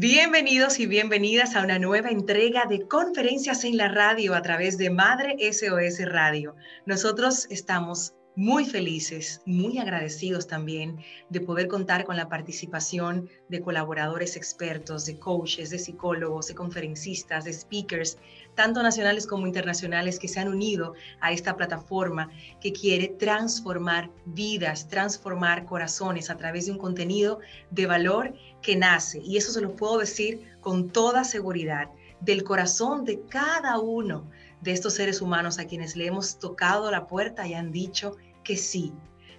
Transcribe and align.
Bienvenidos 0.00 0.78
y 0.78 0.86
bienvenidas 0.86 1.56
a 1.56 1.64
una 1.64 1.80
nueva 1.80 2.10
entrega 2.10 2.66
de 2.66 2.86
conferencias 2.86 3.64
en 3.64 3.76
la 3.76 3.88
radio 3.88 4.36
a 4.36 4.42
través 4.42 4.78
de 4.78 4.90
Madre 4.90 5.34
SOS 5.52 6.08
Radio. 6.08 6.54
Nosotros 6.86 7.48
estamos 7.50 8.14
muy 8.38 8.64
felices, 8.66 9.42
muy 9.46 9.78
agradecidos 9.78 10.46
también 10.46 11.00
de 11.28 11.40
poder 11.40 11.66
contar 11.66 12.04
con 12.04 12.16
la 12.16 12.28
participación 12.28 13.28
de 13.48 13.60
colaboradores 13.60 14.36
expertos, 14.36 15.06
de 15.06 15.18
coaches, 15.18 15.70
de 15.70 15.78
psicólogos, 15.80 16.46
de 16.46 16.54
conferencistas, 16.54 17.46
de 17.46 17.52
speakers, 17.52 18.16
tanto 18.54 18.80
nacionales 18.80 19.26
como 19.26 19.48
internacionales 19.48 20.20
que 20.20 20.28
se 20.28 20.38
han 20.38 20.46
unido 20.46 20.94
a 21.20 21.32
esta 21.32 21.56
plataforma 21.56 22.30
que 22.60 22.72
quiere 22.72 23.08
transformar 23.08 24.08
vidas, 24.24 24.86
transformar 24.86 25.64
corazones 25.64 26.30
a 26.30 26.36
través 26.36 26.66
de 26.66 26.72
un 26.72 26.78
contenido 26.78 27.40
de 27.72 27.86
valor 27.86 28.34
que 28.62 28.76
nace, 28.76 29.20
y 29.20 29.36
eso 29.36 29.50
se 29.50 29.62
lo 29.62 29.74
puedo 29.74 29.98
decir 29.98 30.56
con 30.60 30.90
toda 30.90 31.24
seguridad, 31.24 31.90
del 32.20 32.44
corazón 32.44 33.04
de 33.04 33.20
cada 33.28 33.78
uno 33.80 34.30
de 34.60 34.72
estos 34.72 34.94
seres 34.94 35.20
humanos 35.20 35.58
a 35.58 35.66
quienes 35.66 35.96
le 35.96 36.06
hemos 36.06 36.38
tocado 36.38 36.90
la 36.90 37.06
puerta 37.06 37.46
y 37.46 37.54
han 37.54 37.70
dicho 37.70 38.16
que 38.48 38.56
sí. 38.56 38.94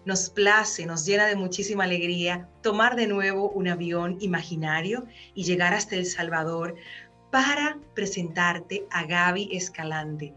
Nos 0.05 0.29
place, 0.29 0.85
nos 0.85 1.03
llena 1.03 1.25
de 1.25 1.35
muchísima 1.35 1.83
alegría 1.83 2.47
tomar 2.61 2.95
de 2.95 3.07
nuevo 3.07 3.49
un 3.49 3.67
avión 3.67 4.17
imaginario 4.21 5.07
y 5.33 5.43
llegar 5.43 5.73
hasta 5.73 5.95
El 5.95 6.05
Salvador 6.05 6.75
para 7.31 7.79
presentarte 7.95 8.85
a 8.91 9.05
Gaby 9.05 9.49
Escalante, 9.51 10.33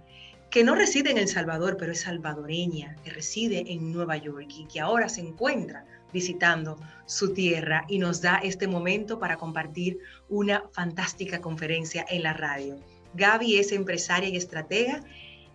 que 0.50 0.64
no 0.64 0.74
reside 0.74 1.10
en 1.10 1.18
El 1.18 1.28
Salvador, 1.28 1.76
pero 1.78 1.92
es 1.92 2.00
salvadoreña, 2.00 2.96
que 3.04 3.10
reside 3.10 3.64
en 3.70 3.92
Nueva 3.92 4.16
York 4.16 4.48
y 4.48 4.64
que 4.64 4.80
ahora 4.80 5.10
se 5.10 5.20
encuentra 5.20 5.84
visitando 6.14 6.78
su 7.04 7.34
tierra 7.34 7.84
y 7.88 7.98
nos 7.98 8.22
da 8.22 8.40
este 8.42 8.66
momento 8.66 9.18
para 9.18 9.36
compartir 9.36 9.98
una 10.30 10.64
fantástica 10.72 11.42
conferencia 11.42 12.06
en 12.08 12.22
la 12.22 12.32
radio. 12.32 12.76
Gaby 13.14 13.58
es 13.58 13.70
empresaria 13.72 14.30
y 14.30 14.36
estratega, 14.36 15.02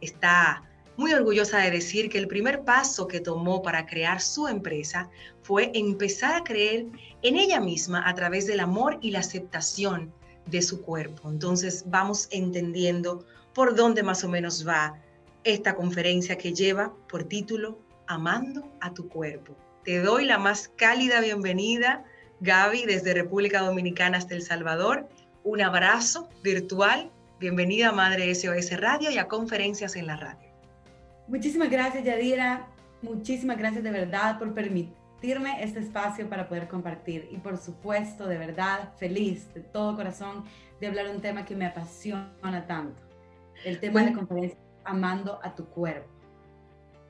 está 0.02 0.64
muy 0.98 1.14
orgullosa 1.14 1.60
de 1.60 1.72
decir 1.72 2.10
que 2.10 2.18
el 2.18 2.28
primer 2.28 2.64
paso 2.64 3.08
que 3.08 3.20
tomó 3.20 3.62
para 3.62 3.86
crear 3.86 4.20
su 4.20 4.48
empresa 4.48 5.10
fue 5.44 5.72
empezar 5.76 6.36
a 6.36 6.44
creer 6.44 6.88
en 7.22 7.38
ella 7.38 7.62
misma 7.62 8.08
a 8.10 8.14
través 8.16 8.48
del 8.48 8.60
amor 8.60 8.98
y 9.02 9.12
la 9.12 9.20
aceptación 9.20 10.12
de 10.48 10.62
su 10.62 10.82
cuerpo. 10.82 11.30
Entonces 11.30 11.84
vamos 11.88 12.28
entendiendo 12.32 13.26
por 13.54 13.76
dónde 13.76 14.04
más 14.04 14.24
o 14.24 14.30
menos 14.30 14.68
va 14.68 15.00
esta 15.44 15.76
conferencia 15.76 16.38
que 16.38 16.54
lleva 16.54 16.94
por 17.08 17.24
título 17.24 17.80
Amando 18.08 18.72
a 18.82 18.94
tu 18.94 19.08
cuerpo. 19.08 19.56
Te 19.84 20.00
doy 20.00 20.26
la 20.26 20.38
más 20.38 20.70
cálida 20.76 21.22
bienvenida, 21.22 22.06
Gaby, 22.42 22.86
desde 22.86 23.14
República 23.14 23.62
Dominicana 23.62 24.18
hasta 24.18 24.36
El 24.36 24.42
Salvador. 24.42 25.08
Un 25.44 25.62
abrazo 25.62 26.28
virtual. 26.44 27.12
Bienvenida 27.40 27.90
a 27.90 27.94
Madre 27.94 28.34
SOS 28.34 28.80
Radio 28.80 29.12
y 29.12 29.18
a 29.18 29.28
Conferencias 29.28 29.96
en 29.96 30.08
la 30.08 30.18
Radio. 30.18 30.47
Muchísimas 31.28 31.70
gracias, 31.70 32.04
Yadira. 32.04 32.68
Muchísimas 33.02 33.58
gracias 33.58 33.84
de 33.84 33.92
verdad 33.92 34.40
por 34.40 34.54
permitirme 34.54 35.62
este 35.62 35.80
espacio 35.80 36.30
para 36.30 36.48
poder 36.48 36.68
compartir. 36.68 37.28
Y 37.32 37.38
por 37.38 37.58
supuesto, 37.58 38.28
de 38.28 38.38
verdad, 38.38 38.94
feliz 38.98 39.54
de 39.54 39.62
todo 39.62 39.96
corazón 39.96 40.46
de 40.80 40.88
hablar 40.88 41.08
de 41.08 41.16
un 41.16 41.22
tema 41.22 41.46
que 41.46 41.56
me 41.56 41.66
apasiona 41.66 42.66
tanto. 42.66 43.02
El 43.66 43.80
tema 43.80 44.02
de 44.02 44.12
la 44.12 44.18
conferencia 44.18 44.58
Amando 44.86 45.40
a 45.44 45.54
tu 45.54 45.66
cuerpo. 45.66 46.08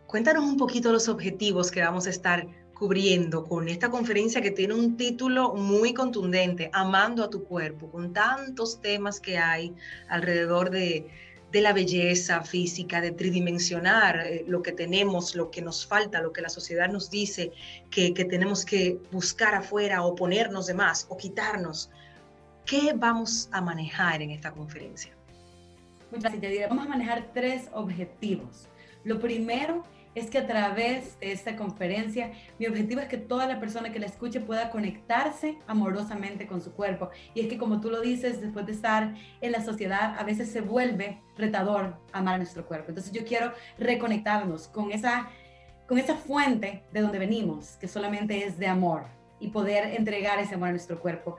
Cuéntanos 0.08 0.44
un 0.44 0.58
poquito 0.58 0.92
los 0.92 1.08
objetivos 1.10 1.70
que 1.70 1.82
vamos 1.82 2.08
a 2.08 2.10
estar 2.10 2.48
cubriendo 2.74 3.44
con 3.44 3.68
esta 3.68 3.90
conferencia 3.90 4.42
que 4.42 4.52
tiene 4.52 4.74
un 4.74 4.98
título 4.98 5.54
muy 5.54 5.94
contundente, 5.94 6.70
Amando 6.74 7.24
a 7.24 7.30
tu 7.30 7.44
cuerpo, 7.44 7.92
con 7.92 8.14
tantos 8.14 8.82
temas 8.82 9.20
que 9.20 9.38
hay 9.38 9.76
alrededor 10.10 10.70
de, 10.70 11.08
de 11.52 11.62
la 11.62 11.74
belleza 11.74 12.42
física, 12.42 13.00
de 13.02 13.12
tridimensionar 13.12 14.20
eh, 14.20 14.44
lo 14.48 14.62
que 14.62 14.72
tenemos, 14.72 15.36
lo 15.36 15.50
que 15.50 15.62
nos 15.62 15.86
falta, 15.86 16.22
lo 16.22 16.34
que 16.34 16.42
la 16.42 16.50
sociedad 16.50 16.90
nos 16.90 17.10
dice 17.10 17.52
que, 17.90 18.14
que 18.14 18.26
tenemos 18.26 18.66
que 18.66 19.00
buscar 19.12 19.56
afuera 19.56 20.04
o 20.04 20.16
ponernos 20.16 20.68
de 20.68 20.74
más 20.74 21.06
o 21.10 21.18
quitarnos. 21.18 21.90
¿Qué 22.66 22.94
vamos 22.94 23.48
a 23.52 23.62
manejar 23.62 24.22
en 24.22 24.32
esta 24.32 24.52
conferencia? 24.52 25.14
Muchas 26.12 26.40
gracias. 26.40 26.70
Vamos 26.70 26.86
a 26.86 26.90
manejar 26.90 27.32
tres 27.34 27.70
objetivos. 27.74 28.68
Lo 29.04 29.20
primero 29.20 29.84
es 30.18 30.32
que 30.32 30.40
a 30.40 30.48
través 30.48 31.20
de 31.20 31.32
esta 31.32 31.56
conferencia, 31.56 32.32
mi 32.58 32.66
objetivo 32.66 33.02
es 33.02 33.08
que 33.08 33.18
toda 33.18 33.46
la 33.46 33.60
persona 33.60 33.92
que 33.92 34.00
la 34.00 34.08
escuche 34.08 34.40
pueda 34.40 34.72
conectarse 34.72 35.60
amorosamente 35.68 36.48
con 36.48 36.60
su 36.60 36.74
cuerpo. 36.74 37.12
Y 37.36 37.42
es 37.42 37.48
que 37.48 37.60
como 37.60 37.80
tú 37.82 37.92
lo 37.92 38.02
dices, 38.02 38.42
después 38.42 38.66
de 38.66 38.72
estar 38.72 39.14
en 39.42 39.52
la 39.52 39.64
sociedad, 39.64 40.16
a 40.18 40.24
veces 40.24 40.52
se 40.52 40.62
vuelve 40.62 41.22
retador 41.38 41.98
amar 42.14 42.36
a 42.36 42.38
nuestro 42.38 42.66
cuerpo. 42.66 42.90
Entonces 42.90 43.14
yo 43.14 43.26
quiero 43.26 43.54
reconectarnos 43.78 44.68
con 44.68 44.92
esa, 44.92 45.30
con 45.88 46.00
esa 46.00 46.16
fuente 46.16 46.84
de 46.92 47.02
donde 47.02 47.20
venimos, 47.20 47.78
que 47.80 47.88
solamente 47.88 48.44
es 48.44 48.58
de 48.58 48.68
amor, 48.68 49.04
y 49.40 49.50
poder 49.50 49.94
entregar 49.94 50.40
ese 50.40 50.56
amor 50.56 50.70
a 50.70 50.72
nuestro 50.72 51.00
cuerpo, 51.00 51.38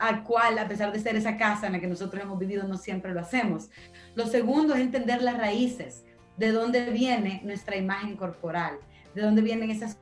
al 0.00 0.24
cual, 0.24 0.58
a 0.58 0.66
pesar 0.66 0.90
de 0.90 0.98
ser 0.98 1.14
esa 1.14 1.36
casa 1.36 1.68
en 1.68 1.74
la 1.74 1.80
que 1.80 1.86
nosotros 1.86 2.20
hemos 2.20 2.40
vivido, 2.40 2.64
no 2.64 2.76
siempre 2.76 3.14
lo 3.14 3.20
hacemos. 3.20 3.70
Lo 4.16 4.26
segundo 4.26 4.74
es 4.74 4.80
entender 4.80 5.22
las 5.22 5.38
raíces 5.38 6.04
de 6.36 6.52
dónde 6.52 6.90
viene 6.90 7.40
nuestra 7.44 7.76
imagen 7.76 8.16
corporal, 8.16 8.78
de 9.14 9.22
dónde 9.22 9.42
vienen 9.42 9.70
esas 9.70 9.98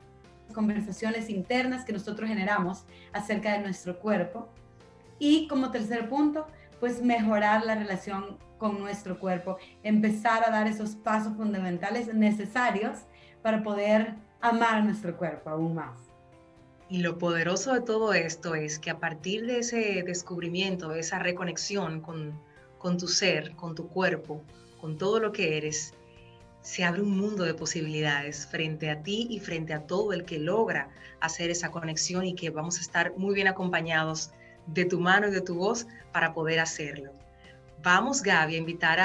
conversaciones 0.53 1.29
internas 1.29 1.85
que 1.85 1.93
nosotros 1.93 2.29
generamos 2.29 2.85
acerca 3.11 3.53
de 3.53 3.59
nuestro 3.59 3.99
cuerpo. 3.99 4.49
Y 5.19 5.47
como 5.47 5.71
tercer 5.71 6.09
punto, 6.09 6.47
pues 6.79 7.01
mejorar 7.01 7.65
la 7.65 7.75
relación 7.75 8.37
con 8.57 8.79
nuestro 8.79 9.19
cuerpo, 9.19 9.57
empezar 9.83 10.43
a 10.47 10.51
dar 10.51 10.67
esos 10.67 10.95
pasos 10.95 11.35
fundamentales 11.35 12.13
necesarios 12.13 12.99
para 13.41 13.61
poder 13.61 14.15
amar 14.41 14.83
nuestro 14.83 15.17
cuerpo 15.17 15.49
aún 15.49 15.75
más. 15.75 15.99
Y 16.89 16.99
lo 16.99 17.17
poderoso 17.17 17.73
de 17.73 17.81
todo 17.81 18.13
esto 18.13 18.55
es 18.55 18.79
que 18.79 18.89
a 18.91 18.99
partir 18.99 19.45
de 19.45 19.59
ese 19.59 20.03
descubrimiento, 20.03 20.89
de 20.89 20.99
esa 20.99 21.19
reconexión 21.19 22.01
con, 22.01 22.39
con 22.77 22.97
tu 22.97 23.07
ser, 23.07 23.55
con 23.55 23.75
tu 23.75 23.87
cuerpo, 23.87 24.43
con 24.79 24.97
todo 24.97 25.19
lo 25.19 25.31
que 25.31 25.57
eres, 25.57 25.93
se 26.63 26.85
abre 26.85 27.01
un 27.01 27.17
mundo 27.17 27.43
de 27.43 27.53
posibilidades 27.53 28.47
frente 28.47 28.89
a 28.89 29.03
ti 29.03 29.27
y 29.29 29.39
frente 29.39 29.73
a 29.73 29.85
todo 29.85 30.13
el 30.13 30.23
que 30.23 30.39
logra 30.39 30.89
hacer 31.19 31.49
esa 31.49 31.71
conexión 31.71 32.25
y 32.25 32.35
que 32.35 32.49
vamos 32.49 32.77
a 32.77 32.81
estar 32.81 33.13
muy 33.17 33.35
bien 33.35 33.47
acompañados 33.47 34.31
de 34.67 34.85
tu 34.85 34.99
mano 34.99 35.27
y 35.27 35.31
de 35.31 35.41
tu 35.41 35.55
voz 35.55 35.85
para 36.13 36.33
poder 36.33 36.61
hacerlo. 36.61 37.11
Vamos, 37.83 38.23
Gaby, 38.23 38.55
a 38.55 38.57
invitar 38.57 38.99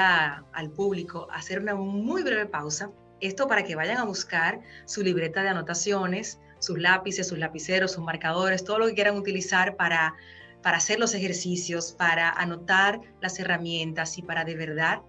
al 0.53 0.71
público 0.71 1.27
a 1.31 1.35
hacer 1.35 1.59
una 1.59 1.75
muy 1.75 2.23
breve 2.23 2.45
pausa. 2.45 2.91
Esto 3.19 3.49
para 3.49 3.65
que 3.65 3.75
vayan 3.75 3.97
a 3.97 4.05
buscar 4.05 4.61
su 4.85 5.03
libreta 5.03 5.43
de 5.43 5.49
anotaciones, 5.49 6.39
sus 6.59 6.79
lápices, 6.79 7.27
sus 7.27 7.37
lapiceros, 7.37 7.91
sus 7.91 8.05
marcadores, 8.05 8.63
todo 8.63 8.79
lo 8.79 8.87
que 8.87 8.93
quieran 8.93 9.17
utilizar 9.17 9.75
para, 9.75 10.15
para 10.63 10.77
hacer 10.77 10.97
los 10.97 11.13
ejercicios, 11.13 11.91
para 11.91 12.29
anotar 12.29 13.01
las 13.19 13.37
herramientas 13.37 14.17
y 14.17 14.21
para 14.21 14.45
de 14.45 14.55
verdad 14.55 15.01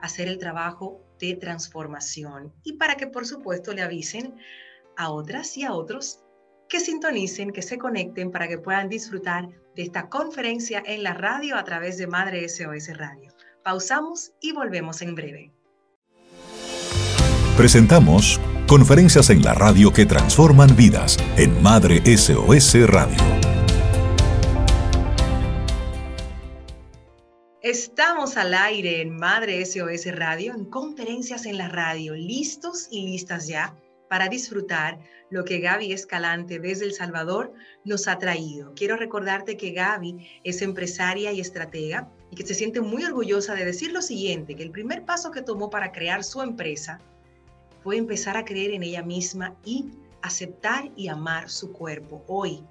hacer 0.00 0.28
el 0.28 0.38
trabajo 0.38 1.02
de 1.18 1.36
transformación 1.36 2.52
y 2.64 2.74
para 2.74 2.96
que 2.96 3.06
por 3.06 3.26
supuesto 3.26 3.72
le 3.72 3.82
avisen 3.82 4.34
a 4.96 5.10
otras 5.10 5.56
y 5.56 5.64
a 5.64 5.72
otros 5.72 6.20
que 6.68 6.80
sintonicen, 6.80 7.52
que 7.52 7.62
se 7.62 7.78
conecten 7.78 8.30
para 8.30 8.46
que 8.46 8.58
puedan 8.58 8.88
disfrutar 8.88 9.48
de 9.74 9.82
esta 9.82 10.08
conferencia 10.08 10.82
en 10.84 11.02
la 11.02 11.14
radio 11.14 11.56
a 11.56 11.64
través 11.64 11.96
de 11.96 12.06
Madre 12.06 12.48
SOS 12.48 12.96
Radio. 12.96 13.32
Pausamos 13.64 14.32
y 14.40 14.52
volvemos 14.52 15.02
en 15.02 15.14
breve. 15.14 15.52
Presentamos 17.56 18.40
conferencias 18.66 19.30
en 19.30 19.42
la 19.42 19.54
radio 19.54 19.92
que 19.92 20.06
transforman 20.06 20.76
vidas 20.76 21.16
en 21.36 21.60
Madre 21.62 22.02
SOS 22.16 22.86
Radio. 22.86 23.16
Estamos 27.62 28.36
al 28.36 28.54
aire 28.54 29.00
en 29.00 29.16
Madre 29.16 29.66
SOS 29.66 30.14
Radio, 30.14 30.54
en 30.54 30.64
conferencias 30.64 31.44
en 31.44 31.58
la 31.58 31.66
radio, 31.68 32.14
listos 32.14 32.86
y 32.88 33.04
listas 33.04 33.48
ya 33.48 33.74
para 34.08 34.28
disfrutar 34.28 35.00
lo 35.28 35.44
que 35.44 35.58
Gaby 35.58 35.92
Escalante 35.92 36.60
desde 36.60 36.84
El 36.84 36.92
Salvador 36.92 37.52
nos 37.84 38.06
ha 38.06 38.16
traído. 38.20 38.74
Quiero 38.76 38.96
recordarte 38.96 39.56
que 39.56 39.72
Gaby 39.72 40.40
es 40.44 40.62
empresaria 40.62 41.32
y 41.32 41.40
estratega 41.40 42.08
y 42.30 42.36
que 42.36 42.46
se 42.46 42.54
siente 42.54 42.80
muy 42.80 43.04
orgullosa 43.04 43.56
de 43.56 43.64
decir 43.64 43.90
lo 43.90 44.02
siguiente, 44.02 44.54
que 44.54 44.62
el 44.62 44.70
primer 44.70 45.04
paso 45.04 45.32
que 45.32 45.42
tomó 45.42 45.68
para 45.68 45.90
crear 45.90 46.22
su 46.22 46.40
empresa 46.40 47.00
fue 47.82 47.96
empezar 47.96 48.36
a 48.36 48.44
creer 48.44 48.70
en 48.70 48.84
ella 48.84 49.02
misma 49.02 49.56
y 49.64 49.86
aceptar 50.22 50.92
y 50.94 51.08
amar 51.08 51.50
su 51.50 51.72
cuerpo. 51.72 52.22
Hoy, 52.28 52.62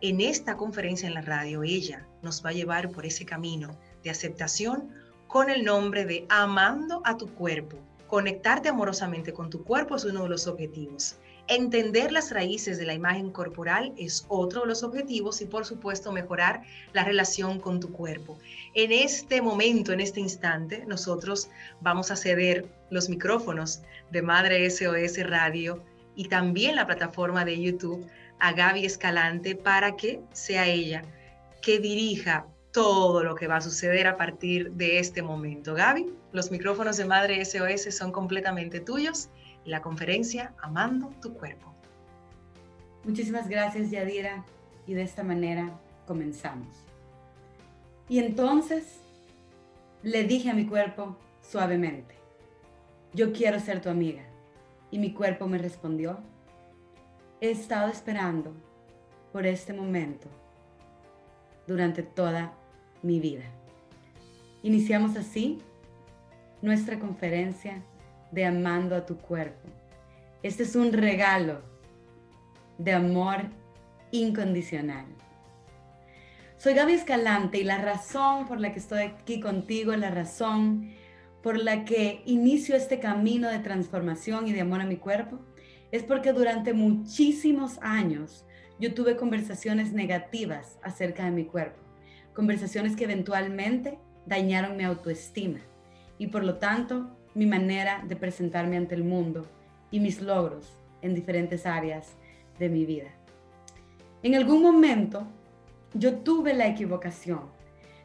en 0.00 0.20
esta 0.20 0.56
conferencia 0.56 1.06
en 1.06 1.14
la 1.14 1.22
radio, 1.22 1.62
ella 1.62 2.08
nos 2.22 2.44
va 2.44 2.50
a 2.50 2.54
llevar 2.54 2.90
por 2.90 3.06
ese 3.06 3.24
camino 3.24 3.78
de 4.02 4.10
aceptación 4.10 4.90
con 5.28 5.48
el 5.48 5.64
nombre 5.64 6.04
de 6.04 6.26
Amando 6.28 7.02
a 7.04 7.16
tu 7.16 7.26
cuerpo. 7.34 7.78
Conectarte 8.06 8.68
amorosamente 8.68 9.32
con 9.32 9.48
tu 9.48 9.64
cuerpo 9.64 9.96
es 9.96 10.04
uno 10.04 10.24
de 10.24 10.28
los 10.28 10.46
objetivos. 10.46 11.16
Entender 11.48 12.12
las 12.12 12.30
raíces 12.30 12.78
de 12.78 12.86
la 12.86 12.94
imagen 12.94 13.30
corporal 13.30 13.92
es 13.96 14.24
otro 14.28 14.60
de 14.60 14.68
los 14.68 14.82
objetivos 14.82 15.40
y 15.40 15.46
por 15.46 15.64
supuesto 15.64 16.12
mejorar 16.12 16.62
la 16.92 17.04
relación 17.04 17.58
con 17.58 17.80
tu 17.80 17.90
cuerpo. 17.90 18.38
En 18.74 18.92
este 18.92 19.42
momento, 19.42 19.92
en 19.92 20.00
este 20.00 20.20
instante, 20.20 20.84
nosotros 20.86 21.48
vamos 21.80 22.10
a 22.10 22.16
ceder 22.16 22.66
los 22.90 23.08
micrófonos 23.08 23.82
de 24.10 24.22
Madre 24.22 24.70
SOS 24.70 25.18
Radio 25.28 25.82
y 26.14 26.28
también 26.28 26.76
la 26.76 26.86
plataforma 26.86 27.44
de 27.44 27.60
YouTube 27.60 28.06
a 28.38 28.52
Gaby 28.52 28.84
Escalante 28.84 29.56
para 29.56 29.96
que 29.96 30.20
sea 30.32 30.66
ella 30.66 31.02
que 31.60 31.78
dirija 31.78 32.46
todo 32.72 33.22
lo 33.22 33.34
que 33.34 33.46
va 33.46 33.56
a 33.56 33.60
suceder 33.60 34.06
a 34.06 34.16
partir 34.16 34.72
de 34.72 34.98
este 34.98 35.22
momento. 35.22 35.74
Gaby, 35.74 36.10
los 36.32 36.50
micrófonos 36.50 36.96
de 36.96 37.04
Madre 37.04 37.44
SOS 37.44 37.94
son 37.94 38.12
completamente 38.12 38.80
tuyos 38.80 39.28
y 39.64 39.70
la 39.70 39.82
conferencia 39.82 40.54
Amando 40.60 41.12
tu 41.20 41.34
cuerpo. 41.34 41.72
Muchísimas 43.04 43.48
gracias, 43.48 43.90
Yadira, 43.90 44.44
y 44.86 44.94
de 44.94 45.02
esta 45.02 45.22
manera 45.22 45.78
comenzamos. 46.06 46.68
Y 48.08 48.18
entonces 48.18 49.00
le 50.02 50.24
dije 50.24 50.50
a 50.50 50.54
mi 50.54 50.66
cuerpo 50.66 51.16
suavemente, 51.42 52.14
yo 53.12 53.32
quiero 53.32 53.60
ser 53.60 53.80
tu 53.80 53.90
amiga. 53.90 54.22
Y 54.90 54.98
mi 54.98 55.12
cuerpo 55.12 55.46
me 55.46 55.58
respondió, 55.58 56.18
he 57.40 57.50
estado 57.50 57.88
esperando 57.88 58.52
por 59.32 59.46
este 59.46 59.72
momento 59.72 60.28
durante 61.66 62.02
toda 62.02 62.52
mi 63.02 63.20
vida. 63.20 63.44
Iniciamos 64.62 65.16
así 65.16 65.58
nuestra 66.60 66.98
conferencia 66.98 67.82
de 68.30 68.44
Amando 68.44 68.94
a 68.96 69.06
tu 69.06 69.18
cuerpo. 69.18 69.68
Este 70.42 70.62
es 70.62 70.76
un 70.76 70.92
regalo 70.92 71.60
de 72.78 72.92
amor 72.92 73.46
incondicional. 74.10 75.06
Soy 76.56 76.74
Gaby 76.74 76.92
Escalante 76.92 77.58
y 77.58 77.64
la 77.64 77.78
razón 77.78 78.46
por 78.46 78.60
la 78.60 78.72
que 78.72 78.78
estoy 78.78 79.02
aquí 79.02 79.40
contigo, 79.40 79.94
la 79.96 80.10
razón 80.10 80.92
por 81.42 81.58
la 81.58 81.84
que 81.84 82.22
inicio 82.24 82.76
este 82.76 83.00
camino 83.00 83.48
de 83.50 83.58
transformación 83.58 84.46
y 84.46 84.52
de 84.52 84.60
amor 84.60 84.80
a 84.80 84.86
mi 84.86 84.96
cuerpo, 84.96 85.40
es 85.90 86.04
porque 86.04 86.32
durante 86.32 86.72
muchísimos 86.72 87.78
años 87.82 88.46
yo 88.78 88.94
tuve 88.94 89.16
conversaciones 89.16 89.92
negativas 89.92 90.78
acerca 90.82 91.24
de 91.24 91.32
mi 91.32 91.44
cuerpo, 91.44 91.81
conversaciones 92.34 92.96
que 92.96 93.04
eventualmente 93.04 93.98
dañaron 94.26 94.76
mi 94.76 94.84
autoestima 94.84 95.60
y 96.18 96.28
por 96.28 96.44
lo 96.44 96.56
tanto 96.56 97.16
mi 97.34 97.46
manera 97.46 98.04
de 98.06 98.16
presentarme 98.16 98.76
ante 98.76 98.94
el 98.94 99.04
mundo 99.04 99.46
y 99.90 100.00
mis 100.00 100.20
logros 100.20 100.76
en 101.02 101.14
diferentes 101.14 101.66
áreas 101.66 102.14
de 102.58 102.68
mi 102.68 102.84
vida. 102.84 103.10
En 104.22 104.34
algún 104.34 104.62
momento 104.62 105.26
yo 105.94 106.16
tuve 106.18 106.54
la 106.54 106.68
equivocación 106.68 107.40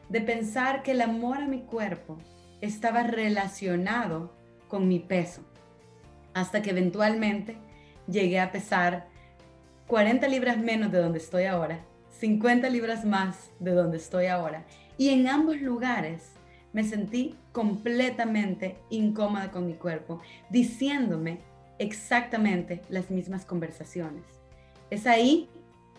de 0.08 0.20
pensar 0.20 0.82
que 0.82 0.92
el 0.92 1.00
amor 1.00 1.38
a 1.38 1.46
mi 1.46 1.60
cuerpo 1.60 2.18
estaba 2.60 3.02
relacionado 3.02 4.32
con 4.68 4.88
mi 4.88 4.98
peso, 4.98 5.42
hasta 6.34 6.60
que 6.62 6.70
eventualmente 6.70 7.56
llegué 8.06 8.40
a 8.40 8.52
pesar 8.52 9.06
40 9.86 10.26
libras 10.28 10.58
menos 10.58 10.90
de 10.92 10.98
donde 10.98 11.18
estoy 11.18 11.44
ahora, 11.44 11.80
50 12.18 12.68
libras 12.70 13.04
más 13.04 13.50
de 13.60 13.72
donde 13.72 13.96
estoy 13.96 14.26
ahora. 14.26 14.64
Y 14.96 15.10
en 15.10 15.28
ambos 15.28 15.60
lugares 15.60 16.32
me 16.72 16.82
sentí 16.82 17.36
completamente 17.52 18.76
incómoda 18.90 19.50
con 19.50 19.66
mi 19.66 19.74
cuerpo, 19.74 20.20
diciéndome 20.50 21.38
exactamente 21.78 22.82
las 22.88 23.10
mismas 23.10 23.44
conversaciones. 23.44 24.24
Es 24.90 25.06
ahí 25.06 25.48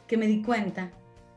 que 0.07 0.17
me 0.17 0.27
di 0.27 0.41
cuenta 0.41 0.91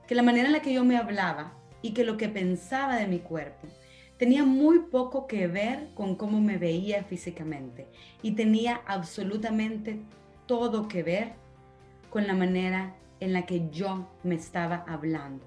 que 0.09 0.17
la 0.17 0.23
manera 0.23 0.47
en 0.47 0.53
la 0.53 0.63
que 0.63 0.73
yo 0.73 0.85
me 0.85 0.97
hablaba 0.97 1.53
y 1.81 1.93
que 1.93 2.05
lo 2.05 2.17
que 2.17 2.29
pensaba 2.29 2.97
de 2.97 3.07
mi 3.07 3.21
cuerpo 3.21 3.69
tenía 4.17 4.45
muy 4.45 4.81
poco 4.81 5.27
que 5.27 5.47
ver 5.47 5.91
con 5.95 6.17
cómo 6.17 6.41
me 6.41 6.59
veía 6.59 7.05
físicamente 7.05 7.87
y 8.21 8.33
tenía 8.33 8.81
absolutamente 8.87 10.01
todo 10.47 10.89
que 10.89 11.03
ver 11.03 11.33
con 12.11 12.27
la 12.27 12.35
manera 12.35 12.95
en 13.23 13.33
la 13.33 13.47
que 13.47 13.71
yo 13.71 14.09
me 14.25 14.35
estaba 14.35 14.85
hablando. 14.89 15.45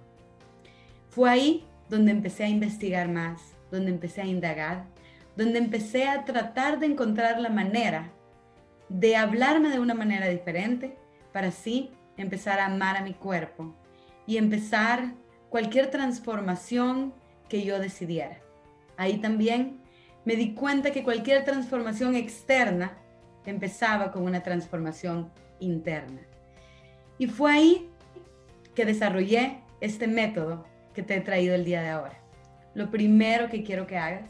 Fue 1.10 1.30
ahí 1.30 1.66
donde 1.90 2.12
empecé 2.12 2.46
a 2.46 2.50
investigar 2.50 3.10
más, 3.10 3.42
donde 3.70 3.92
empecé 3.92 4.22
a 4.22 4.26
indagar, 4.26 4.86
donde 5.36 5.60
empecé 5.60 6.08
a 6.08 6.24
tratar 6.24 6.80
de 6.80 6.86
encontrar 6.86 7.38
la 7.42 7.50
manera 7.50 8.12
de 8.88 9.18
hablarme 9.18 9.70
de 9.70 9.82
una 9.82 9.94
manera 9.94 10.30
diferente 10.30 10.96
para 11.34 11.50
así 11.50 11.92
empezar 12.16 12.60
a 12.60 12.68
amar 12.68 12.96
a 12.96 13.02
mi 13.02 13.14
cuerpo 13.14 13.76
y 14.26 14.38
empezar 14.38 15.14
cualquier 15.50 15.92
transformación 15.92 17.14
que 17.50 17.66
yo 17.66 17.80
decidiera. 17.80 18.40
Ahí 18.96 19.18
también 19.18 19.82
me 20.24 20.38
di 20.38 20.54
cuenta 20.54 20.92
que 20.92 21.04
cualquier 21.04 21.44
transformación 21.44 22.16
externa 22.16 22.98
empezaba 23.46 24.14
con 24.14 24.24
una 24.24 24.42
transformación 24.44 25.30
interna. 25.60 26.22
Y 27.18 27.28
fue 27.28 27.52
ahí 27.52 27.90
que 28.74 28.86
desarrollé 28.86 29.62
este 29.82 30.08
método 30.08 30.66
que 30.94 31.04
te 31.04 31.16
he 31.16 31.22
traído 31.22 31.56
el 31.56 31.66
día 31.66 31.82
de 31.82 31.90
ahora. 31.90 32.20
Lo 32.74 32.92
primero 32.92 33.50
que 33.50 33.64
quiero 33.64 33.88
que 33.88 33.98
hagas 33.98 34.30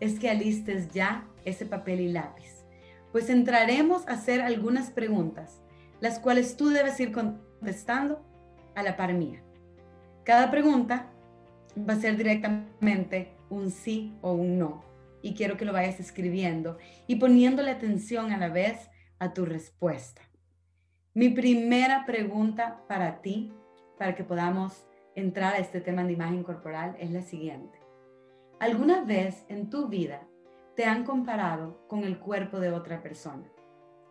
es 0.00 0.18
que 0.18 0.28
alistes 0.28 0.90
ya 0.90 1.26
ese 1.44 1.64
papel 1.64 2.00
y 2.00 2.12
lápiz, 2.12 2.64
pues 3.12 3.30
entraremos 3.30 4.06
a 4.08 4.12
hacer 4.12 4.42
algunas 4.42 4.90
preguntas, 4.90 5.62
las 6.00 6.18
cuales 6.18 6.56
tú 6.56 6.68
debes 6.68 7.00
ir 7.00 7.12
contestando 7.12 8.22
a 8.74 8.82
la 8.82 8.96
par 8.96 9.14
mía. 9.14 9.42
Cada 10.24 10.50
pregunta 10.50 11.10
va 11.78 11.94
a 11.94 12.00
ser 12.00 12.16
directamente 12.16 13.32
un 13.48 13.70
sí 13.70 14.14
o 14.20 14.32
un 14.32 14.58
no, 14.58 14.84
y 15.22 15.34
quiero 15.34 15.56
que 15.56 15.64
lo 15.64 15.72
vayas 15.72 16.00
escribiendo 16.00 16.78
y 17.06 17.16
poniéndole 17.16 17.70
atención 17.70 18.32
a 18.32 18.38
la 18.38 18.48
vez 18.48 18.90
a 19.18 19.32
tu 19.32 19.46
respuesta. 19.46 20.22
Mi 21.16 21.30
primera 21.30 22.04
pregunta 22.04 22.82
para 22.88 23.22
ti, 23.22 23.50
para 23.96 24.14
que 24.14 24.22
podamos 24.22 24.86
entrar 25.14 25.54
a 25.54 25.58
este 25.60 25.80
tema 25.80 26.04
de 26.04 26.12
imagen 26.12 26.42
corporal, 26.42 26.94
es 27.00 27.10
la 27.10 27.22
siguiente. 27.22 27.78
¿Alguna 28.60 29.02
vez 29.02 29.46
en 29.48 29.70
tu 29.70 29.88
vida 29.88 30.20
te 30.74 30.84
han 30.84 31.04
comparado 31.04 31.80
con 31.88 32.04
el 32.04 32.18
cuerpo 32.18 32.60
de 32.60 32.70
otra 32.70 33.02
persona? 33.02 33.44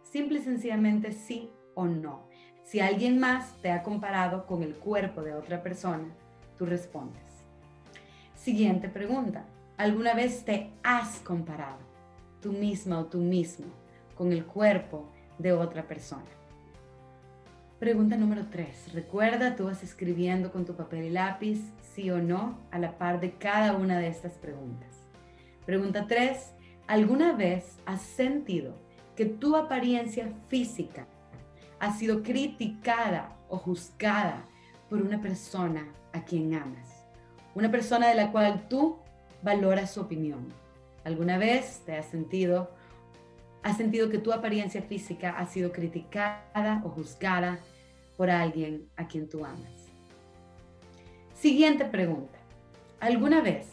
Simple 0.02 0.40
y 0.40 0.42
sencillamente 0.42 1.12
sí 1.12 1.52
o 1.76 1.86
no. 1.86 2.28
Si 2.64 2.80
alguien 2.80 3.20
más 3.20 3.54
te 3.62 3.70
ha 3.70 3.84
comparado 3.84 4.48
con 4.48 4.64
el 4.64 4.74
cuerpo 4.74 5.22
de 5.22 5.36
otra 5.36 5.62
persona, 5.62 6.08
tú 6.58 6.66
respondes. 6.66 7.22
Siguiente 8.34 8.90
pregunta. 8.90 9.46
¿Alguna 9.78 10.16
vez 10.16 10.44
te 10.44 10.72
has 10.82 11.20
comparado 11.20 11.78
tú 12.42 12.52
misma 12.52 12.98
o 12.98 13.06
tú 13.06 13.20
mismo 13.20 13.68
con 14.16 14.32
el 14.32 14.44
cuerpo 14.44 15.06
de 15.38 15.54
otra 15.54 15.84
persona? 15.84 16.26
Pregunta 17.80 18.16
número 18.16 18.46
3. 18.50 18.94
Recuerda, 18.94 19.58
tú 19.58 19.66
vas 19.66 19.84
escribiendo 19.84 20.50
con 20.54 20.64
tu 20.64 20.78
papel 20.78 21.04
y 21.04 21.10
lápiz, 21.10 21.60
sí 21.94 22.10
o 22.10 22.20
no, 22.20 22.58
a 22.72 22.80
la 22.80 22.98
par 22.98 23.20
de 23.20 23.34
cada 23.34 23.74
una 23.74 24.00
de 24.00 24.08
estas 24.08 24.32
preguntas. 24.34 25.02
Pregunta 25.66 26.08
3. 26.08 26.54
¿Alguna 26.88 27.34
vez 27.34 27.78
has 27.86 28.02
sentido 28.02 28.78
que 29.18 29.26
tu 29.26 29.58
apariencia 29.58 30.32
física 30.48 31.06
ha 31.80 31.92
sido 31.92 32.24
criticada 32.24 33.36
o 33.50 33.58
juzgada 33.58 34.46
por 34.90 35.02
una 35.02 35.20
persona 35.20 35.86
a 36.14 36.24
quien 36.24 36.54
amas? 36.54 37.06
Una 37.56 37.70
persona 37.70 38.08
de 38.08 38.16
la 38.16 38.32
cual 38.32 38.70
tú 38.70 39.00
valoras 39.44 39.92
su 39.92 40.00
opinión. 40.00 40.48
¿Alguna 41.04 41.38
vez 41.38 41.82
te 41.86 41.98
has 41.98 42.06
sentido 42.06 42.72
has 43.66 43.78
sentido 43.78 44.12
que 44.12 44.20
tu 44.20 44.32
apariencia 44.32 44.84
física 44.84 45.32
ha 45.40 45.48
sido 45.48 45.72
criticada 45.72 46.84
o 46.86 46.90
juzgada 46.90 47.58
por 48.16 48.30
alguien 48.30 48.88
a 48.96 49.08
quien 49.08 49.28
tú 49.28 49.44
amas. 49.44 49.88
Siguiente 51.34 51.84
pregunta. 51.84 52.38
¿Alguna 53.00 53.42
vez 53.42 53.66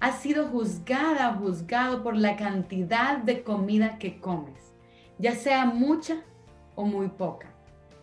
has 0.00 0.18
sido 0.18 0.48
juzgada 0.48 1.30
o 1.30 1.38
juzgado 1.38 2.02
por 2.02 2.16
la 2.16 2.34
cantidad 2.34 3.18
de 3.18 3.44
comida 3.44 3.96
que 3.96 4.18
comes, 4.18 4.74
ya 5.18 5.36
sea 5.36 5.66
mucha 5.66 6.16
o 6.74 6.84
muy 6.84 7.06
poca? 7.06 7.46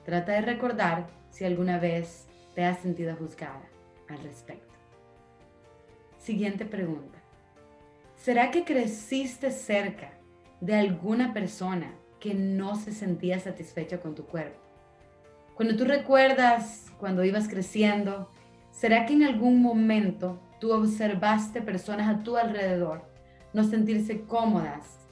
Trata 0.05 0.31
de 0.31 0.41
recordar 0.41 1.07
si 1.31 1.43
alguna 1.43 1.79
vez 1.79 2.27
te 2.55 2.63
has 2.63 2.79
sentido 2.79 3.13
juzgada 3.17 3.67
al 4.07 4.23
respecto. 4.23 4.73
Siguiente 6.17 6.63
pregunta. 6.63 7.19
¿Será 8.15 8.51
que 8.51 8.63
creciste 8.63 9.51
cerca 9.51 10.13
de 10.61 10.75
alguna 10.75 11.33
persona 11.33 11.93
que 12.19 12.33
no 12.33 12.75
se 12.75 12.91
sentía 12.91 13.39
satisfecha 13.39 13.99
con 13.99 14.15
tu 14.15 14.25
cuerpo. 14.25 14.59
Cuando 15.55 15.75
tú 15.75 15.85
recuerdas 15.85 16.91
cuando 16.99 17.23
ibas 17.23 17.47
creciendo, 17.47 18.29
¿será 18.71 19.05
que 19.05 19.13
en 19.13 19.23
algún 19.23 19.61
momento 19.61 20.39
tú 20.59 20.73
observaste 20.73 21.61
personas 21.61 22.07
a 22.07 22.23
tu 22.23 22.35
alrededor 22.35 23.03
no 23.53 23.63
sentirse 23.63 24.21
cómodas 24.21 25.07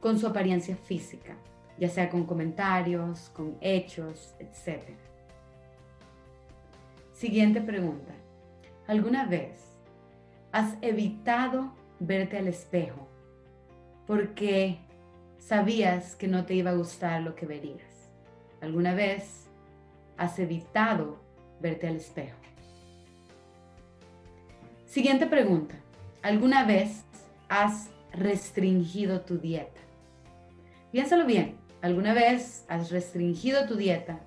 con 0.00 0.18
su 0.18 0.26
apariencia 0.26 0.76
física? 0.76 1.36
ya 1.80 1.88
sea 1.88 2.10
con 2.10 2.26
comentarios, 2.26 3.30
con 3.30 3.56
hechos, 3.62 4.34
etc. 4.38 4.90
Siguiente 7.12 7.62
pregunta. 7.62 8.12
¿Alguna 8.86 9.24
vez 9.24 9.78
has 10.52 10.76
evitado 10.82 11.72
verte 11.98 12.36
al 12.36 12.48
espejo 12.48 13.08
porque 14.10 14.80
sabías 15.38 16.16
que 16.16 16.26
no 16.26 16.44
te 16.44 16.54
iba 16.54 16.72
a 16.72 16.74
gustar 16.74 17.22
lo 17.22 17.36
que 17.36 17.46
verías? 17.46 18.10
¿Alguna 18.60 18.92
vez 18.92 19.46
has 20.16 20.36
evitado 20.40 21.20
verte 21.60 21.86
al 21.86 21.94
espejo? 21.94 22.36
Siguiente 24.84 25.28
pregunta. 25.28 25.76
¿Alguna 26.22 26.64
vez 26.64 27.04
has 27.48 27.88
restringido 28.12 29.20
tu 29.20 29.38
dieta? 29.38 29.80
Piénsalo 30.90 31.24
bien. 31.24 31.54
¿Alguna 31.80 32.12
vez 32.12 32.64
has 32.66 32.90
restringido 32.90 33.68
tu 33.68 33.76
dieta 33.76 34.18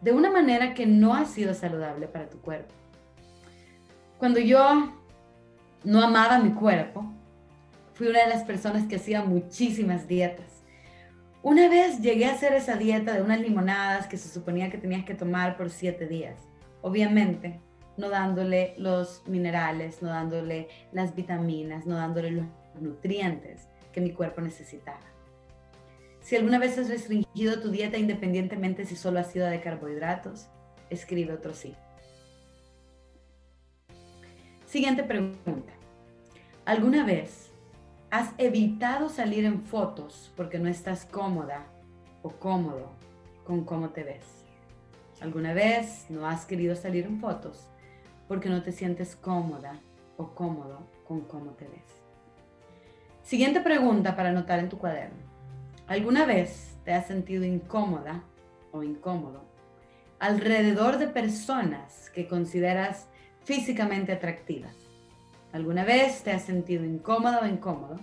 de 0.00 0.12
una 0.12 0.30
manera 0.30 0.74
que 0.74 0.86
no 0.86 1.12
ha 1.12 1.24
sido 1.24 1.54
saludable 1.54 2.06
para 2.06 2.30
tu 2.30 2.38
cuerpo? 2.40 2.72
Cuando 4.16 4.38
yo 4.38 4.92
no 5.82 6.02
amaba 6.02 6.38
mi 6.38 6.52
cuerpo, 6.52 7.04
fui 7.94 8.08
una 8.08 8.24
de 8.24 8.28
las 8.28 8.44
personas 8.44 8.86
que 8.86 8.96
hacía 8.96 9.24
muchísimas 9.24 10.06
dietas. 10.06 10.62
Una 11.42 11.68
vez 11.68 12.00
llegué 12.00 12.26
a 12.26 12.32
hacer 12.32 12.52
esa 12.54 12.76
dieta 12.76 13.12
de 13.12 13.22
unas 13.22 13.40
limonadas 13.40 14.06
que 14.06 14.16
se 14.16 14.28
suponía 14.28 14.70
que 14.70 14.78
tenías 14.78 15.04
que 15.04 15.14
tomar 15.14 15.56
por 15.56 15.70
siete 15.70 16.06
días. 16.06 16.40
Obviamente, 16.82 17.60
no 17.96 18.08
dándole 18.08 18.74
los 18.78 19.22
minerales, 19.26 20.02
no 20.02 20.08
dándole 20.08 20.68
las 20.92 21.14
vitaminas, 21.14 21.86
no 21.86 21.96
dándole 21.96 22.30
los 22.32 22.46
nutrientes 22.80 23.68
que 23.92 24.00
mi 24.00 24.12
cuerpo 24.12 24.40
necesitaba. 24.40 25.00
Si 26.20 26.34
alguna 26.34 26.58
vez 26.58 26.78
has 26.78 26.88
restringido 26.88 27.60
tu 27.60 27.70
dieta 27.70 27.98
independientemente 27.98 28.86
si 28.86 28.96
solo 28.96 29.20
ha 29.20 29.24
sido 29.24 29.46
de 29.46 29.60
carbohidratos, 29.60 30.48
escribe 30.90 31.34
otro 31.34 31.54
sí. 31.54 31.76
Siguiente 34.66 35.04
pregunta. 35.04 35.72
¿Alguna 36.64 37.04
vez 37.04 37.53
has 38.14 38.32
evitado 38.38 39.08
salir 39.08 39.44
en 39.44 39.60
fotos 39.60 40.32
porque 40.36 40.60
no 40.60 40.68
estás 40.68 41.04
cómoda 41.04 41.66
o 42.22 42.30
cómodo 42.30 42.92
con 43.44 43.64
cómo 43.64 43.88
te 43.88 44.04
ves? 44.04 44.24
¿Alguna 45.20 45.52
vez 45.52 46.06
no 46.10 46.24
has 46.24 46.46
querido 46.46 46.76
salir 46.76 47.06
en 47.06 47.18
fotos 47.18 47.66
porque 48.28 48.48
no 48.48 48.62
te 48.62 48.70
sientes 48.70 49.16
cómoda 49.16 49.80
o 50.16 50.28
cómodo 50.28 50.88
con 51.08 51.22
cómo 51.22 51.54
te 51.54 51.64
ves? 51.64 52.04
Siguiente 53.24 53.60
pregunta 53.60 54.14
para 54.14 54.28
anotar 54.28 54.60
en 54.60 54.68
tu 54.68 54.78
cuaderno. 54.78 55.24
¿Alguna 55.88 56.24
vez 56.24 56.78
te 56.84 56.92
has 56.92 57.08
sentido 57.08 57.42
incómoda 57.42 58.22
o 58.70 58.84
incómodo 58.84 59.42
alrededor 60.20 60.98
de 60.98 61.08
personas 61.08 62.10
que 62.10 62.28
consideras 62.28 63.08
físicamente 63.42 64.12
atractivas? 64.12 64.83
¿Alguna 65.54 65.84
vez 65.84 66.24
te 66.24 66.32
has 66.32 66.42
sentido 66.42 66.84
incómoda 66.84 67.38
o 67.40 67.46
incómodo 67.46 68.00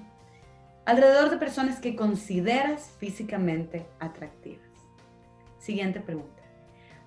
alrededor 0.86 1.30
de 1.30 1.36
personas 1.36 1.82
que 1.82 1.98
consideras 1.98 2.96
físicamente 2.98 3.86
atractivas? 4.00 4.70
Siguiente 5.60 6.00
pregunta. 6.00 6.44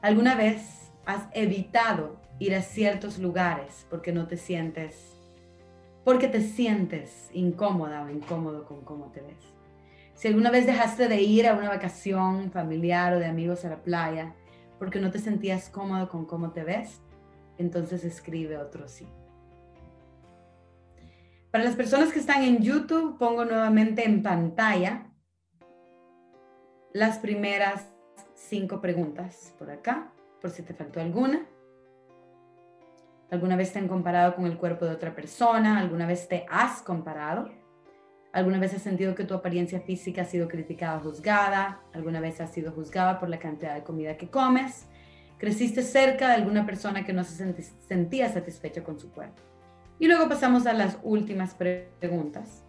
¿Alguna 0.03 0.35
vez 0.35 0.93
has 1.07 1.29
evitado 1.33 2.21
ir 2.39 2.55
a 2.55 2.61
ciertos 2.61 3.19
lugares 3.19 3.87
porque 3.89 4.13
no 4.13 4.27
te 4.27 4.37
sientes, 4.37 5.17
porque 6.05 6.29
te 6.29 6.43
sientes 6.43 7.31
incómoda 7.33 8.05
o 8.05 8.11
incómodo 8.11 8.67
con 8.67 8.83
cómo 8.83 9.07
te 9.13 9.23
ves? 9.23 9.55
Si 10.13 10.29
alguna 10.29 10.51
vez 10.51 10.67
dejaste 10.67 11.09
de 11.09 11.23
ir 11.23 11.49
a 11.49 11.55
una 11.55 11.71
vacación 11.71 12.51
familiar 12.51 13.15
o 13.15 13.19
de 13.19 13.25
amigos 13.25 13.65
a 13.65 13.71
la 13.71 13.83
playa 13.83 14.35
porque 14.79 15.01
no 15.01 15.11
te 15.11 15.21
sentías 15.21 15.71
cómodo 15.71 16.11
con 16.11 16.27
cómo 16.27 16.51
te 16.51 16.65
ves, 16.65 17.01
entonces 17.57 18.05
escribe 18.05 18.59
otro 18.59 18.89
sí. 18.89 19.07
Para 21.55 21.63
las 21.63 21.77
personas 21.77 22.13
que 22.13 22.19
están 22.19 22.43
en 22.43 22.65
YouTube, 22.65 23.17
pongo 23.17 23.45
nuevamente 23.45 24.05
en 24.05 24.25
pantalla 24.25 25.07
las 26.93 27.19
primeras 27.19 27.93
cinco 28.35 28.81
preguntas 28.81 29.55
por 29.57 29.71
acá, 29.71 30.11
por 30.41 30.51
si 30.51 30.65
te 30.65 30.75
faltó 30.75 31.01
alguna. 31.01 31.47
¿Alguna 33.31 33.55
vez 33.55 33.73
te 33.73 33.79
han 33.79 33.87
comparado 33.87 34.35
con 34.35 34.47
el 34.47 34.59
cuerpo 34.59 34.85
de 34.85 34.97
otra 34.97 35.15
persona? 35.15 35.79
¿Alguna 35.79 36.09
vez 36.09 36.27
te 36.27 36.45
has 36.51 36.83
comparado? 36.83 37.53
¿Alguna 38.33 38.59
vez 38.59 38.75
has 38.75 38.83
sentido 38.83 39.15
que 39.15 39.23
tu 39.23 39.35
apariencia 39.35 39.81
física 39.81 40.23
ha 40.23 40.25
sido 40.25 40.49
criticada 40.49 40.97
o 40.97 41.03
juzgada? 41.03 41.83
¿Alguna 41.93 42.19
vez 42.19 42.41
has 42.41 42.51
sido 42.51 42.73
juzgada 42.73 43.21
por 43.21 43.29
la 43.29 43.39
cantidad 43.39 43.77
de 43.77 43.85
comida 43.85 44.17
que 44.17 44.29
comes? 44.29 44.89
¿Creciste 45.39 45.85
cerca 45.85 46.31
de 46.31 46.35
alguna 46.35 46.67
persona 46.67 47.05
que 47.07 47.13
no 47.13 47.23
se 47.23 47.55
sentía 47.87 48.29
satisfecha 48.29 48.83
con 48.83 48.99
su 48.99 49.13
cuerpo? 49.13 49.54
Y 50.05 50.07
luego 50.07 50.29
pasamos 50.29 50.67
a 50.67 50.75
las 50.75 50.99
últimas 51.03 51.55
preguntas. 51.55 52.63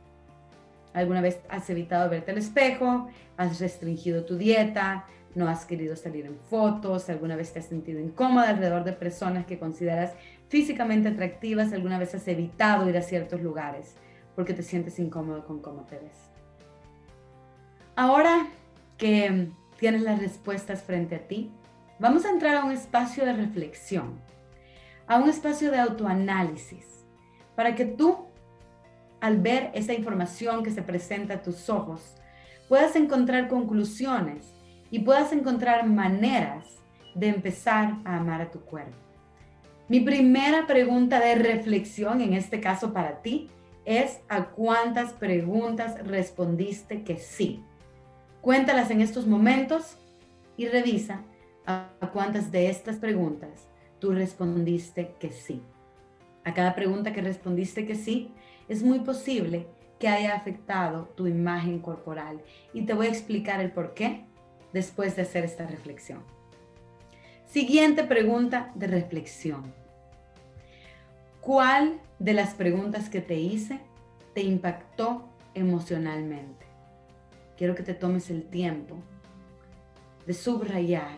¿Alguna 0.93 1.19
vez 1.19 1.41
has 1.49 1.69
evitado 1.69 2.09
verte 2.09 2.31
al 2.31 2.37
espejo? 2.37 3.09
¿Has 3.35 3.59
restringido 3.59 4.23
tu 4.23 4.37
dieta? 4.37 5.05
¿No 5.33 5.49
has 5.49 5.65
querido 5.65 5.97
salir 5.97 6.27
en 6.27 6.39
fotos? 6.49 7.09
¿Alguna 7.09 7.35
vez 7.35 7.51
te 7.51 7.59
has 7.59 7.65
sentido 7.65 7.99
incómoda 7.99 8.47
alrededor 8.47 8.85
de 8.85 8.93
personas 8.93 9.45
que 9.45 9.59
consideras 9.59 10.13
físicamente 10.47 11.09
atractivas? 11.09 11.73
¿Alguna 11.73 11.99
vez 11.99 12.15
has 12.15 12.25
evitado 12.29 12.87
ir 12.89 12.95
a 12.95 13.01
ciertos 13.01 13.41
lugares? 13.41 13.95
porque 14.33 14.53
te 14.53 14.63
sientes 14.63 14.97
incómodo 14.99 15.45
con 15.45 15.61
cómo 15.61 15.81
te 15.83 15.97
ves. 15.97 16.29
Ahora 17.97 18.47
que 18.97 19.49
tienes 19.77 20.03
las 20.03 20.19
respuestas 20.19 20.83
frente 20.83 21.15
a 21.15 21.27
ti, 21.27 21.51
vamos 21.99 22.23
a 22.25 22.29
entrar 22.29 22.55
a 22.55 22.63
un 22.63 22.71
espacio 22.71 23.25
de 23.25 23.33
reflexión, 23.33 24.19
a 25.07 25.17
un 25.17 25.29
espacio 25.29 25.71
de 25.71 25.79
autoanálisis, 25.79 26.94
para 27.55 27.75
que 27.75 27.85
tú, 27.85 28.25
al 29.21 29.37
ver 29.39 29.71
esa 29.73 29.93
información 29.93 30.63
que 30.63 30.71
se 30.71 30.81
presenta 30.81 31.35
a 31.35 31.41
tus 31.41 31.69
ojos, 31.69 32.15
puedas 32.67 32.95
encontrar 32.95 33.47
conclusiones 33.47 34.53
y 34.91 34.99
puedas 34.99 35.31
encontrar 35.31 35.87
maneras 35.87 36.65
de 37.15 37.27
empezar 37.27 37.97
a 38.03 38.17
amar 38.17 38.41
a 38.41 38.51
tu 38.51 38.59
cuerpo. 38.59 38.97
Mi 39.87 39.99
primera 39.99 40.65
pregunta 40.65 41.19
de 41.19 41.35
reflexión, 41.35 42.21
en 42.21 42.33
este 42.33 42.59
caso 42.59 42.91
para 42.91 43.21
ti, 43.21 43.49
es 43.85 44.19
a 44.29 44.45
cuántas 44.45 45.13
preguntas 45.13 45.95
respondiste 46.05 47.03
que 47.03 47.17
sí. 47.17 47.63
Cuéntalas 48.41 48.89
en 48.89 49.01
estos 49.01 49.27
momentos 49.27 49.97
y 50.57 50.67
revisa 50.67 51.21
a 51.67 51.89
cuántas 52.11 52.51
de 52.51 52.69
estas 52.69 52.97
preguntas 52.97 53.67
tú 53.99 54.11
respondiste 54.11 55.15
que 55.19 55.31
sí. 55.31 55.61
A 56.45 56.53
cada 56.53 56.75
pregunta 56.75 57.11
que 57.11 57.21
respondiste 57.21 57.85
que 57.85 57.95
sí, 57.95 58.31
es 58.69 58.83
muy 58.83 58.99
posible 58.99 59.67
que 59.99 60.07
haya 60.07 60.35
afectado 60.35 61.05
tu 61.15 61.25
imagen 61.27 61.79
corporal 61.79 62.41
y 62.71 62.83
te 62.83 62.93
voy 62.93 63.07
a 63.07 63.09
explicar 63.09 63.59
el 63.61 63.71
por 63.71 63.95
qué 63.95 64.25
después 64.71 65.15
de 65.15 65.23
hacer 65.23 65.43
esta 65.43 65.65
reflexión. 65.65 66.21
Siguiente 67.47 68.03
pregunta 68.03 68.71
de 68.75 68.87
reflexión. 68.87 69.73
¿Cuál 71.41 71.99
de 72.19 72.33
las 72.33 72.53
preguntas 72.53 73.09
que 73.09 73.21
te 73.21 73.35
hice 73.35 73.79
te 74.35 74.41
impactó 74.41 75.27
emocionalmente? 75.55 76.65
Quiero 77.57 77.73
que 77.73 77.83
te 77.83 77.93
tomes 77.95 78.29
el 78.29 78.43
tiempo 78.43 78.97
de 80.27 80.33
subrayar, 80.33 81.17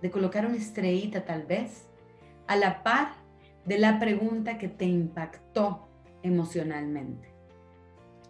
de 0.00 0.10
colocar 0.10 0.46
una 0.46 0.56
estrellita 0.56 1.24
tal 1.24 1.44
vez 1.44 1.86
a 2.46 2.54
la 2.54 2.82
par 2.82 3.17
de 3.68 3.76
la 3.76 3.98
pregunta 3.98 4.56
que 4.56 4.68
te 4.68 4.86
impactó 4.86 5.86
emocionalmente. 6.22 7.28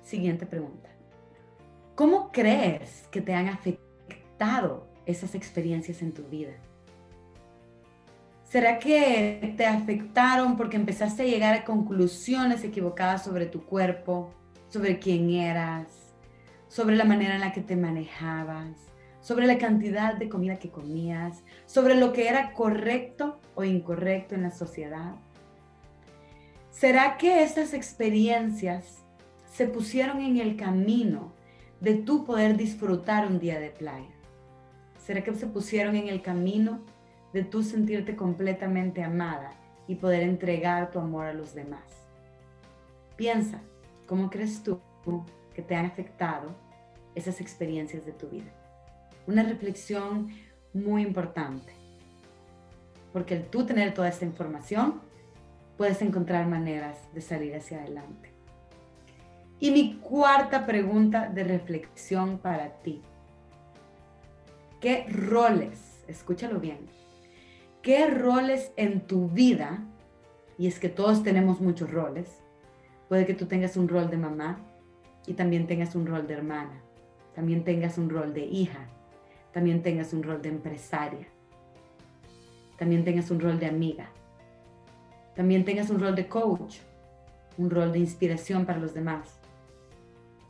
Siguiente 0.02 0.46
pregunta. 0.46 0.88
¿Cómo 1.94 2.32
crees 2.32 3.06
que 3.12 3.20
te 3.20 3.34
han 3.34 3.46
afectado 3.46 4.88
esas 5.06 5.36
experiencias 5.36 6.02
en 6.02 6.12
tu 6.12 6.24
vida? 6.24 6.54
¿Será 8.42 8.80
que 8.80 9.54
te 9.56 9.64
afectaron 9.64 10.56
porque 10.56 10.76
empezaste 10.76 11.22
a 11.22 11.26
llegar 11.26 11.54
a 11.54 11.64
conclusiones 11.64 12.64
equivocadas 12.64 13.22
sobre 13.22 13.46
tu 13.46 13.64
cuerpo, 13.64 14.32
sobre 14.68 14.98
quién 14.98 15.30
eras, 15.30 15.86
sobre 16.66 16.96
la 16.96 17.04
manera 17.04 17.36
en 17.36 17.42
la 17.42 17.52
que 17.52 17.60
te 17.60 17.76
manejabas, 17.76 18.76
sobre 19.20 19.46
la 19.46 19.58
cantidad 19.58 20.14
de 20.14 20.28
comida 20.28 20.58
que 20.58 20.70
comías, 20.70 21.44
sobre 21.66 21.94
lo 21.94 22.12
que 22.12 22.28
era 22.28 22.54
correcto 22.54 23.38
o 23.54 23.62
incorrecto 23.62 24.34
en 24.34 24.42
la 24.42 24.50
sociedad? 24.50 25.14
¿Será 26.78 27.16
que 27.16 27.42
estas 27.42 27.74
experiencias 27.74 28.98
se 29.52 29.66
pusieron 29.66 30.20
en 30.20 30.36
el 30.36 30.56
camino 30.56 31.32
de 31.80 31.94
tu 31.94 32.24
poder 32.24 32.56
disfrutar 32.56 33.26
un 33.26 33.40
día 33.40 33.58
de 33.58 33.70
playa? 33.70 34.14
¿Será 35.04 35.24
que 35.24 35.34
se 35.34 35.46
pusieron 35.46 35.96
en 35.96 36.08
el 36.08 36.22
camino 36.22 36.80
de 37.32 37.42
tú 37.42 37.62
sentirte 37.62 38.14
completamente 38.14 39.02
amada 39.02 39.50
y 39.88 39.96
poder 39.96 40.22
entregar 40.22 40.92
tu 40.92 41.00
amor 41.00 41.26
a 41.26 41.32
los 41.32 41.54
demás. 41.54 41.82
Piensa, 43.16 43.60
¿cómo 44.06 44.30
crees 44.30 44.62
tú 44.62 44.80
que 45.54 45.62
te 45.62 45.74
han 45.74 45.86
afectado 45.86 46.54
esas 47.14 47.40
experiencias 47.40 48.06
de 48.06 48.12
tu 48.12 48.28
vida? 48.28 48.52
una 49.26 49.42
reflexión 49.42 50.28
muy 50.72 51.02
importante. 51.02 51.72
Porque 53.12 53.34
al 53.34 53.44
tú 53.44 53.66
tener 53.66 53.92
toda 53.92 54.08
esta 54.08 54.24
información, 54.24 55.02
puedes 55.78 56.02
encontrar 56.02 56.46
maneras 56.46 56.98
de 57.14 57.22
salir 57.22 57.54
hacia 57.54 57.78
adelante. 57.78 58.32
Y 59.60 59.70
mi 59.70 59.94
cuarta 59.94 60.66
pregunta 60.66 61.28
de 61.28 61.44
reflexión 61.44 62.38
para 62.38 62.68
ti. 62.82 63.00
¿Qué 64.80 65.06
roles, 65.08 66.04
escúchalo 66.08 66.60
bien, 66.60 66.78
qué 67.82 68.06
roles 68.08 68.72
en 68.76 69.00
tu 69.00 69.28
vida, 69.28 69.84
y 70.58 70.66
es 70.66 70.78
que 70.78 70.88
todos 70.88 71.22
tenemos 71.22 71.60
muchos 71.60 71.90
roles, 71.90 72.42
puede 73.08 73.24
que 73.24 73.34
tú 73.34 73.46
tengas 73.46 73.76
un 73.76 73.88
rol 73.88 74.10
de 74.10 74.16
mamá 74.16 74.58
y 75.26 75.34
también 75.34 75.66
tengas 75.66 75.94
un 75.94 76.06
rol 76.06 76.26
de 76.26 76.34
hermana, 76.34 76.80
también 77.34 77.64
tengas 77.64 77.98
un 77.98 78.10
rol 78.10 78.34
de 78.34 78.44
hija, 78.44 78.88
también 79.52 79.82
tengas 79.82 80.12
un 80.12 80.22
rol 80.22 80.42
de 80.42 80.48
empresaria, 80.50 81.26
también 82.76 83.04
tengas 83.04 83.30
un 83.30 83.40
rol 83.40 83.58
de 83.58 83.66
amiga, 83.66 84.10
también 85.38 85.64
tengas 85.64 85.88
un 85.88 86.00
rol 86.00 86.16
de 86.16 86.26
coach, 86.26 86.78
un 87.58 87.70
rol 87.70 87.92
de 87.92 88.00
inspiración 88.00 88.66
para 88.66 88.80
los 88.80 88.92
demás, 88.92 89.38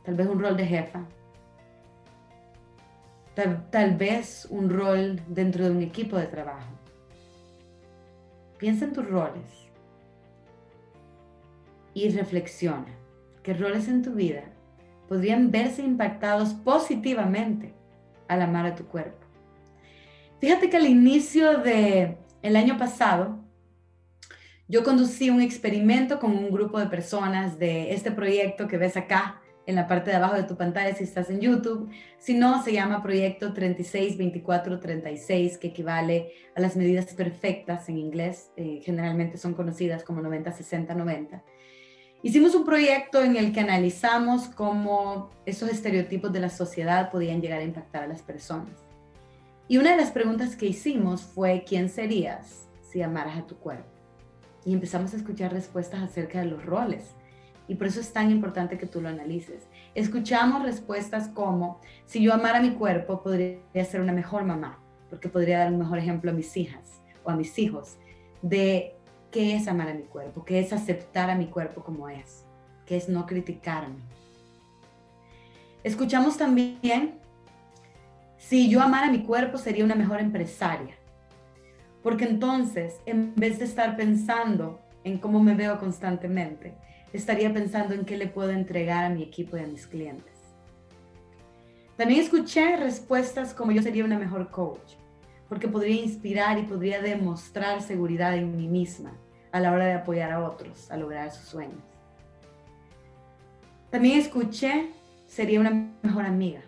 tal 0.03 0.15
vez 0.15 0.27
un 0.27 0.39
rol 0.39 0.57
de 0.57 0.65
jefa, 0.65 1.05
tal, 3.69 3.95
vez 3.97 4.47
un 4.49 4.67
rol 4.67 5.21
dentro 5.27 5.65
de 5.65 5.69
un 5.69 5.83
equipo 5.83 6.17
de 6.17 6.25
trabajo. 6.25 6.71
Piensa 8.57 8.85
en 8.85 8.93
tus 8.93 9.07
roles 9.07 9.69
y 11.93 12.09
reflexiona 12.09 12.87
qué 13.43 13.53
roles 13.53 13.87
en 13.89 14.01
tu 14.01 14.13
vida 14.13 14.45
podrían 15.07 15.51
verse 15.51 15.83
impactados 15.83 16.55
positivamente 16.55 17.75
al 18.27 18.41
amar 18.41 18.65
a 18.65 18.73
tu 18.73 18.85
cuerpo. 18.85 19.23
Fíjate 20.41 20.67
que 20.67 20.77
al 20.77 20.87
inicio 20.87 21.59
del 21.59 22.17
el 22.41 22.55
año 22.55 22.79
pasado, 22.79 23.37
yo 24.69 24.83
conducí 24.83 25.31
un 25.31 25.41
experimento 25.41 26.19
con 26.19 26.31
un 26.31 26.51
grupo 26.51 26.79
de 26.79 26.85
personas 26.85 27.57
de 27.57 27.91
este 27.91 28.11
proyecto 28.11 28.67
que 28.67 28.77
ves 28.77 28.95
acá 28.97 29.41
en 29.65 29.75
la 29.75 29.87
parte 29.87 30.11
de 30.11 30.17
abajo 30.17 30.35
de 30.35 30.43
tu 30.43 30.55
pantalla 30.55 30.95
si 30.95 31.03
estás 31.03 31.31
en 31.31 31.41
YouTube. 31.41 31.89
Si 32.19 32.35
no, 32.35 32.63
se 32.63 32.73
llama 32.73 33.01
Proyecto 33.01 33.51
362436, 33.51 35.57
que 35.57 35.69
equivale 35.69 36.33
a 36.55 36.61
las 36.61 36.75
medidas 36.75 37.11
perfectas 37.15 37.89
en 37.89 37.97
inglés. 37.97 38.51
Eh, 38.57 38.81
generalmente 38.83 39.39
son 39.39 39.55
conocidas 39.55 40.03
como 40.03 40.21
90-60-90. 40.21 41.41
Hicimos 42.21 42.53
un 42.53 42.63
proyecto 42.63 43.23
en 43.23 43.37
el 43.37 43.51
que 43.51 43.61
analizamos 43.61 44.49
cómo 44.49 45.31
esos 45.47 45.69
estereotipos 45.69 46.31
de 46.31 46.41
la 46.41 46.49
sociedad 46.49 47.09
podían 47.09 47.41
llegar 47.41 47.61
a 47.61 47.63
impactar 47.63 48.03
a 48.03 48.07
las 48.07 48.21
personas. 48.21 48.85
Y 49.67 49.77
una 49.77 49.91
de 49.91 49.97
las 49.97 50.11
preguntas 50.11 50.55
que 50.55 50.67
hicimos 50.67 51.23
fue, 51.23 51.63
¿quién 51.67 51.89
serías 51.89 52.67
si 52.81 53.01
amaras 53.01 53.37
a 53.37 53.47
tu 53.47 53.55
cuerpo? 53.55 53.98
Y 54.69 54.73
empezamos 54.73 55.15
a 55.15 55.17
escuchar 55.17 55.51
respuestas 55.51 56.03
acerca 56.03 56.41
de 56.41 56.45
los 56.45 56.63
roles. 56.63 57.15
Y 57.67 57.73
por 57.73 57.87
eso 57.87 57.99
es 57.99 58.13
tan 58.13 58.29
importante 58.29 58.77
que 58.77 58.85
tú 58.85 59.01
lo 59.01 59.09
analices. 59.09 59.67
Escuchamos 59.95 60.61
respuestas 60.61 61.27
como, 61.29 61.81
si 62.05 62.21
yo 62.21 62.35
amara 62.35 62.61
mi 62.61 62.75
cuerpo, 62.75 63.23
podría 63.23 63.83
ser 63.83 63.99
una 63.99 64.13
mejor 64.13 64.43
mamá, 64.43 64.77
porque 65.09 65.27
podría 65.27 65.57
dar 65.57 65.73
un 65.73 65.79
mejor 65.79 65.97
ejemplo 65.97 66.29
a 66.29 66.35
mis 66.35 66.55
hijas 66.55 67.01
o 67.23 67.31
a 67.31 67.35
mis 67.35 67.57
hijos 67.57 67.97
de 68.43 68.95
qué 69.31 69.55
es 69.55 69.67
amar 69.67 69.89
a 69.89 69.95
mi 69.95 70.03
cuerpo, 70.03 70.45
qué 70.45 70.59
es 70.59 70.71
aceptar 70.71 71.31
a 71.31 71.35
mi 71.35 71.47
cuerpo 71.47 71.83
como 71.83 72.07
es, 72.07 72.45
qué 72.85 72.95
es 72.95 73.09
no 73.09 73.25
criticarme. 73.25 74.03
Escuchamos 75.83 76.37
también, 76.37 77.15
si 78.37 78.69
yo 78.69 78.83
amara 78.83 79.09
mi 79.09 79.23
cuerpo 79.23 79.57
sería 79.57 79.83
una 79.83 79.95
mejor 79.95 80.19
empresaria, 80.19 80.93
porque 82.09 82.25
entonces 82.25 82.99
en 83.05 83.35
vez 83.35 83.59
de 83.59 83.65
estar 83.65 83.95
pensando 83.95 84.81
en 85.03 85.19
cómo 85.19 85.43
me 85.43 85.53
veo 85.53 85.77
constantemente, 85.77 86.73
estaría 87.13 87.53
pensando 87.53 87.93
en 87.93 88.03
qué 88.03 88.17
le 88.17 88.25
puedo 88.25 88.49
entregar 88.49 89.05
a 89.05 89.09
mi 89.09 89.21
equipo 89.21 89.57
y 89.57 89.59
a 89.59 89.67
mis 89.67 89.85
clientes. 89.85 90.33
También 91.97 92.21
escuché 92.21 92.77
respuestas 92.77 93.53
como 93.53 93.71
yo 93.71 93.83
sería 93.83 94.03
una 94.03 94.17
mejor 94.17 94.49
coach, 94.49 94.93
porque 95.47 95.67
podría 95.67 96.01
inspirar 96.01 96.57
y 96.57 96.63
podría 96.63 96.99
demostrar 96.99 97.83
seguridad 97.83 98.35
en 98.35 98.57
mí 98.57 98.67
misma 98.67 99.13
a 99.51 99.59
la 99.59 99.71
hora 99.71 99.85
de 99.85 99.93
apoyar 99.93 100.31
a 100.31 100.43
otros 100.43 100.89
a 100.89 100.97
lograr 100.97 101.29
sus 101.29 101.47
sueños. 101.47 101.83
También 103.91 104.17
escuché, 104.17 104.89
sería 105.27 105.59
una 105.59 105.93
mejor 106.01 106.25
amiga, 106.25 106.61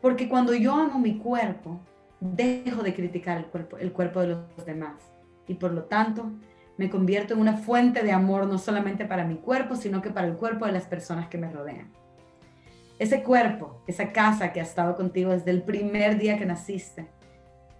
porque 0.00 0.30
cuando 0.30 0.54
yo 0.54 0.72
amo 0.72 0.98
mi 0.98 1.18
cuerpo, 1.18 1.78
dejo 2.20 2.82
de 2.82 2.94
criticar 2.94 3.38
el 3.38 3.46
cuerpo, 3.46 3.78
el 3.78 3.92
cuerpo 3.92 4.20
de 4.20 4.28
los 4.28 4.66
demás 4.66 4.94
y 5.46 5.54
por 5.54 5.72
lo 5.72 5.84
tanto 5.84 6.32
me 6.76 6.90
convierto 6.90 7.34
en 7.34 7.40
una 7.40 7.56
fuente 7.56 8.02
de 8.02 8.12
amor 8.12 8.46
no 8.46 8.58
solamente 8.58 9.06
para 9.06 9.24
mi 9.24 9.36
cuerpo, 9.36 9.76
sino 9.76 10.02
que 10.02 10.10
para 10.10 10.26
el 10.26 10.34
cuerpo 10.34 10.66
de 10.66 10.72
las 10.72 10.84
personas 10.84 11.28
que 11.28 11.38
me 11.38 11.50
rodean. 11.50 11.90
Ese 12.98 13.22
cuerpo, 13.22 13.82
esa 13.86 14.12
casa 14.12 14.52
que 14.52 14.60
ha 14.60 14.62
estado 14.62 14.94
contigo 14.94 15.32
desde 15.32 15.50
el 15.50 15.62
primer 15.62 16.18
día 16.18 16.38
que 16.38 16.46
naciste, 16.46 17.08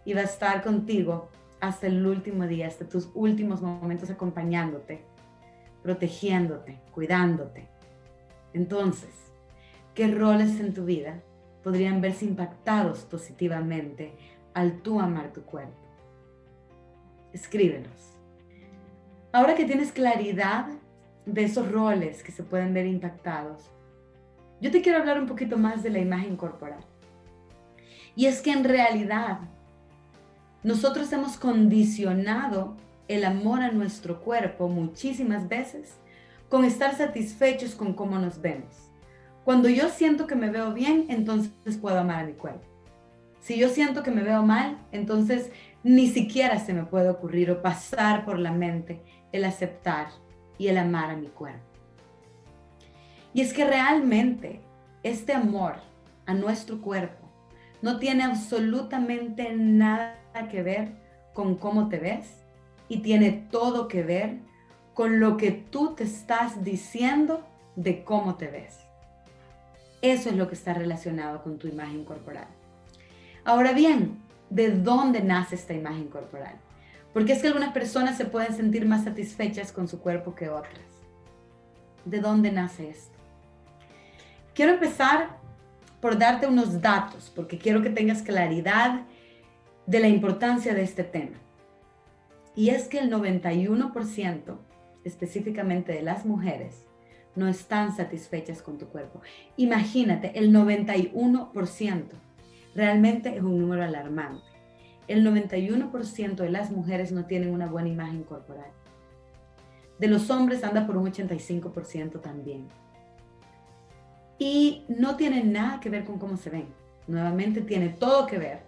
y 0.06 0.14
va 0.14 0.20
a 0.20 0.24
estar 0.24 0.62
contigo 0.62 1.28
hasta 1.60 1.88
el 1.88 2.06
último 2.06 2.46
día, 2.46 2.68
hasta 2.68 2.88
tus 2.88 3.10
últimos 3.14 3.60
momentos 3.60 4.08
acompañándote, 4.08 5.02
protegiéndote, 5.82 6.80
cuidándote. 6.92 7.68
Entonces, 8.54 9.10
¿qué 9.94 10.08
roles 10.08 10.60
en 10.60 10.72
tu 10.72 10.84
vida 10.84 11.20
podrían 11.66 12.00
verse 12.00 12.24
impactados 12.24 13.00
positivamente 13.00 14.12
al 14.54 14.82
tú 14.82 15.00
amar 15.00 15.32
tu 15.32 15.42
cuerpo? 15.42 15.74
Escríbelos. 17.32 18.14
Ahora 19.32 19.56
que 19.56 19.64
tienes 19.64 19.90
claridad 19.90 20.68
de 21.24 21.42
esos 21.42 21.72
roles 21.72 22.22
que 22.22 22.30
se 22.30 22.44
pueden 22.44 22.72
ver 22.72 22.86
impactados, 22.86 23.68
yo 24.60 24.70
te 24.70 24.80
quiero 24.80 25.00
hablar 25.00 25.20
un 25.20 25.26
poquito 25.26 25.58
más 25.58 25.82
de 25.82 25.90
la 25.90 25.98
imagen 25.98 26.36
corporal. 26.36 26.84
Y 28.14 28.26
es 28.26 28.42
que 28.42 28.52
en 28.52 28.62
realidad 28.62 29.40
nosotros 30.62 31.12
hemos 31.12 31.36
condicionado 31.36 32.76
el 33.08 33.24
amor 33.24 33.60
a 33.62 33.72
nuestro 33.72 34.20
cuerpo 34.20 34.68
muchísimas 34.68 35.48
veces 35.48 35.96
con 36.48 36.64
estar 36.64 36.94
satisfechos 36.94 37.74
con 37.74 37.92
cómo 37.92 38.20
nos 38.20 38.40
vemos. 38.40 38.85
Cuando 39.46 39.68
yo 39.68 39.90
siento 39.90 40.26
que 40.26 40.34
me 40.34 40.50
veo 40.50 40.72
bien, 40.72 41.06
entonces 41.08 41.76
puedo 41.80 42.00
amar 42.00 42.24
a 42.24 42.26
mi 42.26 42.32
cuerpo. 42.32 42.66
Si 43.38 43.56
yo 43.56 43.68
siento 43.68 44.02
que 44.02 44.10
me 44.10 44.24
veo 44.24 44.42
mal, 44.42 44.76
entonces 44.90 45.52
ni 45.84 46.08
siquiera 46.08 46.58
se 46.58 46.74
me 46.74 46.82
puede 46.82 47.10
ocurrir 47.10 47.52
o 47.52 47.62
pasar 47.62 48.24
por 48.24 48.40
la 48.40 48.50
mente 48.50 49.00
el 49.30 49.44
aceptar 49.44 50.08
y 50.58 50.66
el 50.66 50.78
amar 50.78 51.12
a 51.12 51.16
mi 51.16 51.28
cuerpo. 51.28 51.62
Y 53.34 53.40
es 53.40 53.52
que 53.52 53.64
realmente 53.64 54.62
este 55.04 55.32
amor 55.32 55.74
a 56.26 56.34
nuestro 56.34 56.80
cuerpo 56.80 57.28
no 57.82 58.00
tiene 58.00 58.24
absolutamente 58.24 59.54
nada 59.54 60.16
que 60.50 60.64
ver 60.64 60.90
con 61.34 61.54
cómo 61.54 61.88
te 61.88 62.00
ves 62.00 62.44
y 62.88 62.98
tiene 62.98 63.30
todo 63.30 63.86
que 63.86 64.02
ver 64.02 64.40
con 64.92 65.20
lo 65.20 65.36
que 65.36 65.52
tú 65.52 65.94
te 65.94 66.02
estás 66.02 66.64
diciendo 66.64 67.46
de 67.76 68.02
cómo 68.02 68.34
te 68.34 68.48
ves. 68.48 68.85
Eso 70.12 70.30
es 70.30 70.36
lo 70.36 70.46
que 70.46 70.54
está 70.54 70.72
relacionado 70.72 71.42
con 71.42 71.58
tu 71.58 71.66
imagen 71.66 72.04
corporal. 72.04 72.46
Ahora 73.44 73.72
bien, 73.72 74.18
¿de 74.50 74.70
dónde 74.70 75.20
nace 75.20 75.56
esta 75.56 75.74
imagen 75.74 76.06
corporal? 76.06 76.54
Porque 77.12 77.32
es 77.32 77.40
que 77.40 77.48
algunas 77.48 77.72
personas 77.72 78.16
se 78.16 78.24
pueden 78.24 78.54
sentir 78.54 78.86
más 78.86 79.02
satisfechas 79.02 79.72
con 79.72 79.88
su 79.88 79.98
cuerpo 79.98 80.36
que 80.36 80.48
otras. 80.48 80.86
¿De 82.04 82.20
dónde 82.20 82.52
nace 82.52 82.88
esto? 82.88 83.18
Quiero 84.54 84.74
empezar 84.74 85.38
por 86.00 86.16
darte 86.16 86.46
unos 86.46 86.80
datos, 86.80 87.32
porque 87.34 87.58
quiero 87.58 87.82
que 87.82 87.90
tengas 87.90 88.22
claridad 88.22 89.00
de 89.86 89.98
la 89.98 90.06
importancia 90.06 90.72
de 90.72 90.82
este 90.82 91.02
tema. 91.02 91.36
Y 92.54 92.70
es 92.70 92.86
que 92.86 93.00
el 93.00 93.10
91% 93.10 94.56
específicamente 95.02 95.92
de 95.92 96.02
las 96.02 96.24
mujeres 96.24 96.85
no 97.36 97.48
están 97.48 97.94
satisfechas 97.94 98.62
con 98.62 98.78
tu 98.78 98.86
cuerpo. 98.86 99.20
Imagínate, 99.56 100.38
el 100.38 100.52
91% 100.52 102.04
realmente 102.74 103.36
es 103.36 103.42
un 103.42 103.58
número 103.58 103.84
alarmante. 103.84 104.44
El 105.06 105.24
91% 105.24 106.34
de 106.34 106.50
las 106.50 106.70
mujeres 106.70 107.12
no 107.12 107.26
tienen 107.26 107.50
una 107.50 107.66
buena 107.66 107.88
imagen 107.88 108.24
corporal. 108.24 108.70
De 109.98 110.08
los 110.08 110.30
hombres 110.30 110.64
anda 110.64 110.86
por 110.86 110.96
un 110.96 111.10
85% 111.10 112.20
también. 112.20 112.66
Y 114.38 114.84
no 114.88 115.16
tiene 115.16 115.44
nada 115.44 115.80
que 115.80 115.88
ver 115.88 116.04
con 116.04 116.18
cómo 116.18 116.36
se 116.36 116.50
ven. 116.50 116.66
Nuevamente 117.06 117.60
tiene 117.60 117.88
todo 117.88 118.26
que 118.26 118.38
ver 118.38 118.60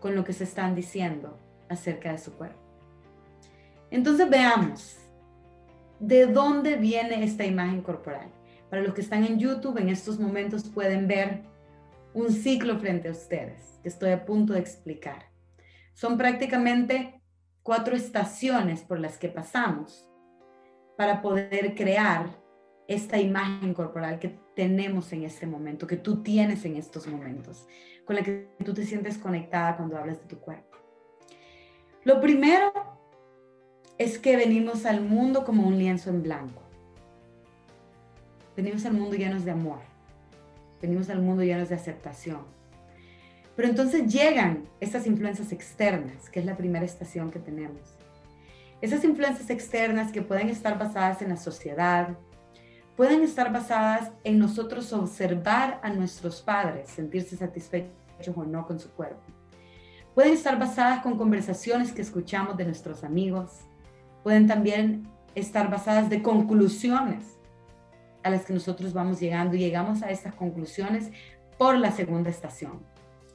con 0.00 0.14
lo 0.14 0.24
que 0.24 0.32
se 0.32 0.44
están 0.44 0.74
diciendo 0.74 1.36
acerca 1.68 2.12
de 2.12 2.18
su 2.18 2.32
cuerpo. 2.32 2.58
Entonces 3.90 4.28
veamos, 4.28 4.99
¿de 6.00 6.26
dónde 6.26 6.76
viene 6.76 7.22
esta 7.22 7.44
imagen 7.44 7.82
corporal? 7.82 8.32
Para 8.68 8.82
los 8.82 8.94
que 8.94 9.02
están 9.02 9.24
en 9.24 9.38
YouTube, 9.38 9.78
en 9.78 9.88
estos 9.88 10.18
momentos 10.18 10.68
pueden 10.68 11.06
ver 11.06 11.42
un 12.14 12.32
ciclo 12.32 12.78
frente 12.78 13.08
a 13.08 13.12
ustedes 13.12 13.78
que 13.82 13.88
estoy 13.88 14.10
a 14.10 14.24
punto 14.24 14.54
de 14.54 14.60
explicar. 14.60 15.30
Son 15.94 16.16
prácticamente 16.16 17.20
cuatro 17.62 17.94
estaciones 17.94 18.82
por 18.82 18.98
las 18.98 19.18
que 19.18 19.28
pasamos 19.28 20.08
para 20.96 21.22
poder 21.22 21.74
crear 21.74 22.30
esta 22.88 23.18
imagen 23.18 23.72
corporal 23.74 24.18
que 24.18 24.38
tenemos 24.56 25.12
en 25.12 25.24
este 25.24 25.46
momento, 25.46 25.86
que 25.86 25.96
tú 25.96 26.22
tienes 26.22 26.64
en 26.64 26.76
estos 26.76 27.06
momentos, 27.06 27.66
con 28.04 28.16
la 28.16 28.22
que 28.22 28.48
tú 28.64 28.74
te 28.74 28.84
sientes 28.84 29.16
conectada 29.16 29.76
cuando 29.76 29.96
hablas 29.96 30.20
de 30.20 30.26
tu 30.26 30.40
cuerpo. 30.40 30.76
Lo 32.04 32.20
primero 32.20 32.72
es 34.00 34.18
que 34.18 34.34
venimos 34.34 34.86
al 34.86 35.02
mundo 35.02 35.44
como 35.44 35.68
un 35.68 35.76
lienzo 35.76 36.08
en 36.08 36.22
blanco. 36.22 36.62
Venimos 38.56 38.86
al 38.86 38.94
mundo 38.94 39.14
llenos 39.14 39.44
de 39.44 39.50
amor. 39.50 39.80
Venimos 40.80 41.10
al 41.10 41.20
mundo 41.20 41.42
llenos 41.42 41.68
de 41.68 41.74
aceptación. 41.74 42.40
Pero 43.54 43.68
entonces 43.68 44.10
llegan 44.10 44.64
estas 44.80 45.06
influencias 45.06 45.52
externas, 45.52 46.30
que 46.30 46.40
es 46.40 46.46
la 46.46 46.56
primera 46.56 46.86
estación 46.86 47.30
que 47.30 47.40
tenemos. 47.40 47.82
Esas 48.80 49.04
influencias 49.04 49.50
externas 49.50 50.12
que 50.12 50.22
pueden 50.22 50.48
estar 50.48 50.78
basadas 50.78 51.20
en 51.20 51.28
la 51.28 51.36
sociedad, 51.36 52.16
pueden 52.96 53.22
estar 53.22 53.52
basadas 53.52 54.12
en 54.24 54.38
nosotros 54.38 54.94
observar 54.94 55.78
a 55.82 55.90
nuestros 55.90 56.40
padres, 56.40 56.88
sentirse 56.88 57.36
satisfechos 57.36 58.34
o 58.34 58.44
no 58.44 58.66
con 58.66 58.80
su 58.80 58.90
cuerpo. 58.92 59.20
Pueden 60.14 60.32
estar 60.32 60.58
basadas 60.58 61.02
con 61.02 61.18
conversaciones 61.18 61.92
que 61.92 62.00
escuchamos 62.00 62.56
de 62.56 62.64
nuestros 62.64 63.04
amigos. 63.04 63.66
Pueden 64.22 64.46
también 64.46 65.08
estar 65.34 65.70
basadas 65.70 66.10
de 66.10 66.22
conclusiones 66.22 67.38
a 68.22 68.30
las 68.30 68.44
que 68.44 68.52
nosotros 68.52 68.92
vamos 68.92 69.20
llegando 69.20 69.56
y 69.56 69.60
llegamos 69.60 70.02
a 70.02 70.10
estas 70.10 70.34
conclusiones 70.34 71.10
por 71.58 71.76
la 71.78 71.92
segunda 71.92 72.30
estación. 72.30 72.80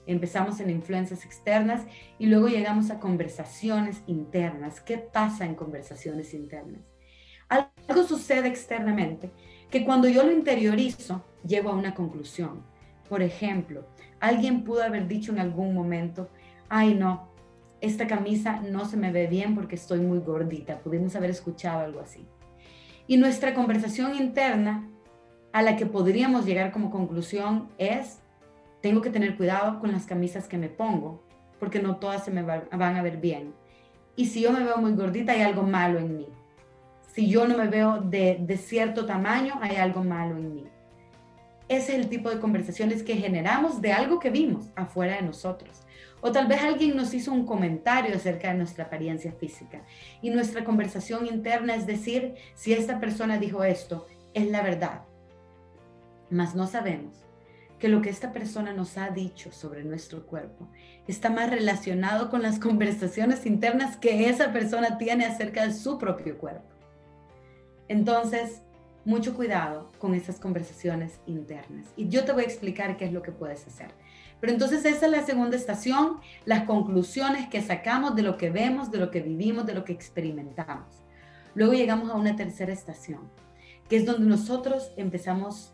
Empezamos 0.07 0.59
en 0.59 0.69
influencias 0.69 1.25
externas 1.25 1.81
y 2.19 2.27
luego 2.27 2.47
llegamos 2.47 2.91
a 2.91 2.99
conversaciones 2.99 4.03
internas. 4.05 4.79
¿Qué 4.81 4.97
pasa 4.97 5.45
en 5.45 5.55
conversaciones 5.55 6.33
internas? 6.33 6.81
Algo 7.49 8.03
sucede 8.03 8.47
externamente 8.47 9.31
que 9.69 9.83
cuando 9.83 10.07
yo 10.07 10.23
lo 10.23 10.31
interiorizo, 10.31 11.23
llego 11.45 11.69
a 11.69 11.75
una 11.75 11.95
conclusión. 11.95 12.63
Por 13.09 13.21
ejemplo, 13.21 13.87
alguien 14.19 14.63
pudo 14.63 14.83
haber 14.83 15.07
dicho 15.07 15.31
en 15.31 15.39
algún 15.39 15.73
momento, 15.73 16.29
ay 16.69 16.93
no, 16.93 17.29
esta 17.81 18.07
camisa 18.07 18.61
no 18.61 18.85
se 18.85 18.97
me 18.97 19.11
ve 19.11 19.27
bien 19.27 19.55
porque 19.55 19.75
estoy 19.75 19.99
muy 19.99 20.19
gordita. 20.19 20.79
Pudimos 20.79 21.15
haber 21.15 21.29
escuchado 21.29 21.79
algo 21.79 21.99
así. 21.99 22.25
Y 23.07 23.17
nuestra 23.17 23.53
conversación 23.53 24.15
interna 24.15 24.89
a 25.53 25.61
la 25.61 25.77
que 25.77 25.85
podríamos 25.85 26.45
llegar 26.45 26.71
como 26.71 26.91
conclusión 26.91 27.69
es, 27.77 28.19
tengo 28.81 29.01
que 29.01 29.09
tener 29.09 29.37
cuidado 29.37 29.79
con 29.79 29.91
las 29.91 30.05
camisas 30.05 30.47
que 30.47 30.57
me 30.57 30.69
pongo, 30.69 31.23
porque 31.59 31.81
no 31.81 31.97
todas 31.97 32.25
se 32.25 32.31
me 32.31 32.43
van 32.43 32.95
a 32.95 33.01
ver 33.01 33.17
bien. 33.17 33.53
Y 34.15 34.27
si 34.27 34.41
yo 34.41 34.51
me 34.51 34.63
veo 34.63 34.77
muy 34.77 34.93
gordita, 34.93 35.33
hay 35.33 35.41
algo 35.41 35.63
malo 35.63 35.99
en 35.99 36.17
mí 36.17 36.27
si 37.15 37.29
yo 37.29 37.47
no 37.47 37.57
me 37.57 37.67
veo 37.67 38.01
de, 38.01 38.59
cierto 38.61 39.05
tamaño, 39.05 39.57
hay 39.61 39.77
algo 39.77 40.03
malo 40.03 40.35
en 40.35 40.53
mí. 40.53 40.65
Ese 41.69 41.93
es 41.93 41.99
el 41.99 42.09
tipo 42.09 42.29
de 42.29 42.41
conversaciones 42.41 43.03
que 43.03 43.15
generamos 43.15 43.81
de 43.81 43.93
algo 43.93 44.19
que 44.19 44.29
vimos 44.29 44.65
afuera 44.75 45.15
de 45.15 45.21
nosotros. 45.21 45.79
O 46.25 46.31
tal 46.31 46.47
vez 46.47 46.63
alguien 46.63 46.95
nos 46.95 47.13
hizo 47.13 47.31
un 47.31 47.45
comentario 47.45 48.15
acerca 48.15 48.47
de 48.47 48.57
nuestra 48.57 48.85
apariencia 48.85 49.31
física. 49.33 49.83
Y 50.23 50.31
nuestra 50.31 50.63
conversación 50.63 51.27
interna 51.27 51.75
es 51.75 51.85
decir, 51.85 52.33
si 52.55 52.73
esta 52.73 52.99
persona 52.99 53.37
dijo 53.37 53.63
esto, 53.63 54.07
es 54.33 54.49
la 54.49 54.63
verdad. 54.63 55.03
Mas 56.31 56.55
no 56.55 56.65
sabemos 56.65 57.23
que 57.77 57.89
lo 57.89 58.01
que 58.01 58.09
esta 58.09 58.33
persona 58.33 58.73
nos 58.73 58.97
ha 58.97 59.11
dicho 59.11 59.51
sobre 59.51 59.83
nuestro 59.83 60.25
cuerpo 60.25 60.67
está 61.07 61.29
más 61.29 61.51
relacionado 61.51 62.31
con 62.31 62.41
las 62.41 62.57
conversaciones 62.67 63.45
internas 63.45 63.95
que 63.95 64.27
esa 64.27 64.51
persona 64.51 64.97
tiene 64.97 65.25
acerca 65.27 65.67
de 65.67 65.73
su 65.75 65.99
propio 65.99 66.39
cuerpo. 66.39 66.73
Entonces, 67.87 68.63
mucho 69.05 69.35
cuidado 69.35 69.91
con 69.99 70.15
esas 70.15 70.39
conversaciones 70.39 71.19
internas. 71.27 71.85
Y 71.95 72.09
yo 72.09 72.25
te 72.25 72.31
voy 72.31 72.45
a 72.45 72.47
explicar 72.47 72.97
qué 72.97 73.05
es 73.05 73.13
lo 73.13 73.21
que 73.21 73.31
puedes 73.31 73.67
hacer. 73.67 73.91
Pero 74.45 74.53
entonces 74.53 74.85
esa 74.85 75.07
es 75.07 75.11
la 75.11 75.25
segunda 75.25 75.57
estación, 75.57 76.19
las 76.45 76.65
conclusiones 76.65 77.47
que 77.49 77.63
sacamos 77.63 78.15
de 78.15 78.21
lo 78.21 78.37
que 78.37 78.51
vemos, 78.51 78.91
de 78.91 78.99
lo 78.99 79.09
que 79.09 79.19
vivimos, 79.19 79.65
de 79.65 79.73
lo 79.73 79.83
que 79.83 79.91
experimentamos. 79.91 81.03
Luego 81.55 81.73
llegamos 81.73 82.11
a 82.11 82.13
una 82.13 82.35
tercera 82.35 82.71
estación, 82.71 83.21
que 83.89 83.95
es 83.95 84.05
donde 84.05 84.27
nosotros 84.27 84.91
empezamos 84.97 85.73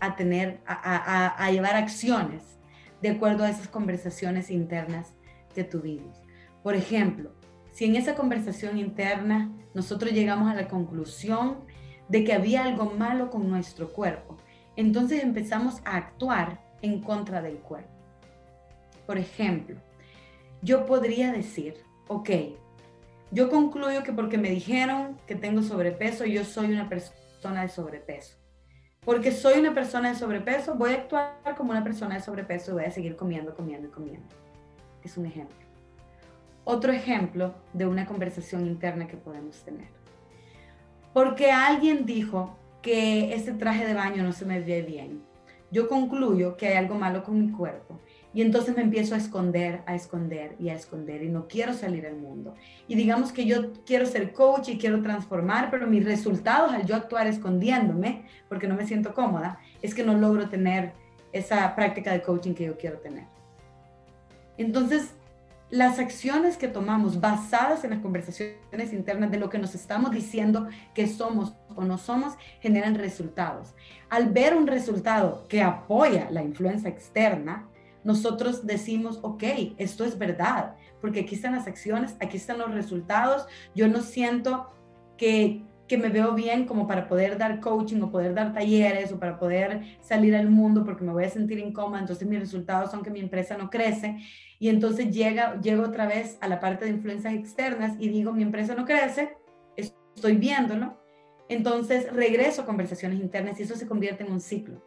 a 0.00 0.16
tener, 0.16 0.58
a, 0.66 1.44
a 1.44 1.50
llevar 1.52 1.76
acciones 1.76 2.42
de 3.00 3.10
acuerdo 3.10 3.44
a 3.44 3.50
esas 3.50 3.68
conversaciones 3.68 4.50
internas 4.50 5.14
que 5.54 5.62
tuvimos. 5.62 6.20
Por 6.64 6.74
ejemplo, 6.74 7.30
si 7.70 7.84
en 7.84 7.94
esa 7.94 8.16
conversación 8.16 8.78
interna 8.78 9.52
nosotros 9.74 10.10
llegamos 10.10 10.50
a 10.50 10.56
la 10.56 10.66
conclusión 10.66 11.58
de 12.08 12.24
que 12.24 12.32
había 12.32 12.64
algo 12.64 12.86
malo 12.86 13.30
con 13.30 13.48
nuestro 13.48 13.92
cuerpo, 13.92 14.36
entonces 14.74 15.22
empezamos 15.22 15.80
a 15.84 15.96
actuar 15.96 16.60
en 16.82 17.00
contra 17.00 17.40
del 17.42 17.58
cuerpo. 17.58 17.97
Por 19.08 19.16
ejemplo, 19.16 19.76
yo 20.60 20.84
podría 20.84 21.32
decir, 21.32 21.74
ok, 22.08 22.28
yo 23.30 23.48
concluyo 23.48 24.02
que 24.02 24.12
porque 24.12 24.36
me 24.36 24.50
dijeron 24.50 25.16
que 25.26 25.34
tengo 25.34 25.62
sobrepeso, 25.62 26.26
yo 26.26 26.44
soy 26.44 26.66
una 26.66 26.90
persona 26.90 27.62
de 27.62 27.70
sobrepeso. 27.70 28.36
Porque 29.00 29.32
soy 29.32 29.58
una 29.58 29.72
persona 29.72 30.10
de 30.10 30.14
sobrepeso, 30.16 30.74
voy 30.74 30.90
a 30.90 30.96
actuar 30.96 31.56
como 31.56 31.70
una 31.70 31.82
persona 31.82 32.16
de 32.16 32.20
sobrepeso 32.20 32.72
y 32.72 32.74
voy 32.74 32.84
a 32.84 32.90
seguir 32.90 33.16
comiendo, 33.16 33.54
comiendo 33.54 33.88
y 33.88 33.90
comiendo. 33.90 34.28
Es 35.02 35.16
un 35.16 35.24
ejemplo 35.24 35.68
otro 36.70 36.92
ejemplo 36.92 37.54
de 37.72 37.86
una 37.86 38.04
conversación 38.04 38.66
interna 38.66 39.06
que 39.06 39.16
podemos 39.16 39.64
tener. 39.64 39.88
Porque 41.14 41.50
alguien 41.50 42.04
dijo 42.04 42.58
que 42.82 43.32
este 43.32 43.54
traje 43.54 43.86
de 43.86 43.94
baño 43.94 44.22
no 44.22 44.32
se 44.32 44.44
me 44.44 44.60
ve 44.60 44.82
bien. 44.82 45.22
Yo 45.70 45.88
concluyo 45.88 46.58
que 46.58 46.66
hay 46.66 46.76
algo 46.76 46.96
malo 46.96 47.24
con 47.24 47.40
mi 47.40 47.50
cuerpo 47.50 47.98
y 48.34 48.42
entonces 48.42 48.76
me 48.76 48.82
empiezo 48.82 49.14
a 49.14 49.18
esconder, 49.18 49.80
a 49.86 49.94
esconder 49.94 50.54
y 50.60 50.68
a 50.68 50.74
esconder 50.74 51.22
y 51.22 51.28
no 51.28 51.48
quiero 51.48 51.72
salir 51.72 52.06
al 52.06 52.16
mundo. 52.16 52.54
Y 52.86 52.94
digamos 52.94 53.32
que 53.32 53.46
yo 53.46 53.72
quiero 53.86 54.06
ser 54.06 54.32
coach 54.32 54.68
y 54.68 54.78
quiero 54.78 55.02
transformar, 55.02 55.70
pero 55.70 55.86
mis 55.86 56.04
resultados 56.04 56.72
al 56.72 56.84
yo 56.84 56.94
actuar 56.94 57.26
escondiéndome, 57.26 58.26
porque 58.48 58.68
no 58.68 58.74
me 58.74 58.86
siento 58.86 59.14
cómoda, 59.14 59.60
es 59.80 59.94
que 59.94 60.04
no 60.04 60.14
logro 60.14 60.48
tener 60.48 60.92
esa 61.32 61.74
práctica 61.74 62.12
de 62.12 62.22
coaching 62.22 62.54
que 62.54 62.64
yo 62.66 62.76
quiero 62.76 62.98
tener. 62.98 63.24
Entonces, 64.58 65.14
las 65.70 65.98
acciones 65.98 66.56
que 66.56 66.68
tomamos 66.68 67.20
basadas 67.20 67.84
en 67.84 67.90
las 67.90 68.00
conversaciones 68.00 68.92
internas 68.92 69.30
de 69.30 69.38
lo 69.38 69.50
que 69.50 69.58
nos 69.58 69.74
estamos 69.74 70.12
diciendo 70.12 70.66
que 70.94 71.06
somos 71.06 71.54
o 71.76 71.84
no 71.84 71.98
somos 71.98 72.34
generan 72.60 72.94
resultados. 72.94 73.74
Al 74.08 74.30
ver 74.30 74.56
un 74.56 74.66
resultado 74.66 75.46
que 75.46 75.62
apoya 75.62 76.30
la 76.30 76.42
influencia 76.42 76.88
externa, 76.88 77.67
nosotros 78.04 78.66
decimos, 78.66 79.18
ok, 79.22 79.42
esto 79.78 80.04
es 80.04 80.18
verdad, 80.18 80.74
porque 81.00 81.20
aquí 81.20 81.34
están 81.34 81.54
las 81.54 81.66
acciones, 81.66 82.16
aquí 82.20 82.36
están 82.36 82.58
los 82.58 82.72
resultados, 82.72 83.46
yo 83.74 83.88
no 83.88 84.00
siento 84.00 84.68
que, 85.16 85.62
que 85.86 85.98
me 85.98 86.08
veo 86.08 86.34
bien 86.34 86.66
como 86.66 86.86
para 86.86 87.08
poder 87.08 87.38
dar 87.38 87.60
coaching 87.60 88.00
o 88.02 88.10
poder 88.10 88.34
dar 88.34 88.52
talleres 88.52 89.12
o 89.12 89.18
para 89.18 89.38
poder 89.38 89.98
salir 90.00 90.36
al 90.36 90.48
mundo 90.48 90.84
porque 90.84 91.04
me 91.04 91.12
voy 91.12 91.24
a 91.24 91.30
sentir 91.30 91.58
incómoda, 91.58 92.00
entonces 92.00 92.26
mis 92.28 92.40
resultados 92.40 92.90
son 92.90 93.02
que 93.02 93.10
mi 93.10 93.20
empresa 93.20 93.56
no 93.56 93.70
crece 93.70 94.18
y 94.58 94.68
entonces 94.68 95.10
llega, 95.10 95.60
llego 95.60 95.84
otra 95.84 96.06
vez 96.06 96.36
a 96.40 96.48
la 96.48 96.60
parte 96.60 96.84
de 96.84 96.92
influencias 96.92 97.34
externas 97.34 97.96
y 97.98 98.08
digo, 98.08 98.32
mi 98.32 98.42
empresa 98.42 98.74
no 98.74 98.84
crece, 98.84 99.36
estoy 99.76 100.36
viéndolo. 100.36 100.98
Entonces 101.48 102.12
regreso 102.12 102.62
a 102.62 102.66
conversaciones 102.66 103.20
internas 103.20 103.58
y 103.58 103.62
eso 103.62 103.74
se 103.76 103.86
convierte 103.86 104.24
en 104.24 104.32
un 104.32 104.40
ciclo, 104.40 104.82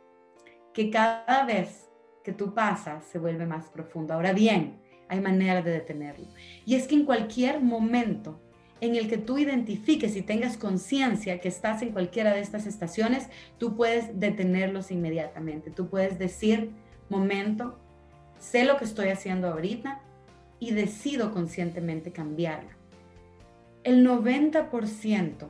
que 0.74 0.91
cada 0.91 1.45
vez 1.45 1.91
que 2.24 2.34
tú 2.34 2.54
pasas 2.54 3.06
se 3.06 3.20
vuelve 3.20 3.46
más 3.46 3.70
profundo. 3.70 4.14
Ahora 4.14 4.34
bien, 4.34 4.80
hay 5.08 5.20
manera 5.20 5.62
de 5.62 5.72
detenerlo. 5.72 6.28
Y 6.66 6.76
es 6.76 6.88
que 6.88 6.96
en 6.96 7.06
cualquier 7.06 7.62
momento 7.62 8.40
en 8.80 8.96
el 8.96 9.08
que 9.08 9.18
tú 9.18 9.38
identifiques 9.38 10.16
y 10.16 10.24
tengas 10.24 10.58
conciencia 10.58 11.40
que 11.40 11.48
estás 11.48 11.82
en 11.84 11.92
cualquiera 11.92 12.34
de 12.34 12.40
estas 12.40 12.66
estaciones, 12.66 13.30
tú 13.60 13.76
puedes 13.76 14.20
detenerlos 14.20 14.90
inmediatamente. 14.90 15.70
Tú 15.70 15.88
puedes 15.88 16.18
decir, 16.18 16.72
momento, 17.10 17.78
sé 18.40 18.66
lo 18.66 18.78
que 18.78 18.86
estoy 18.86 19.10
haciendo 19.10 19.50
ahorita 19.50 20.02
y 20.60 20.72
decido 20.72 21.32
conscientemente 21.32 22.12
cambiarla. 22.12 22.72
El 23.84 24.06
90% 24.08 25.48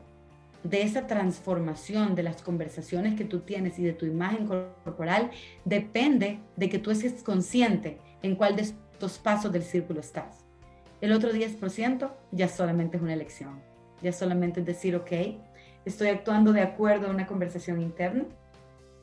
de 0.64 0.84
esa 0.84 1.08
transformación 1.08 2.16
de 2.16 2.24
las 2.24 2.42
conversaciones 2.42 3.16
que 3.16 3.26
tú 3.26 3.40
tienes 3.40 3.80
y 3.80 3.84
de 3.84 3.94
tu 3.94 4.06
imagen 4.06 4.48
corporal 4.48 5.32
depende 5.66 6.40
de 6.56 6.70
que 6.70 6.80
tú 6.80 6.92
estés 6.92 7.24
consciente 7.24 8.00
en 8.22 8.36
cuál 8.36 8.56
de 8.56 8.64
estos 8.64 9.18
pasos 9.18 9.52
del 9.52 9.64
círculo 9.64 10.00
estás. 10.00 10.46
El 11.02 11.14
otro 11.14 11.32
10% 11.32 12.12
ya 12.32 12.48
solamente 12.48 12.98
es 12.98 13.04
una 13.04 13.14
elección, 13.14 13.60
ya 14.02 14.12
solamente 14.12 14.60
es 14.60 14.66
decir, 14.66 14.96
ok, 14.96 15.12
estoy 15.86 16.10
actuando 16.10 16.54
de 16.54 16.62
acuerdo 16.62 17.08
a 17.08 17.10
una 17.12 17.26
conversación 17.26 17.82
interna, 17.82 18.26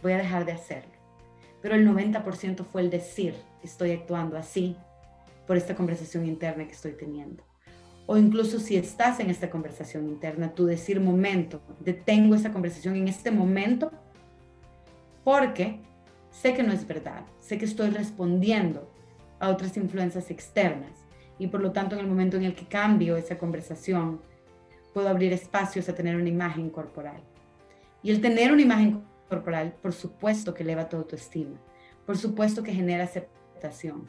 voy 0.01 0.13
a 0.13 0.19
dejar 0.19 0.45
de 0.45 0.53
hacerlo 0.53 0.99
pero 1.61 1.75
el 1.75 1.87
90% 1.87 2.65
fue 2.65 2.83
el 2.83 2.91
decir, 2.91 3.35
estoy 3.63 3.93
actuando 3.93 4.37
así 4.37 4.77
por 5.47 5.57
esta 5.57 5.75
conversación 5.75 6.27
interna 6.27 6.67
que 6.67 6.73
estoy 6.73 6.93
teniendo. 6.93 7.48
O 8.11 8.17
incluso 8.17 8.59
si 8.59 8.79
estás 8.79 9.21
en 9.21 9.29
esta 9.29 9.51
conversación 9.51 10.09
interna, 10.09 10.55
tú 10.55 10.65
decir 10.65 10.99
momento, 10.99 11.61
detengo 11.81 12.35
esa 12.35 12.51
conversación 12.51 12.97
en 12.97 13.07
este 13.07 13.31
momento 13.31 13.93
porque 15.25 15.81
sé 16.31 16.55
que 16.55 16.63
no 16.63 16.73
es 16.73 16.87
verdad, 16.87 17.21
sé 17.39 17.59
que 17.59 17.67
estoy 17.67 17.91
respondiendo 17.91 18.91
a 19.41 19.51
otras 19.51 19.77
influencias 19.77 20.31
externas 20.31 21.05
y 21.39 21.49
por 21.49 21.61
lo 21.61 21.73
tanto 21.73 21.97
en 21.97 22.01
el 22.01 22.07
momento 22.07 22.39
en 22.39 22.45
el 22.45 22.55
que 22.55 22.65
cambio 22.65 23.19
esa 23.19 23.37
conversación, 23.37 24.23
puedo 24.95 25.11
abrir 25.11 25.35
espacios 25.35 25.87
a 25.91 25.95
tener 25.95 26.17
una 26.17 26.31
imagen 26.31 26.71
corporal. 26.71 27.21
Y 28.03 28.11
el 28.11 28.23
tener 28.23 28.53
una 28.53 28.63
imagen 28.63 29.05
corporal, 29.29 29.75
por 29.83 29.93
supuesto 29.93 30.55
que 30.55 30.63
eleva 30.63 30.89
tu 30.89 30.97
autoestima, 30.97 31.59
por 32.07 32.17
supuesto 32.17 32.63
que 32.63 32.73
genera 32.73 33.05
aceptación. 33.05 34.09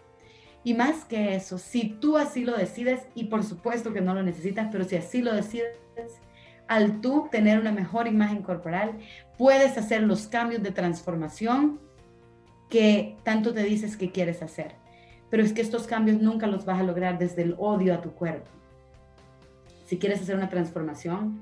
Y 0.70 0.76
más 0.76 1.04
que 1.04 1.34
eso, 1.34 1.58
si 1.58 1.98
tú 2.00 2.16
así 2.16 2.46
lo 2.46 2.56
decides, 2.56 3.02
y 3.16 3.24
por 3.24 3.44
supuesto 3.44 3.92
que 3.92 4.02
no 4.02 4.14
lo 4.14 4.22
necesitas, 4.22 4.70
pero 4.72 4.84
si 4.84 4.98
así 4.98 5.24
lo 5.24 5.34
decides, 5.34 5.72
al 6.68 7.02
tú 7.02 7.28
tener 7.32 7.60
una 7.60 7.72
mejor 7.72 8.06
imagen 8.06 8.44
corporal, 8.44 9.00
puedes 9.36 9.80
hacer 9.80 10.04
los 10.04 10.28
cambios 10.28 10.62
de 10.62 10.70
transformación 10.70 11.80
que 12.70 13.18
tanto 13.24 13.52
te 13.52 13.64
dices 13.64 13.98
que 13.98 14.12
quieres 14.12 14.44
hacer. 14.44 14.76
Pero 15.32 15.42
es 15.42 15.54
que 15.54 15.62
estos 15.62 15.88
cambios 15.88 16.22
nunca 16.22 16.46
los 16.46 16.66
vas 16.66 16.80
a 16.80 16.84
lograr 16.84 17.18
desde 17.18 17.42
el 17.42 17.56
odio 17.58 17.96
a 17.96 18.02
tu 18.02 18.12
cuerpo. 18.12 18.52
Si 19.88 19.98
quieres 19.98 20.22
hacer 20.22 20.36
una 20.36 20.50
transformación, 20.50 21.42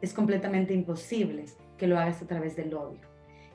es 0.00 0.14
completamente 0.14 0.72
imposible 0.72 1.46
que 1.76 1.88
lo 1.88 1.98
hagas 1.98 2.22
a 2.22 2.28
través 2.28 2.54
del 2.54 2.72
odio. 2.74 3.00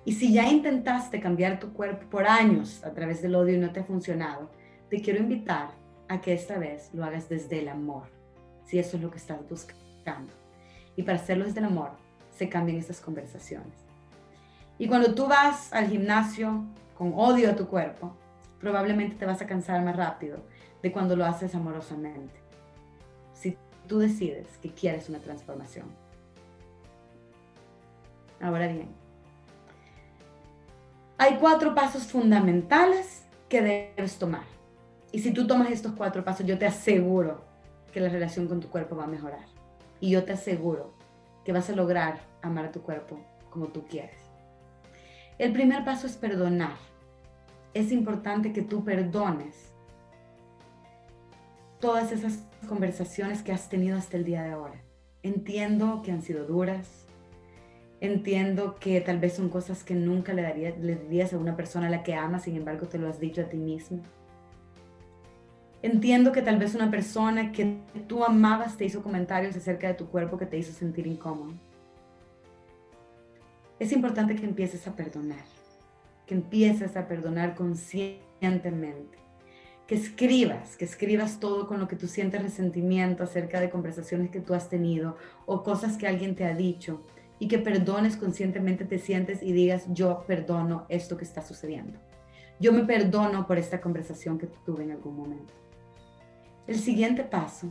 Y 0.03 0.15
si 0.15 0.33
ya 0.33 0.49
intentaste 0.49 1.21
cambiar 1.21 1.61
tu 1.61 1.71
cuerpo 1.71 2.09
por 2.09 2.27
años 2.27 2.83
a 2.83 2.91
través 2.91 3.21
del 3.21 3.35
odio 3.35 3.55
y 3.55 3.59
no 3.59 3.71
te 3.71 3.79
ha 3.79 3.85
funcionado, 3.85 4.51
te 4.93 5.01
quiero 5.01 5.21
invitar 5.21 5.71
a 6.07 6.21
que 6.21 6.33
esta 6.33 6.59
vez 6.59 6.91
lo 6.93 7.03
hagas 7.03 7.27
desde 7.27 7.57
el 7.61 7.67
amor, 7.67 8.03
si 8.63 8.77
eso 8.77 8.95
es 8.95 9.01
lo 9.01 9.09
que 9.09 9.17
estás 9.17 9.39
buscando. 9.49 10.31
Y 10.95 11.01
para 11.01 11.17
hacerlo 11.17 11.45
desde 11.45 11.61
el 11.61 11.65
amor, 11.65 11.93
se 12.29 12.47
cambian 12.47 12.77
estas 12.77 13.01
conversaciones. 13.01 13.73
Y 14.77 14.87
cuando 14.87 15.15
tú 15.15 15.25
vas 15.25 15.73
al 15.73 15.87
gimnasio 15.87 16.63
con 16.95 17.11
odio 17.15 17.49
a 17.49 17.55
tu 17.55 17.65
cuerpo, 17.69 18.15
probablemente 18.59 19.15
te 19.15 19.25
vas 19.25 19.41
a 19.41 19.47
cansar 19.47 19.83
más 19.83 19.95
rápido 19.95 20.37
de 20.83 20.91
cuando 20.91 21.15
lo 21.15 21.25
haces 21.25 21.55
amorosamente. 21.55 22.39
Si 23.33 23.57
tú 23.87 23.97
decides 23.97 24.45
que 24.61 24.69
quieres 24.69 25.09
una 25.09 25.17
transformación. 25.17 25.87
Ahora 28.39 28.67
bien, 28.67 28.89
hay 31.17 31.37
cuatro 31.37 31.73
pasos 31.73 32.03
fundamentales 32.05 33.23
que 33.49 33.63
debes 33.63 34.19
tomar. 34.19 34.52
Y 35.13 35.19
si 35.19 35.31
tú 35.31 35.47
tomas 35.47 35.71
estos 35.71 35.93
cuatro 35.93 36.25
pasos, 36.25 36.45
yo 36.45 36.57
te 36.57 36.65
aseguro 36.65 37.45
que 37.93 38.01
la 38.01 38.09
relación 38.09 38.47
con 38.47 38.59
tu 38.59 38.69
cuerpo 38.69 38.97
va 38.97 39.05
a 39.05 39.07
mejorar. 39.07 39.45
Y 40.01 40.09
yo 40.09 40.25
te 40.25 40.33
aseguro 40.33 40.93
que 41.45 41.53
vas 41.53 41.69
a 41.69 41.75
lograr 41.75 42.19
amar 42.41 42.65
a 42.65 42.71
tu 42.71 42.81
cuerpo 42.81 43.19
como 43.49 43.67
tú 43.67 43.85
quieres. 43.87 44.17
El 45.37 45.53
primer 45.53 45.85
paso 45.85 46.07
es 46.07 46.17
perdonar. 46.17 46.75
Es 47.73 47.91
importante 47.91 48.51
que 48.51 48.63
tú 48.63 48.83
perdones 48.83 49.71
todas 51.79 52.11
esas 52.11 52.43
conversaciones 52.67 53.43
que 53.43 53.51
has 53.51 53.69
tenido 53.69 53.97
hasta 53.97 54.17
el 54.17 54.25
día 54.25 54.43
de 54.43 54.51
ahora. 54.51 54.81
Entiendo 55.21 56.01
que 56.03 56.11
han 56.11 56.23
sido 56.23 56.45
duras, 56.45 57.03
Entiendo 58.03 58.75
que 58.81 58.99
tal 58.99 59.17
vez 59.17 59.31
son 59.31 59.47
cosas 59.47 59.85
que 59.85 59.95
nunca 59.95 60.33
le, 60.33 60.41
daría, 60.41 60.73
dirías 60.73 61.31
a 61.31 61.37
una 61.37 61.55
persona 61.55 61.87
a 61.87 61.89
la 61.89 62.03
que 62.03 62.13
amas, 62.13 62.43
sin 62.43 62.57
embargo 62.57 62.85
te 62.85 62.97
lo 62.97 63.07
has 63.07 63.17
dicho 63.17 63.39
a 63.39 63.45
ti 63.45 63.55
mismo. 63.55 64.01
Entiendo 65.83 66.31
que 66.31 66.41
tal 66.41 66.57
vez 66.57 66.75
una 66.75 66.89
persona 66.89 67.51
que 67.51 67.77
tú 68.07 68.23
amabas 68.23 68.77
te 68.77 68.85
hizo 68.85 69.03
comentarios 69.03 69.53
acerca 69.57 69.89
de 69.89 69.95
tu 69.95 70.07
cuerpo 70.07 70.37
que 70.37 70.45
te 70.45 70.57
hizo 70.57 70.71
sentir 70.71 71.05
incómodo. 71.05 71.53
Es 73.79 73.91
importante 73.91 74.33
que 74.37 74.45
empieces 74.45 74.87
a 74.87 74.95
perdonar, 74.95 75.43
que 76.25 76.35
empieces 76.35 76.95
a 76.95 77.05
perdonar 77.05 77.53
conscientemente, 77.53 79.17
que 79.85 79.95
escribas, 79.95 80.77
que 80.77 80.85
escribas 80.85 81.41
todo 81.41 81.67
con 81.67 81.81
lo 81.81 81.89
que 81.89 81.97
tú 81.97 82.07
sientes 82.07 82.41
resentimiento 82.41 83.21
acerca 83.21 83.59
de 83.59 83.69
conversaciones 83.69 84.31
que 84.31 84.39
tú 84.39 84.53
has 84.53 84.69
tenido 84.69 85.17
o 85.45 85.63
cosas 85.63 85.97
que 85.97 86.07
alguien 86.07 86.33
te 86.33 86.45
ha 86.45 86.55
dicho 86.55 87.01
y 87.39 87.49
que 87.49 87.59
perdones 87.59 88.15
conscientemente, 88.15 88.85
te 88.85 88.99
sientes 88.99 89.43
y 89.43 89.51
digas, 89.51 89.83
yo 89.89 90.23
perdono 90.25 90.85
esto 90.87 91.17
que 91.17 91.25
está 91.25 91.41
sucediendo. 91.41 91.99
Yo 92.57 92.71
me 92.71 92.85
perdono 92.85 93.45
por 93.45 93.57
esta 93.57 93.81
conversación 93.81 94.37
que 94.37 94.47
tuve 94.65 94.85
en 94.85 94.91
algún 94.91 95.17
momento. 95.17 95.62
El 96.67 96.79
siguiente 96.79 97.23
paso 97.23 97.67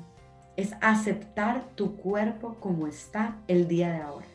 es 0.56 0.74
aceptar 0.80 1.64
tu 1.74 1.96
cuerpo 1.96 2.56
como 2.60 2.86
está 2.86 3.38
el 3.48 3.68
día 3.68 3.90
de 3.90 4.02
ahora. 4.02 4.26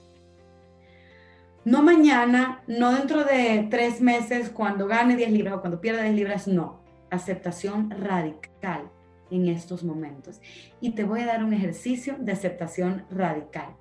No 1.64 1.84
mañana, 1.84 2.64
no 2.68 2.92
dentro 2.94 3.24
de 3.24 3.68
tres 3.70 4.02
meses, 4.02 4.50
cuando 4.50 4.88
gane 4.88 5.16
10 5.16 5.32
libras 5.32 5.56
o 5.56 5.62
cuando 5.62 5.82
pierda 5.82 6.04
10 6.04 6.16
libras, 6.16 6.48
no. 6.48 6.82
Aceptación 7.12 7.92
radical 7.92 8.90
en 9.30 9.48
estos 9.48 9.84
momentos. 9.84 10.42
Y 10.80 10.92
te 10.92 11.04
voy 11.04 11.22
a 11.22 11.28
dar 11.28 11.44
un 11.44 11.54
ejercicio 11.54 12.16
de 12.20 12.32
aceptación 12.32 13.06
radical 13.12 13.76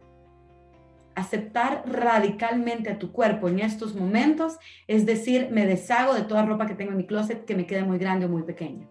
aceptar 1.16 1.82
radicalmente 1.86 2.90
a 2.90 2.98
tu 2.98 3.10
cuerpo 3.10 3.48
en 3.48 3.58
estos 3.60 3.96
momentos, 3.96 4.58
es 4.86 5.06
decir, 5.06 5.48
me 5.50 5.66
deshago 5.66 6.14
de 6.14 6.22
toda 6.22 6.44
ropa 6.44 6.66
que 6.66 6.74
tengo 6.74 6.92
en 6.92 6.98
mi 6.98 7.06
closet 7.06 7.46
que 7.46 7.56
me 7.56 7.66
quede 7.66 7.82
muy 7.82 7.98
grande 7.98 8.26
o 8.26 8.28
muy 8.28 8.42
pequeña. 8.42 8.86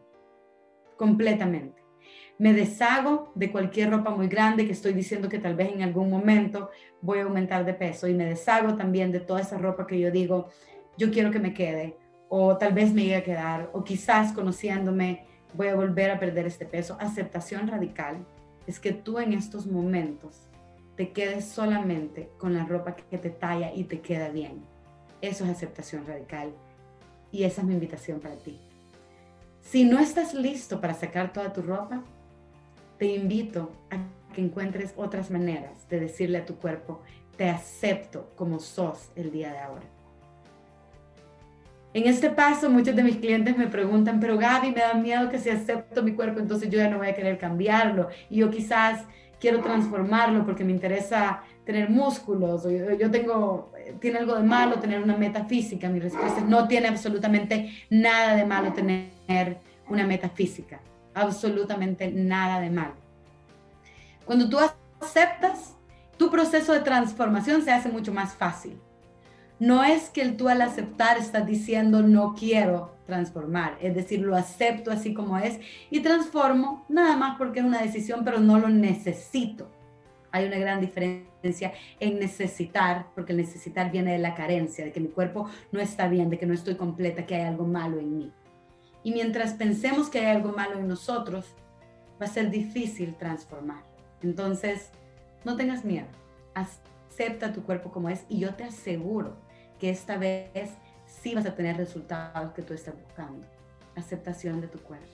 Completamente. 0.98 1.84
Me 2.38 2.54
deshago 2.54 3.32
de 3.36 3.52
cualquier 3.52 3.92
ropa 3.92 4.10
muy 4.10 4.28
grande 4.28 4.66
que 4.66 4.74
estoy 4.74 4.94
diciendo 4.94 5.30
que 5.30 5.40
tal 5.40 5.56
vez 5.56 5.72
en 5.72 5.82
algún 5.82 6.10
momento 6.10 6.70
voy 7.02 7.20
a 7.20 7.24
aumentar 7.24 7.64
de 7.64 7.74
peso 7.74 8.08
y 8.08 8.14
me 8.14 8.26
deshago 8.26 8.76
también 8.76 9.12
de 9.12 9.22
toda 9.22 9.40
esa 9.40 9.58
ropa 9.58 9.88
que 9.88 10.00
yo 10.00 10.12
digo, 10.12 10.50
yo 10.98 11.12
quiero 11.12 11.32
que 11.32 11.40
me 11.40 11.54
quede 11.54 11.98
o 12.28 12.58
tal 12.58 12.74
vez 12.74 12.94
me 12.94 13.04
llegue 13.04 13.16
a 13.16 13.24
quedar 13.24 13.70
o 13.72 13.84
quizás 13.84 14.34
conociéndome 14.34 15.26
voy 15.54 15.68
a 15.68 15.76
volver 15.76 16.12
a 16.12 16.20
perder 16.20 16.46
este 16.46 16.66
peso. 16.66 16.98
Aceptación 17.00 17.68
radical 17.68 18.26
es 18.68 18.80
que 18.80 18.92
tú 18.92 19.20
en 19.20 19.32
estos 19.32 19.66
momentos 19.66 20.50
te 20.98 21.12
quedes 21.12 21.46
solamente 21.46 22.30
con 22.38 22.54
la 22.54 22.66
ropa 22.66 22.96
que 22.96 23.18
te 23.18 23.30
talla 23.30 23.74
y 23.74 23.86
te 23.86 24.02
queda 24.02 24.30
bien. 24.30 24.64
Eso 25.22 25.46
es 25.46 25.52
aceptación 25.52 26.06
radical 26.06 26.54
y 27.32 27.44
esa 27.44 27.62
es 27.62 27.68
mi 27.68 27.74
invitación 27.74 28.20
para 28.20 28.36
ti. 28.36 28.60
Si 29.66 29.84
no 29.84 30.00
estás 30.00 30.36
listo 30.36 30.80
para 30.80 30.94
sacar 30.94 31.34
toda 31.34 31.52
tu 31.52 31.64
ropa, 31.64 32.04
te 33.00 33.08
invito 33.08 33.72
a 33.90 33.98
que 34.34 34.42
encuentres 34.42 34.94
otras 34.96 35.32
maneras 35.32 35.90
de 35.90 36.00
decirle 36.00 36.38
a 36.38 36.46
tu 36.46 36.56
cuerpo, 36.58 37.02
te 37.36 37.50
acepto 37.50 38.32
como 38.36 38.60
sos 38.60 39.10
el 39.16 39.32
día 39.32 39.52
de 39.52 39.60
ahora. 39.60 39.86
En 41.96 42.08
este 42.08 42.30
paso, 42.30 42.70
muchos 42.70 42.96
de 42.96 43.04
mis 43.04 43.18
clientes 43.18 43.58
me 43.58 43.68
preguntan, 43.68 44.20
pero 44.20 44.38
Gaby, 44.38 44.70
me 44.70 44.82
da 44.82 44.94
miedo 44.94 45.30
que 45.30 45.40
si 45.40 45.50
acepto 45.50 46.04
mi 46.04 46.14
cuerpo, 46.14 46.40
entonces 46.40 46.70
yo 46.70 46.78
ya 46.78 46.90
no 46.90 47.00
voy 47.00 47.08
a 47.08 47.16
querer 47.16 47.38
cambiarlo. 47.40 48.10
Y 48.30 48.38
yo 48.38 48.52
quizás 48.52 49.04
quiero 49.40 49.62
transformarlo 49.62 50.46
porque 50.46 50.64
me 50.64 50.74
interesa 50.74 51.42
tener 51.66 51.90
músculos, 51.90 52.66
o 52.66 52.70
yo, 52.70 53.10
tengo, 53.10 53.72
tiene 54.00 54.20
algo 54.20 54.36
de 54.36 54.44
malo 54.44 54.76
tener 54.76 55.02
una 55.02 55.18
meta 55.18 55.46
física. 55.46 55.90
Mi 55.90 56.00
respuesta 56.00 56.40
es 56.40 56.46
no 56.46 56.68
tiene 56.68 56.88
absolutamente 56.88 57.72
nada 57.90 58.36
de 58.36 58.46
malo 58.46 58.72
tener 58.72 59.15
una 59.88 60.06
meta 60.06 60.30
física, 60.30 60.80
absolutamente 61.14 62.12
nada 62.12 62.60
de 62.60 62.70
malo. 62.70 62.94
Cuando 64.26 64.50
tú 64.50 64.58
aceptas, 65.02 65.76
tu 66.18 66.32
proceso 66.32 66.74
de 66.74 66.80
transformación 66.80 67.64
se 67.64 67.72
hace 67.72 67.90
mucho 67.90 68.14
más 68.14 68.34
fácil. 68.34 68.80
No 69.60 69.84
es 69.84 70.10
que 70.10 70.28
tú 70.30 70.50
al 70.50 70.62
aceptar 70.62 71.18
estás 71.18 71.46
diciendo 71.46 72.02
no 72.02 72.36
quiero 72.38 72.94
transformar, 73.06 73.78
es 73.80 73.96
decir, 73.96 74.20
lo 74.22 74.36
acepto 74.36 74.92
así 74.92 75.14
como 75.14 75.38
es 75.38 75.60
y 75.90 76.02
transformo 76.02 76.84
nada 76.90 77.16
más 77.16 77.38
porque 77.38 77.60
es 77.60 77.66
una 77.66 77.82
decisión, 77.82 78.24
pero 78.26 78.40
no 78.40 78.60
lo 78.60 78.68
necesito. 78.68 79.70
Hay 80.32 80.46
una 80.48 80.58
gran 80.58 80.82
diferencia 80.82 81.74
en 82.02 82.20
necesitar, 82.20 83.06
porque 83.16 83.32
el 83.32 83.38
necesitar 83.38 83.92
viene 83.92 84.14
de 84.14 84.20
la 84.20 84.36
carencia, 84.36 84.84
de 84.84 84.92
que 84.92 85.00
mi 85.00 85.08
cuerpo 85.08 85.48
no 85.72 85.80
está 85.80 86.10
bien, 86.10 86.30
de 86.30 86.38
que 86.38 86.46
no 86.46 86.54
estoy 86.54 86.76
completa, 86.76 87.26
que 87.26 87.36
hay 87.36 87.44
algo 87.44 87.66
malo 87.66 88.00
en 88.00 88.18
mí. 88.18 88.34
Y 89.06 89.14
mientras 89.14 89.54
pensemos 89.54 90.10
que 90.10 90.20
hay 90.20 90.36
algo 90.36 90.52
malo 90.52 90.80
en 90.80 90.88
nosotros, 90.90 91.46
va 92.22 92.26
a 92.26 92.30
ser 92.30 92.50
difícil 92.50 93.16
transformar. 93.16 93.84
Entonces, 94.22 94.90
no 95.46 95.56
tengas 95.56 95.86
miedo, 95.86 96.08
acepta 96.54 97.54
tu 97.54 97.64
cuerpo 97.64 97.92
como 97.92 98.10
es 98.10 98.26
y 98.28 98.40
yo 98.40 98.56
te 98.56 98.64
aseguro 98.64 99.38
que 99.80 99.92
esta 99.92 100.18
vez 100.18 100.72
sí 101.06 101.36
vas 101.36 101.46
a 101.46 101.56
tener 101.56 101.78
resultados 101.78 102.52
que 102.54 102.64
tú 102.64 102.74
estás 102.74 102.96
buscando. 103.00 103.46
Aceptación 103.96 104.60
de 104.60 104.68
tu 104.68 104.80
cuerpo. 104.80 105.08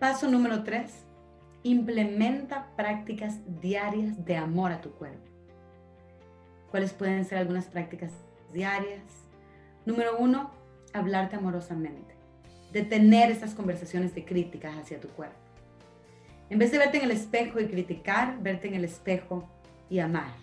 Paso 0.00 0.28
número 0.28 0.64
tres. 0.64 1.04
Implementa 1.62 2.74
prácticas 2.74 3.38
diarias 3.60 4.24
de 4.24 4.36
amor 4.36 4.72
a 4.72 4.80
tu 4.80 4.90
cuerpo. 4.90 5.30
¿Cuáles 6.72 6.92
pueden 6.92 7.24
ser 7.24 7.38
algunas 7.38 7.66
prácticas 7.66 8.10
diarias. 8.52 9.02
Número 9.84 10.16
uno, 10.18 10.50
hablarte 10.92 11.36
amorosamente. 11.36 12.14
Detener 12.72 13.30
esas 13.30 13.54
conversaciones 13.54 14.14
de 14.14 14.24
críticas 14.24 14.76
hacia 14.76 15.00
tu 15.00 15.08
cuerpo. 15.08 15.36
En 16.50 16.58
vez 16.58 16.70
de 16.70 16.78
verte 16.78 16.98
en 16.98 17.04
el 17.04 17.10
espejo 17.10 17.60
y 17.60 17.66
criticar, 17.66 18.42
verte 18.42 18.68
en 18.68 18.74
el 18.74 18.84
espejo 18.84 19.48
y 19.88 19.98
amar. 20.00 20.34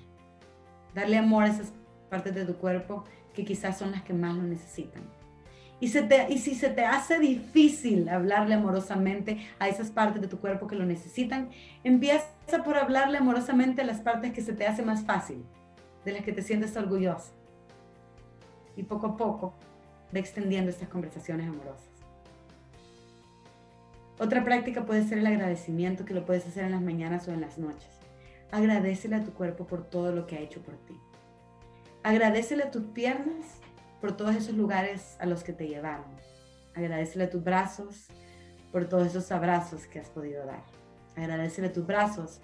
Darle 0.94 1.18
amor 1.18 1.44
a 1.44 1.48
esas 1.48 1.72
partes 2.10 2.34
de 2.34 2.46
tu 2.46 2.56
cuerpo 2.56 3.04
que 3.34 3.46
quizás 3.46 3.78
son 3.78 3.92
las 3.92 4.04
que 4.04 4.14
más 4.14 4.36
lo 4.36 4.44
necesitan. 4.44 5.04
Y, 5.80 5.86
y 5.86 6.38
si 6.40 6.56
se 6.56 6.70
te 6.70 6.84
hace 6.84 7.20
difícil 7.20 8.10
hablarle 8.10 8.56
amorosamente 8.56 9.48
a 9.60 9.70
esas 9.70 9.92
partes 9.92 10.22
de 10.22 10.28
tu 10.28 10.40
cuerpo 10.40 10.68
que 10.68 10.76
lo 10.76 10.86
necesitan, 10.86 11.50
empieza 11.84 12.28
por 12.66 12.76
hablarle 12.76 13.18
amorosamente 13.18 13.82
a 13.82 13.86
las 13.86 14.02
partes 14.02 14.34
que 14.34 14.42
se 14.42 14.54
te 14.54 14.68
hace 14.68 14.82
más 14.82 15.06
fácil, 15.06 15.46
de 16.04 16.12
las 16.12 16.24
que 16.24 16.34
te 16.34 16.42
sientes 16.42 16.76
orgullosa. 16.76 17.32
Y 18.76 18.84
poco 18.84 19.08
a 19.08 19.18
poco 19.18 19.54
ve 20.12 20.20
extendiendo 20.20 20.70
estas 20.70 20.90
conversaciones 20.90 21.48
amorosas. 21.48 21.90
Otra 24.20 24.44
práctica 24.44 24.86
puede 24.86 25.08
ser 25.08 25.20
el 25.20 25.28
agradecimiento 25.28 26.04
que 26.04 26.14
lo 26.14 26.26
puedes 26.26 26.46
hacer 26.46 26.66
en 26.66 26.72
las 26.72 26.82
mañanas 26.82 27.28
o 27.28 27.32
en 27.32 27.42
las 27.42 27.58
noches. 27.58 27.90
Agradecele 28.52 29.16
a 29.16 29.24
tu 29.24 29.32
cuerpo 29.32 29.66
por 29.66 29.90
todo 29.90 30.12
lo 30.12 30.28
que 30.28 30.36
ha 30.36 30.42
hecho 30.42 30.62
por 30.62 30.76
ti. 30.76 31.00
Agradecele 32.04 32.64
a 32.64 32.72
tus 32.72 32.84
piernas 32.84 33.46
por 34.02 34.12
todos 34.18 34.36
esos 34.36 34.56
lugares 34.56 35.16
a 35.20 35.26
los 35.26 35.44
que 35.44 35.54
te 35.54 35.68
llevaron. 35.68 36.06
Agradecele 36.76 37.26
a 37.26 37.30
tus 37.30 37.44
brazos 37.44 38.08
por 38.72 38.90
todos 38.90 39.08
esos 39.08 39.32
abrazos 39.32 39.86
que 39.86 40.00
has 40.00 40.10
podido 40.10 40.46
dar. 40.46 40.64
Agradecele 41.16 41.68
a 41.68 41.74
tus 41.74 41.86
brazos 41.86 42.42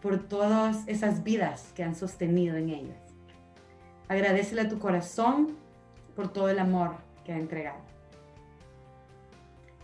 por 0.00 0.28
todas 0.28 0.86
esas 0.86 1.24
vidas 1.24 1.72
que 1.74 1.82
han 1.82 1.96
sostenido 1.96 2.56
en 2.56 2.70
ellas. 2.70 2.98
Agradecele 4.08 4.62
a 4.62 4.68
tu 4.68 4.78
corazón 4.78 5.56
por 6.14 6.32
todo 6.32 6.48
el 6.48 6.58
amor 6.58 7.05
que 7.26 7.32
ha 7.32 7.38
entregado. 7.38 7.80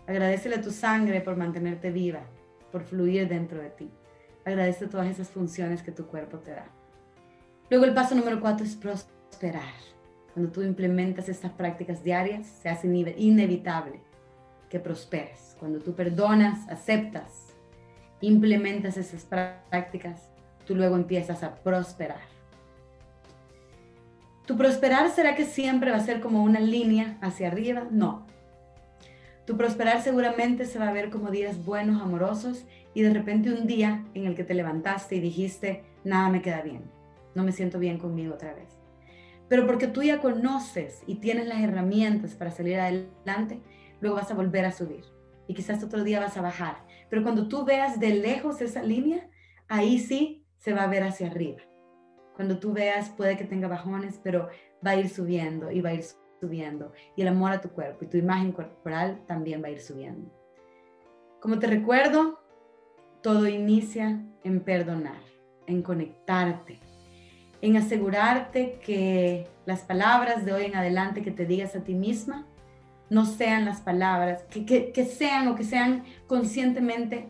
Agradecele 0.07 0.57
a 0.57 0.63
tu 0.63 0.71
sangre 0.71 1.21
por 1.21 1.37
mantenerte 1.37 1.91
viva, 1.91 2.21
por 2.71 2.85
fluir 2.85 3.29
dentro 3.29 3.61
de 3.61 3.71
ti. 3.71 3.91
Agradece 4.45 4.87
todas 4.87 5.09
esas 5.09 5.29
funciones 5.29 5.83
que 5.83 5.91
tu 5.91 6.07
cuerpo 6.07 6.39
te 6.39 6.53
da. 6.53 6.67
Luego 7.69 7.85
el 7.85 7.95
paso 7.95 8.15
número 8.15 8.41
cuatro 8.41 8.65
es 8.65 8.77
prosperar. 8.77 9.75
Cuando 10.33 10.53
tú 10.53 10.63
implementas 10.63 11.29
estas 11.29 11.51
prácticas 11.53 12.05
diarias, 12.05 12.47
se 12.47 12.69
hace 12.69 12.87
inevitable 12.87 14.01
que 14.71 14.79
prosperes. 14.79 15.57
Cuando 15.59 15.81
tú 15.81 15.95
perdonas, 15.95 16.69
aceptas, 16.69 17.55
implementas 18.21 18.97
esas 18.97 19.25
prácticas, 19.25 20.31
tú 20.65 20.75
luego 20.75 20.97
empiezas 20.97 21.43
a 21.43 21.57
prosperar. 21.57 22.32
¿Tu 24.53 24.59
prosperar 24.59 25.09
será 25.09 25.35
que 25.35 25.47
siempre 25.47 25.93
va 25.93 25.97
a 25.97 26.05
ser 26.05 26.21
como 26.21 26.43
una 26.45 26.61
línea 26.61 27.17
hacia 27.23 27.47
arriba? 27.47 27.87
No. 27.91 28.27
Tu 29.47 29.57
prosperar 29.57 30.03
seguramente 30.03 30.67
se 30.67 30.79
va 30.79 30.89
a 30.89 30.93
ver 30.93 31.09
como 31.09 31.31
días 31.31 31.65
buenos, 31.65 32.03
amorosos, 32.03 32.67
y 32.93 33.01
de 33.01 33.15
repente 33.15 33.51
un 33.51 33.67
día 33.67 34.05
en 34.13 34.27
el 34.27 34.35
que 34.35 34.45
te 34.45 34.53
levantaste 34.53 35.17
y 35.17 35.21
dijiste, 35.21 35.85
nada 36.05 36.29
me 36.29 36.43
queda 36.43 36.61
bien, 36.61 36.83
no 37.35 37.45
me 37.45 37.53
siento 37.53 37.79
bien 37.79 37.97
conmigo 37.97 38.35
otra 38.35 38.53
vez 38.53 38.69
pero 39.49 39.67
porque 39.67 39.87
tú 39.87 40.03
ya 40.03 40.21
conoces 40.21 41.03
y 41.07 41.15
tienes 41.17 41.47
las 41.47 41.61
herramientas 41.61 42.35
para 42.35 42.51
salir 42.51 42.79
adelante, 42.79 43.61
luego 44.03 44.17
vas 44.17 44.31
a 44.31 44.35
volver 44.35 44.67
a 44.67 44.73
subir 44.73 45.05
y 45.47 45.55
quizás 45.55 45.83
otro 45.83 46.05
día 46.05 46.21
vas 46.21 46.37
a 46.37 46.43
bajar. 46.43 46.77
Pero 47.09 47.23
cuando 47.23 47.49
tú 47.49 47.65
veas 47.65 48.01
de 48.01 48.15
lejos 48.15 48.61
esa 48.61 48.83
línea, 48.83 49.29
ahí 49.69 49.99
sí 49.99 50.47
se 50.57 50.73
va 50.73 50.85
a 50.85 50.89
ver 50.89 51.03
hacia 51.03 51.27
arriba. 51.27 51.61
Cuando 52.35 52.59
tú 52.59 52.73
veas, 52.73 53.11
puede 53.11 53.37
que 53.37 53.45
tenga 53.45 53.69
bajones, 53.69 54.21
pero 54.23 54.49
va 54.85 54.93
a 54.93 54.97
ir 54.97 55.09
subiendo 55.09 55.71
y 55.71 55.81
va 55.81 55.91
a 55.91 55.95
ir 55.95 56.05
subiendo. 56.41 56.93
Y 57.17 57.23
el 57.23 57.29
amor 57.29 57.53
a 57.53 57.61
tu 57.61 57.69
cuerpo 57.71 58.05
y 58.05 58.09
tu 58.09 58.17
imagen 58.17 58.53
corporal 58.53 59.21
también 59.27 59.63
va 59.63 59.69
a 59.69 59.73
ir 59.73 59.81
subiendo. 59.81 60.31
Como 61.41 61.59
te 61.59 61.67
recuerdo, 61.67 62.41
todo 63.23 63.47
inicia 63.47 64.21
en 64.45 64.61
perdonar, 64.61 65.21
en 65.67 65.83
conectarte, 65.83 66.81
en 67.61 67.77
asegurarte 67.77 68.79
que 68.85 69.49
las 69.65 69.81
palabras 69.83 70.45
de 70.45 70.53
hoy 70.53 70.65
en 70.65 70.77
adelante 70.77 71.23
que 71.23 71.31
te 71.31 71.47
digas 71.47 71.77
a 71.77 71.85
ti 71.85 71.95
misma 71.95 72.47
no 73.09 73.27
sean 73.27 73.65
las 73.65 73.81
palabras, 73.81 74.45
que, 74.45 75.05
sean 75.05 75.47
o 75.49 75.55
que 75.55 75.65
sean 75.65 76.05
conscientemente 76.27 77.29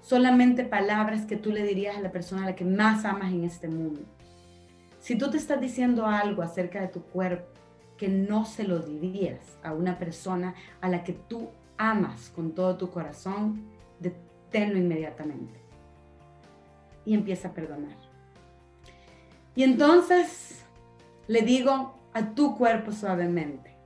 solamente 0.00 0.64
palabras 0.64 1.24
que 1.24 1.36
tú 1.36 1.50
le 1.50 1.62
dirías 1.62 1.96
a 1.96 2.00
la 2.00 2.10
persona 2.10 2.42
a 2.42 2.46
la 2.46 2.56
que 2.56 2.64
más 2.64 3.04
amas 3.04 3.32
en 3.32 3.44
este 3.44 3.68
mundo. 3.68 4.02
Si 5.04 5.16
tú 5.16 5.30
te 5.30 5.36
estás 5.36 5.60
diciendo 5.60 6.06
algo 6.06 6.40
acerca 6.40 6.80
de 6.80 6.88
tu 6.88 7.02
cuerpo 7.02 7.60
que 7.98 8.08
no 8.08 8.46
se 8.46 8.64
lo 8.64 8.78
dirías 8.78 9.58
a 9.62 9.74
una 9.74 9.98
persona 9.98 10.54
a 10.80 10.88
la 10.88 11.04
que 11.04 11.12
tú 11.12 11.50
amas 11.76 12.30
con 12.30 12.52
todo 12.52 12.78
tu 12.78 12.90
corazón, 12.90 13.66
deténlo 14.00 14.78
inmediatamente 14.78 15.60
y 17.04 17.12
empieza 17.12 17.48
a 17.48 17.52
perdonar. 17.52 17.98
Y 19.54 19.64
entonces 19.64 20.64
le 21.26 21.42
digo 21.42 21.98
a 22.14 22.30
tu 22.30 22.56
cuerpo 22.56 22.90
suavemente, 22.90 23.76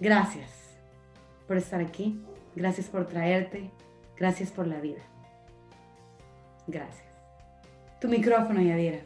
gracias 0.00 0.50
por 1.46 1.58
estar 1.58 1.82
aquí, 1.82 2.24
gracias 2.54 2.86
por 2.86 3.06
traerte, 3.06 3.70
gracias 4.16 4.50
por 4.50 4.66
la 4.66 4.80
vida. 4.80 5.02
Gracias. 6.66 7.04
Tu 8.00 8.08
micrófono, 8.08 8.62
Yadira. 8.62 9.00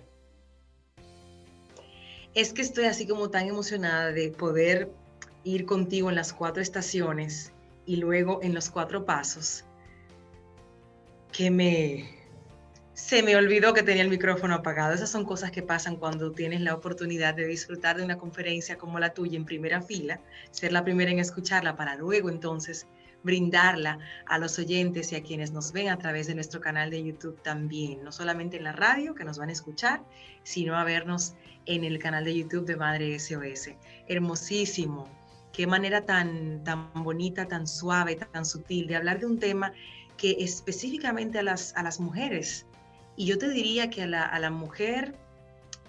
Es 2.34 2.52
que 2.52 2.62
estoy 2.62 2.84
así 2.84 3.06
como 3.06 3.30
tan 3.30 3.48
emocionada 3.48 4.12
de 4.12 4.30
poder 4.30 4.90
ir 5.44 5.66
contigo 5.66 6.10
en 6.10 6.16
las 6.16 6.32
cuatro 6.32 6.62
estaciones 6.62 7.52
y 7.86 7.96
luego 7.96 8.40
en 8.42 8.54
los 8.54 8.70
cuatro 8.70 9.04
pasos 9.04 9.64
que 11.32 11.50
me, 11.50 12.08
se 12.92 13.22
me 13.22 13.34
olvidó 13.36 13.72
que 13.72 13.82
tenía 13.82 14.02
el 14.02 14.10
micrófono 14.10 14.54
apagado. 14.54 14.94
Esas 14.94 15.10
son 15.10 15.24
cosas 15.24 15.50
que 15.50 15.62
pasan 15.62 15.96
cuando 15.96 16.32
tienes 16.32 16.60
la 16.60 16.74
oportunidad 16.74 17.34
de 17.34 17.46
disfrutar 17.46 17.96
de 17.96 18.04
una 18.04 18.18
conferencia 18.18 18.76
como 18.76 18.98
la 18.98 19.14
tuya 19.14 19.36
en 19.36 19.44
primera 19.44 19.80
fila, 19.80 20.20
ser 20.50 20.72
la 20.72 20.84
primera 20.84 21.10
en 21.10 21.18
escucharla 21.18 21.76
para 21.76 21.96
luego 21.96 22.28
entonces 22.28 22.86
brindarla 23.22 23.98
a 24.26 24.38
los 24.38 24.58
oyentes 24.58 25.12
y 25.12 25.16
a 25.16 25.22
quienes 25.22 25.52
nos 25.52 25.72
ven 25.72 25.88
a 25.88 25.98
través 25.98 26.26
de 26.26 26.34
nuestro 26.34 26.60
canal 26.60 26.90
de 26.90 27.02
YouTube 27.02 27.40
también, 27.42 28.02
no 28.02 28.12
solamente 28.12 28.56
en 28.56 28.64
la 28.64 28.72
radio 28.72 29.14
que 29.14 29.24
nos 29.24 29.38
van 29.38 29.48
a 29.48 29.52
escuchar, 29.52 30.02
sino 30.42 30.76
a 30.76 30.84
vernos 30.84 31.34
en 31.66 31.84
el 31.84 31.98
canal 31.98 32.24
de 32.24 32.36
YouTube 32.36 32.66
de 32.66 32.76
Madre 32.76 33.18
SOS. 33.18 33.70
Hermosísimo, 34.08 35.08
qué 35.52 35.66
manera 35.66 36.04
tan, 36.04 36.64
tan 36.64 36.90
bonita, 36.94 37.46
tan 37.46 37.66
suave, 37.66 38.16
tan 38.16 38.44
sutil 38.44 38.86
de 38.86 38.96
hablar 38.96 39.20
de 39.20 39.26
un 39.26 39.38
tema 39.38 39.72
que 40.16 40.36
específicamente 40.40 41.38
a 41.38 41.42
las, 41.42 41.74
a 41.76 41.82
las 41.82 42.00
mujeres 42.00 42.66
y 43.20 43.26
yo 43.26 43.36
te 43.36 43.50
diría 43.50 43.90
que 43.90 44.02
a 44.02 44.06
la, 44.06 44.50
mujer, 44.50 45.14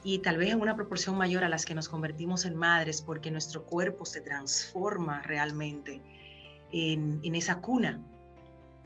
y 0.04 0.20
tal 0.20 0.36
vez 0.38 0.50
en 0.50 0.60
una 0.60 0.76
proporción 0.76 1.18
mayor 1.18 1.46
a 1.46 1.50
las 1.50 1.66
que 1.66 1.74
nos 1.74 1.88
convertimos 1.88 2.44
en 2.44 2.58
madres, 2.58 3.02
porque 3.02 3.32
nuestro 3.32 3.64
cuerpo 3.64 4.06
se 4.06 4.20
transforma 4.20 5.22
realmente 5.22 6.02
en, 6.72 7.36
esa 7.36 7.62
cuna 7.62 8.02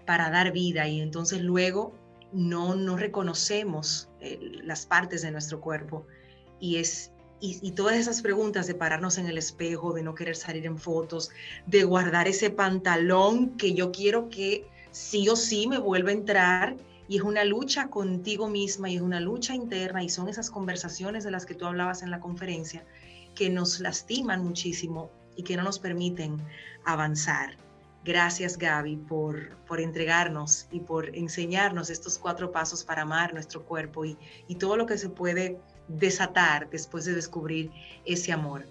para 0.05 0.29
dar 0.29 0.51
vida 0.51 0.87
y 0.87 1.01
entonces 1.01 1.41
luego 1.41 1.93
no, 2.31 2.75
no 2.75 2.97
reconocemos 2.97 4.09
eh, 4.19 4.39
las 4.63 4.85
partes 4.85 5.21
de 5.21 5.31
nuestro 5.31 5.61
cuerpo 5.61 6.05
y 6.59 6.77
es 6.77 7.11
y, 7.41 7.59
y, 7.61 7.71
todas 7.71 7.97
esas 7.97 8.21
preguntas 8.21 8.65
de 8.65 8.75
pararnos 8.75 9.17
en 9.17 9.27
el 9.27 9.37
espejo, 9.37 9.91
de 9.91 10.01
no 10.01 10.15
querer 10.15 10.37
salir 10.37 10.65
en 10.65 10.77
fotos, 10.77 11.31
de 11.65 11.83
guardar 11.83 12.29
ese 12.29 12.49
pantalón 12.49 13.57
que 13.57 13.73
yo 13.73 13.91
quiero 13.91 14.29
que 14.29 14.65
sí 14.91 15.27
o 15.27 15.35
sí 15.35 15.67
me 15.67 15.77
vuelva 15.77 16.11
a 16.11 16.13
entrar 16.13 16.77
y 17.07 17.17
es 17.17 17.23
una 17.23 17.43
lucha 17.43 17.89
contigo 17.89 18.47
misma 18.47 18.89
y 18.89 18.95
es 18.95 19.01
una 19.01 19.19
lucha 19.19 19.53
interna 19.53 20.03
y 20.03 20.09
son 20.09 20.29
esas 20.29 20.49
conversaciones 20.49 21.23
de 21.23 21.31
las 21.31 21.45
que 21.45 21.53
tú 21.53 21.65
hablabas 21.65 22.01
en 22.01 22.11
la 22.11 22.19
conferencia 22.19 22.85
que 23.35 23.49
nos 23.49 23.79
lastiman 23.79 24.43
muchísimo 24.43 25.11
y 25.35 25.43
que 25.43 25.57
no 25.57 25.63
nos 25.63 25.79
permiten 25.79 26.41
avanzar. 26.85 27.57
Gracias 28.05 28.59
Gaby 28.59 28.97
por, 28.97 29.57
por 29.65 29.81
entregarnos 29.81 30.67
y 30.71 30.79
por 30.81 31.15
enseñarnos 31.15 31.89
estos 31.89 32.19
cuatro 32.19 32.51
pasos 32.51 32.83
para 32.83 33.01
amar 33.01 33.33
nuestro 33.33 33.65
cuerpo 33.65 34.05
y, 34.05 34.15
y 34.47 34.57
todo 34.57 34.77
lo 34.77 34.85
que 34.85 34.99
se 34.99 35.09
puede 35.09 35.59
desatar 35.87 36.69
después 36.69 37.05
de 37.05 37.15
descubrir 37.15 37.71
ese 38.05 38.31
amor. 38.31 38.63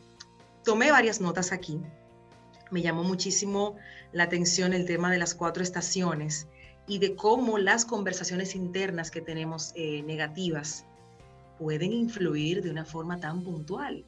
Tomé 0.62 0.92
varias 0.92 1.20
notas 1.20 1.50
aquí. 1.50 1.80
Me 2.70 2.80
llamó 2.80 3.02
muchísimo 3.02 3.74
la 4.12 4.22
atención 4.22 4.72
el 4.72 4.86
tema 4.86 5.10
de 5.10 5.18
las 5.18 5.34
cuatro 5.34 5.64
estaciones 5.64 6.46
y 6.86 7.00
de 7.00 7.16
cómo 7.16 7.58
las 7.58 7.84
conversaciones 7.84 8.54
internas 8.54 9.10
que 9.10 9.20
tenemos 9.20 9.72
eh, 9.74 10.04
negativas 10.04 10.84
pueden 11.58 11.92
influir 11.92 12.62
de 12.62 12.70
una 12.70 12.84
forma 12.84 13.18
tan 13.18 13.42
puntual 13.42 14.04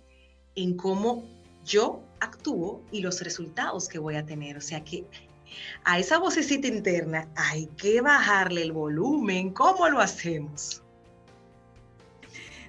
en 0.54 0.76
cómo 0.76 1.24
yo 1.64 2.04
actúo 2.20 2.82
y 2.90 3.00
los 3.00 3.20
resultados 3.22 3.88
que 3.88 3.98
voy 3.98 4.16
a 4.16 4.24
tener. 4.24 4.56
O 4.56 4.60
sea 4.60 4.82
que 4.84 5.04
a 5.84 5.98
esa 5.98 6.18
vocecita 6.18 6.68
interna 6.68 7.28
hay 7.36 7.66
que 7.76 8.00
bajarle 8.00 8.62
el 8.62 8.72
volumen. 8.72 9.50
¿Cómo 9.50 9.88
lo 9.88 10.00
hacemos? 10.00 10.82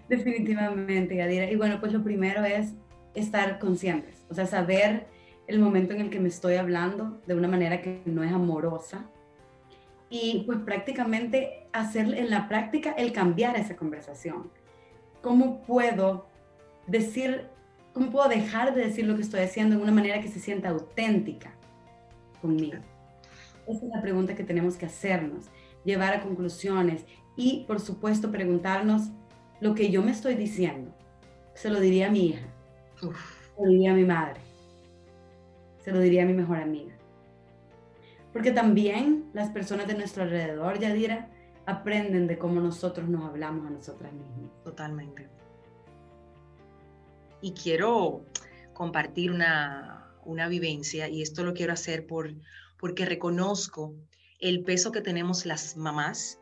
Definitivamente, 0.09 1.15
Gadira. 1.15 1.49
Y 1.49 1.55
bueno, 1.55 1.79
pues 1.79 1.91
lo 1.91 2.03
primero 2.03 2.45
es 2.45 2.73
estar 3.13 3.59
conscientes, 3.59 4.23
o 4.29 4.35
sea, 4.35 4.45
saber 4.45 5.07
el 5.47 5.59
momento 5.59 5.93
en 5.93 6.01
el 6.01 6.09
que 6.09 6.19
me 6.19 6.27
estoy 6.27 6.55
hablando 6.55 7.19
de 7.25 7.33
una 7.33 7.47
manera 7.47 7.81
que 7.81 8.01
no 8.05 8.23
es 8.23 8.31
amorosa 8.31 9.09
y 10.09 10.43
pues 10.45 10.59
prácticamente 10.59 11.67
hacer 11.73 12.13
en 12.13 12.29
la 12.29 12.47
práctica 12.47 12.91
el 12.91 13.11
cambiar 13.11 13.55
esa 13.57 13.75
conversación. 13.75 14.51
¿Cómo 15.21 15.63
puedo 15.63 16.27
decir, 16.85 17.47
cómo 17.97 18.11
puedo 18.11 18.29
dejar 18.29 18.75
de 18.75 18.85
decir 18.85 19.07
lo 19.07 19.15
que 19.15 19.23
estoy 19.23 19.39
haciendo 19.39 19.75
de 19.75 19.81
una 19.81 19.91
manera 19.91 20.21
que 20.21 20.27
se 20.27 20.39
sienta 20.39 20.69
auténtica 20.69 21.51
conmigo? 22.41 22.77
Esa 23.67 23.85
es 23.85 23.91
la 23.91 24.01
pregunta 24.01 24.35
que 24.35 24.43
tenemos 24.43 24.75
que 24.75 24.85
hacernos, 24.85 25.45
llevar 25.83 26.13
a 26.13 26.21
conclusiones 26.21 27.05
y 27.35 27.65
por 27.67 27.79
supuesto 27.79 28.31
preguntarnos 28.31 29.09
lo 29.61 29.73
que 29.73 29.89
yo 29.89 30.03
me 30.03 30.11
estoy 30.11 30.35
diciendo. 30.35 30.93
Se 31.55 31.71
lo 31.71 31.79
diría 31.79 32.07
a 32.07 32.11
mi 32.11 32.27
hija, 32.27 32.45
se 32.99 33.63
lo 33.63 33.67
diría 33.67 33.91
a 33.91 33.95
mi 33.95 34.05
madre, 34.05 34.39
se 35.83 35.91
lo 35.91 35.99
diría 35.99 36.21
a 36.21 36.27
mi 36.27 36.33
mejor 36.33 36.57
amiga. 36.57 36.93
Porque 38.31 38.51
también 38.51 39.31
las 39.33 39.49
personas 39.49 39.87
de 39.87 39.95
nuestro 39.95 40.21
alrededor, 40.21 40.77
Yadira, 40.77 41.29
aprenden 41.65 42.27
de 42.27 42.37
cómo 42.37 42.61
nosotros 42.61 43.09
nos 43.09 43.27
hablamos 43.27 43.65
a 43.65 43.71
nosotras 43.71 44.13
mismas. 44.13 44.51
Totalmente. 44.63 45.36
Y 47.41 47.53
quiero 47.53 48.25
compartir 48.73 49.31
una, 49.31 50.13
una 50.25 50.47
vivencia, 50.47 51.07
y 51.09 51.21
esto 51.21 51.43
lo 51.43 51.53
quiero 51.53 51.73
hacer 51.73 52.05
por, 52.05 52.33
porque 52.79 53.05
reconozco 53.05 53.95
el 54.39 54.63
peso 54.63 54.91
que 54.91 55.01
tenemos 55.01 55.45
las 55.45 55.77
mamás 55.77 56.39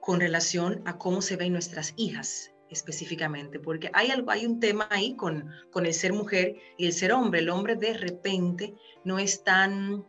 con 0.00 0.20
relación 0.20 0.82
a 0.84 0.98
cómo 0.98 1.22
se 1.22 1.36
ven 1.36 1.52
nuestras 1.52 1.94
hijas 1.96 2.52
específicamente, 2.70 3.58
porque 3.58 3.90
hay, 3.92 4.10
algo, 4.10 4.30
hay 4.30 4.44
un 4.46 4.60
tema 4.60 4.88
ahí 4.90 5.14
con, 5.14 5.50
con 5.70 5.86
el 5.86 5.94
ser 5.94 6.12
mujer 6.12 6.56
y 6.76 6.86
el 6.86 6.92
ser 6.92 7.12
hombre. 7.12 7.40
El 7.40 7.48
hombre 7.48 7.76
de 7.76 7.94
repente 7.94 8.74
no 9.04 9.18
es 9.18 9.44
tan, 9.44 10.04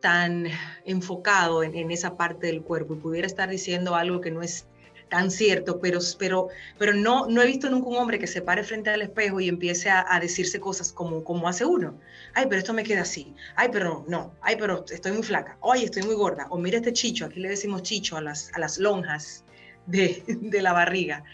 tan 0.00 0.46
enfocado 0.84 1.62
en, 1.62 1.74
en 1.74 1.90
esa 1.90 2.16
parte 2.16 2.46
del 2.46 2.62
cuerpo 2.62 2.94
y 2.94 2.98
pudiera 2.98 3.26
estar 3.26 3.48
diciendo 3.48 3.94
algo 3.94 4.20
que 4.20 4.30
no 4.30 4.42
es 4.42 4.68
tan 5.08 5.30
cierto, 5.30 5.80
pero, 5.80 5.98
pero, 6.18 6.48
pero 6.78 6.94
no, 6.94 7.26
no 7.26 7.42
he 7.42 7.46
visto 7.46 7.70
nunca 7.70 7.88
un 7.88 7.96
hombre 7.96 8.18
que 8.18 8.26
se 8.26 8.42
pare 8.42 8.64
frente 8.64 8.90
al 8.90 9.02
espejo 9.02 9.40
y 9.40 9.48
empiece 9.48 9.90
a, 9.90 10.04
a, 10.08 10.20
decirse 10.20 10.60
cosas 10.60 10.92
como, 10.92 11.24
como 11.24 11.48
hace 11.48 11.64
uno. 11.64 11.98
Ay, 12.34 12.46
pero 12.48 12.58
esto 12.58 12.72
me 12.72 12.82
queda 12.84 13.02
así. 13.02 13.34
Ay, 13.56 13.68
pero 13.70 14.04
no. 14.08 14.34
Ay, 14.40 14.56
pero 14.58 14.84
estoy 14.90 15.12
muy 15.12 15.22
flaca. 15.22 15.56
Oye, 15.60 15.84
estoy 15.84 16.02
muy 16.02 16.14
gorda. 16.14 16.46
O 16.50 16.58
mira 16.58 16.78
este 16.78 16.92
chicho. 16.92 17.26
Aquí 17.26 17.40
le 17.40 17.48
decimos 17.48 17.82
chicho 17.82 18.16
a 18.16 18.20
las, 18.20 18.50
a 18.54 18.58
las 18.58 18.78
lonjas 18.78 19.44
de, 19.86 20.22
de 20.26 20.62
la 20.62 20.72
barriga. 20.72 21.24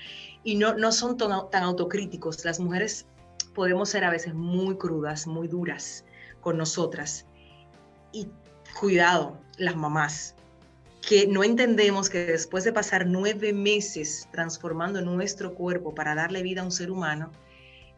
Y 0.42 0.56
no, 0.56 0.74
no 0.74 0.92
son 0.92 1.16
tan, 1.16 1.50
tan 1.50 1.62
autocríticos. 1.62 2.44
Las 2.44 2.60
mujeres 2.60 3.06
podemos 3.54 3.90
ser 3.90 4.04
a 4.04 4.10
veces 4.10 4.34
muy 4.34 4.76
crudas, 4.76 5.26
muy 5.26 5.48
duras 5.48 6.04
con 6.40 6.56
nosotras. 6.56 7.26
Y 8.12 8.28
cuidado, 8.78 9.38
las 9.58 9.76
mamás, 9.76 10.34
que 11.06 11.26
no 11.26 11.42
entendemos 11.42 12.10
que 12.10 12.26
después 12.26 12.64
de 12.64 12.72
pasar 12.72 13.06
nueve 13.06 13.52
meses 13.52 14.28
transformando 14.32 15.00
nuestro 15.00 15.54
cuerpo 15.54 15.94
para 15.94 16.14
darle 16.14 16.42
vida 16.42 16.60
a 16.60 16.64
un 16.64 16.72
ser 16.72 16.90
humano, 16.90 17.30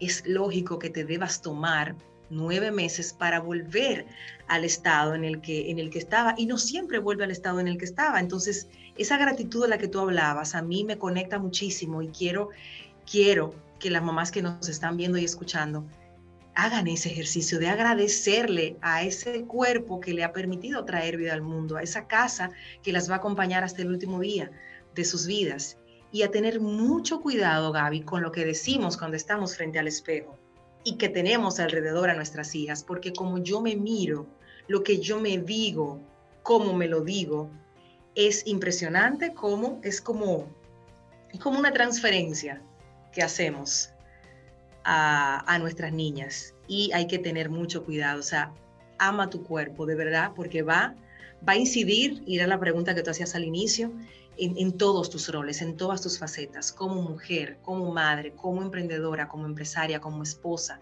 es 0.00 0.26
lógico 0.26 0.78
que 0.78 0.90
te 0.90 1.04
debas 1.04 1.42
tomar 1.42 1.94
nueve 2.30 2.70
meses 2.70 3.12
para 3.12 3.40
volver 3.40 4.06
al 4.48 4.64
estado 4.64 5.14
en 5.14 5.24
el 5.24 5.40
que, 5.40 5.70
en 5.70 5.78
el 5.78 5.90
que 5.90 5.98
estaba 5.98 6.34
y 6.36 6.46
no 6.46 6.58
siempre 6.58 6.98
vuelve 6.98 7.24
al 7.24 7.30
estado 7.30 7.60
en 7.60 7.68
el 7.68 7.76
que 7.76 7.84
estaba. 7.84 8.18
Entonces, 8.20 8.68
esa 8.96 9.18
gratitud 9.18 9.62
de 9.62 9.68
la 9.68 9.78
que 9.78 9.88
tú 9.88 10.00
hablabas 10.00 10.54
a 10.54 10.62
mí 10.62 10.84
me 10.84 10.98
conecta 10.98 11.38
muchísimo 11.38 12.02
y 12.02 12.08
quiero, 12.08 12.50
quiero 13.10 13.54
que 13.78 13.90
las 13.90 14.02
mamás 14.02 14.30
que 14.30 14.42
nos 14.42 14.68
están 14.68 14.96
viendo 14.96 15.18
y 15.18 15.24
escuchando 15.24 15.84
hagan 16.54 16.86
ese 16.88 17.10
ejercicio 17.10 17.58
de 17.58 17.68
agradecerle 17.68 18.76
a 18.80 19.02
ese 19.02 19.44
cuerpo 19.44 20.00
que 20.00 20.14
le 20.14 20.24
ha 20.24 20.32
permitido 20.32 20.84
traer 20.84 21.16
vida 21.16 21.32
al 21.32 21.42
mundo, 21.42 21.76
a 21.76 21.82
esa 21.82 22.06
casa 22.06 22.50
que 22.82 22.92
las 22.92 23.08
va 23.08 23.14
a 23.14 23.18
acompañar 23.18 23.64
hasta 23.64 23.82
el 23.82 23.88
último 23.88 24.20
día 24.20 24.50
de 24.94 25.04
sus 25.04 25.26
vidas. 25.26 25.78
Y 26.10 26.22
a 26.22 26.30
tener 26.30 26.60
mucho 26.60 27.20
cuidado, 27.20 27.72
Gaby, 27.72 28.02
con 28.02 28.22
lo 28.22 28.32
que 28.32 28.44
decimos 28.44 28.98
cuando 28.98 29.16
estamos 29.16 29.56
frente 29.56 29.78
al 29.78 29.88
espejo 29.88 30.38
y 30.84 30.96
que 30.96 31.08
tenemos 31.08 31.58
alrededor 31.58 32.10
a 32.10 32.14
nuestras 32.14 32.54
hijas, 32.54 32.84
porque 32.84 33.12
como 33.12 33.38
yo 33.38 33.62
me 33.62 33.76
miro, 33.76 34.26
lo 34.68 34.82
que 34.82 34.98
yo 34.98 35.20
me 35.20 35.38
digo, 35.38 36.00
cómo 36.42 36.74
me 36.74 36.86
lo 36.86 37.00
digo, 37.00 37.50
es 38.14 38.46
impresionante 38.46 39.32
como 39.32 39.80
es 39.82 40.00
como, 40.00 40.48
es 41.32 41.40
como 41.40 41.58
una 41.58 41.72
transferencia 41.72 42.60
que 43.12 43.22
hacemos 43.22 43.91
a, 44.84 45.58
nuestras 45.60 45.92
niñas 45.92 46.54
y 46.68 46.90
hay 46.92 47.06
que 47.06 47.18
tener 47.18 47.50
mucho 47.50 47.84
cuidado. 47.84 48.20
O 48.20 48.22
sea, 48.22 48.52
ama 48.98 49.30
tu 49.30 49.42
cuerpo, 49.42 49.86
de 49.86 49.94
verdad, 49.94 50.32
porque 50.34 50.62
va, 50.62 50.94
va 51.46 51.52
a 51.52 51.56
incidir, 51.56 52.22
ir 52.26 52.42
a 52.42 52.46
la 52.46 52.58
pregunta 52.58 52.94
que 52.94 53.02
tú 53.02 53.10
hacías 53.10 53.34
al 53.34 53.44
inicio, 53.44 53.92
en, 54.38 54.56
en, 54.56 54.72
todos 54.72 55.10
tus 55.10 55.28
roles, 55.28 55.60
en 55.60 55.76
todas 55.76 56.00
tus 56.00 56.18
facetas, 56.18 56.72
como 56.72 57.02
mujer, 57.02 57.58
como 57.62 57.92
madre, 57.92 58.32
como 58.32 58.62
emprendedora, 58.62 59.28
como 59.28 59.46
empresaria, 59.46 60.00
como 60.00 60.22
esposa. 60.22 60.80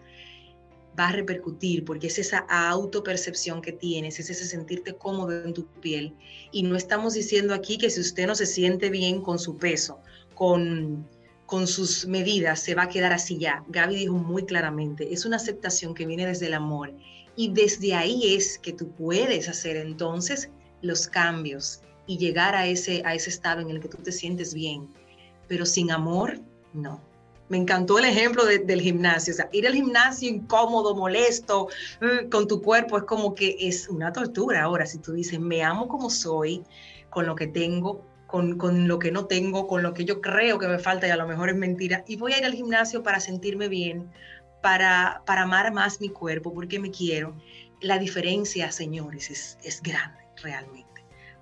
Va 0.97 1.09
a 1.09 1.11
repercutir 1.11 1.83
porque 1.85 2.07
es 2.07 2.19
esa 2.19 2.39
autopercepción 2.49 3.61
que 3.61 3.71
tienes, 3.71 4.19
es 4.19 4.29
ese 4.29 4.45
sentirte 4.45 4.93
cómodo 4.93 5.43
en 5.43 5.53
tu 5.53 5.65
piel. 5.65 6.15
Y 6.51 6.63
no 6.63 6.75
estamos 6.75 7.13
diciendo 7.13 7.53
aquí 7.53 7.77
que 7.77 7.89
si 7.89 7.99
usted 7.99 8.27
no 8.27 8.35
se 8.35 8.45
siente 8.45 8.89
bien 8.89 9.21
con 9.21 9.39
su 9.39 9.57
peso, 9.57 9.99
con, 10.33 11.05
con 11.51 11.67
sus 11.67 12.07
medidas 12.07 12.61
se 12.61 12.75
va 12.75 12.83
a 12.83 12.87
quedar 12.87 13.11
así 13.11 13.37
ya. 13.37 13.61
Gaby 13.67 13.95
dijo 13.97 14.13
muy 14.13 14.45
claramente, 14.45 15.13
es 15.13 15.25
una 15.25 15.35
aceptación 15.35 15.93
que 15.93 16.05
viene 16.05 16.25
desde 16.25 16.47
el 16.47 16.53
amor 16.53 16.93
y 17.35 17.51
desde 17.51 17.93
ahí 17.93 18.35
es 18.35 18.57
que 18.57 18.71
tú 18.71 18.89
puedes 18.91 19.49
hacer 19.49 19.75
entonces 19.75 20.49
los 20.81 21.07
cambios 21.07 21.81
y 22.07 22.17
llegar 22.17 22.55
a 22.55 22.67
ese, 22.67 23.01
a 23.03 23.15
ese 23.15 23.31
estado 23.31 23.59
en 23.59 23.69
el 23.69 23.81
que 23.81 23.89
tú 23.89 23.97
te 23.97 24.13
sientes 24.13 24.53
bien. 24.53 24.87
Pero 25.49 25.65
sin 25.65 25.91
amor, 25.91 26.39
no. 26.71 27.01
Me 27.49 27.57
encantó 27.57 27.99
el 27.99 28.05
ejemplo 28.05 28.45
del 28.45 28.79
gimnasio. 28.79 29.33
O 29.33 29.35
sea, 29.35 29.49
ir 29.51 29.67
al 29.67 29.73
gimnasio 29.73 30.29
incómodo, 30.29 30.95
molesto, 30.95 31.67
mm, 31.99 32.29
con 32.29 32.47
tu 32.47 32.61
cuerpo 32.61 32.97
es 32.97 33.03
como 33.03 33.35
que 33.35 33.57
es 33.59 33.89
una 33.89 34.13
tortura. 34.13 34.63
Ahora, 34.63 34.85
si 34.85 34.99
tú 34.99 35.11
dices, 35.11 35.37
me 35.37 35.61
amo 35.61 35.89
como 35.89 36.09
soy, 36.09 36.63
con 37.09 37.25
lo 37.25 37.35
que 37.35 37.47
tengo, 37.47 38.05
con, 38.31 38.87
lo 38.87 38.97
que 38.97 39.11
no 39.11 39.25
tengo, 39.25 39.67
con 39.67 39.83
lo 39.83 39.93
que 39.93 40.05
yo 40.05 40.21
creo 40.21 40.57
que 40.57 40.67
me 40.67 40.79
falta 40.79 41.05
y 41.05 41.11
a 41.11 41.17
lo 41.17 41.27
mejor 41.27 41.49
es 41.49 41.57
mentira. 41.57 42.05
Y 42.07 42.15
voy 42.15 42.31
a 42.31 42.37
ir 42.37 42.45
al 42.45 42.53
gimnasio 42.53 43.03
para 43.03 43.19
sentirme 43.19 43.67
bien, 43.67 44.09
para, 44.61 45.21
para 45.25 45.41
amar 45.41 45.73
más 45.73 45.99
mi 45.99 46.07
cuerpo, 46.07 46.53
porque 46.53 46.79
me 46.79 46.91
quiero. 46.91 47.35
La 47.81 47.99
diferencia, 47.99 48.71
señores, 48.71 49.29
es, 49.29 49.57
es 49.63 49.81
grande 49.81 50.21
realmente. 50.41 50.87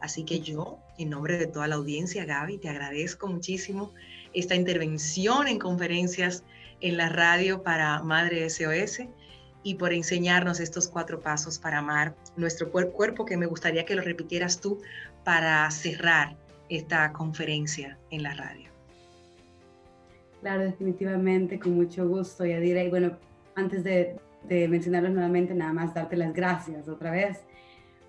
Así 0.01 0.23
que 0.23 0.39
yo, 0.39 0.79
en 0.97 1.11
nombre 1.11 1.37
de 1.37 1.45
toda 1.45 1.67
la 1.67 1.75
audiencia, 1.75 2.25
Gaby, 2.25 2.57
te 2.57 2.69
agradezco 2.69 3.27
muchísimo 3.27 3.93
esta 4.33 4.55
intervención 4.55 5.47
en 5.47 5.59
conferencias 5.59 6.43
en 6.81 6.97
la 6.97 7.09
radio 7.09 7.61
para 7.61 8.01
Madre 8.01 8.49
SOS 8.49 9.01
y 9.61 9.75
por 9.75 9.93
enseñarnos 9.93 10.59
estos 10.59 10.87
cuatro 10.87 11.19
pasos 11.19 11.59
para 11.59 11.79
amar 11.79 12.15
nuestro 12.35 12.71
cuerpo, 12.71 13.25
que 13.25 13.37
me 13.37 13.45
gustaría 13.45 13.85
que 13.85 13.95
lo 13.95 14.01
repitieras 14.01 14.59
tú 14.59 14.81
para 15.23 15.69
cerrar 15.69 16.37
esta 16.69 17.11
conferencia 17.11 17.97
en 18.11 18.23
la 18.23 18.33
radio. 18.33 18.69
Claro, 20.41 20.63
definitivamente, 20.63 21.59
con 21.59 21.75
mucho 21.75 22.07
gusto, 22.07 22.45
Yadira. 22.45 22.83
Y 22.83 22.89
bueno, 22.89 23.17
antes 23.55 23.83
de, 23.83 24.17
de 24.47 24.67
mencionarlos 24.67 25.11
nuevamente, 25.11 25.53
nada 25.53 25.73
más 25.73 25.93
darte 25.93 26.15
las 26.15 26.33
gracias 26.33 26.87
otra 26.87 27.11
vez 27.11 27.39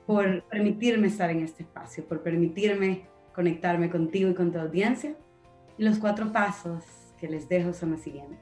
por 0.07 0.43
permitirme 0.45 1.09
estar 1.09 1.31
en 1.31 1.41
este 1.41 1.63
espacio, 1.63 2.05
por 2.05 2.23
permitirme 2.23 3.03
conectarme 3.35 3.91
contigo 3.91 4.31
y 4.31 4.35
con 4.35 4.53
tu 4.53 4.59
audiencia. 4.59 5.15
Y 5.79 5.85
los 5.85 5.99
cuatro 5.99 6.33
pasos 6.33 6.85
que 7.19 7.29
les 7.29 7.49
dejo 7.49 7.73
son 7.73 7.93
los 7.93 8.01
siguientes. 8.01 8.39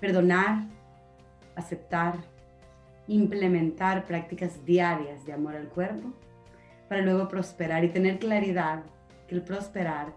Perdonar, 0.00 0.64
aceptar, 1.54 2.14
implementar 3.08 4.04
prácticas 4.04 4.64
diarias 4.64 5.24
de 5.26 5.32
amor 5.32 5.56
al 5.56 5.68
cuerpo 5.68 6.12
para 6.88 7.02
luego 7.02 7.28
prosperar 7.28 7.84
y 7.84 7.88
tener 7.88 8.18
claridad 8.18 8.82
el 9.34 9.42
prosperar 9.42 10.14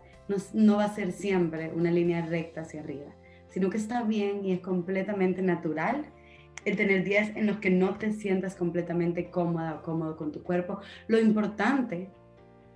no, 0.54 0.78
va 0.78 0.86
a 0.86 0.96
ser 0.96 1.12
siempre 1.12 1.72
una 1.74 1.92
línea 1.92 2.26
recta 2.26 2.62
hacia 2.62 2.82
arriba, 2.82 3.12
sino 3.50 3.70
que 3.70 3.78
está 3.78 4.04
bien 4.04 4.46
y 4.46 4.54
es 4.54 4.60
completamente 4.62 5.42
natural 5.42 6.06
el 6.66 6.78
tener 6.78 7.04
días 7.04 7.32
en 7.36 7.48
los 7.48 7.58
que 7.58 7.70
no 7.70 7.98
te 7.98 8.14
sientas 8.14 8.56
completamente 8.56 9.30
cómoda 9.30 9.76
o 9.76 9.84
cómodo 9.84 10.16
con 10.16 10.32
tu 10.32 10.44
cuerpo. 10.44 10.80
Lo 11.08 11.20
importante 11.20 12.10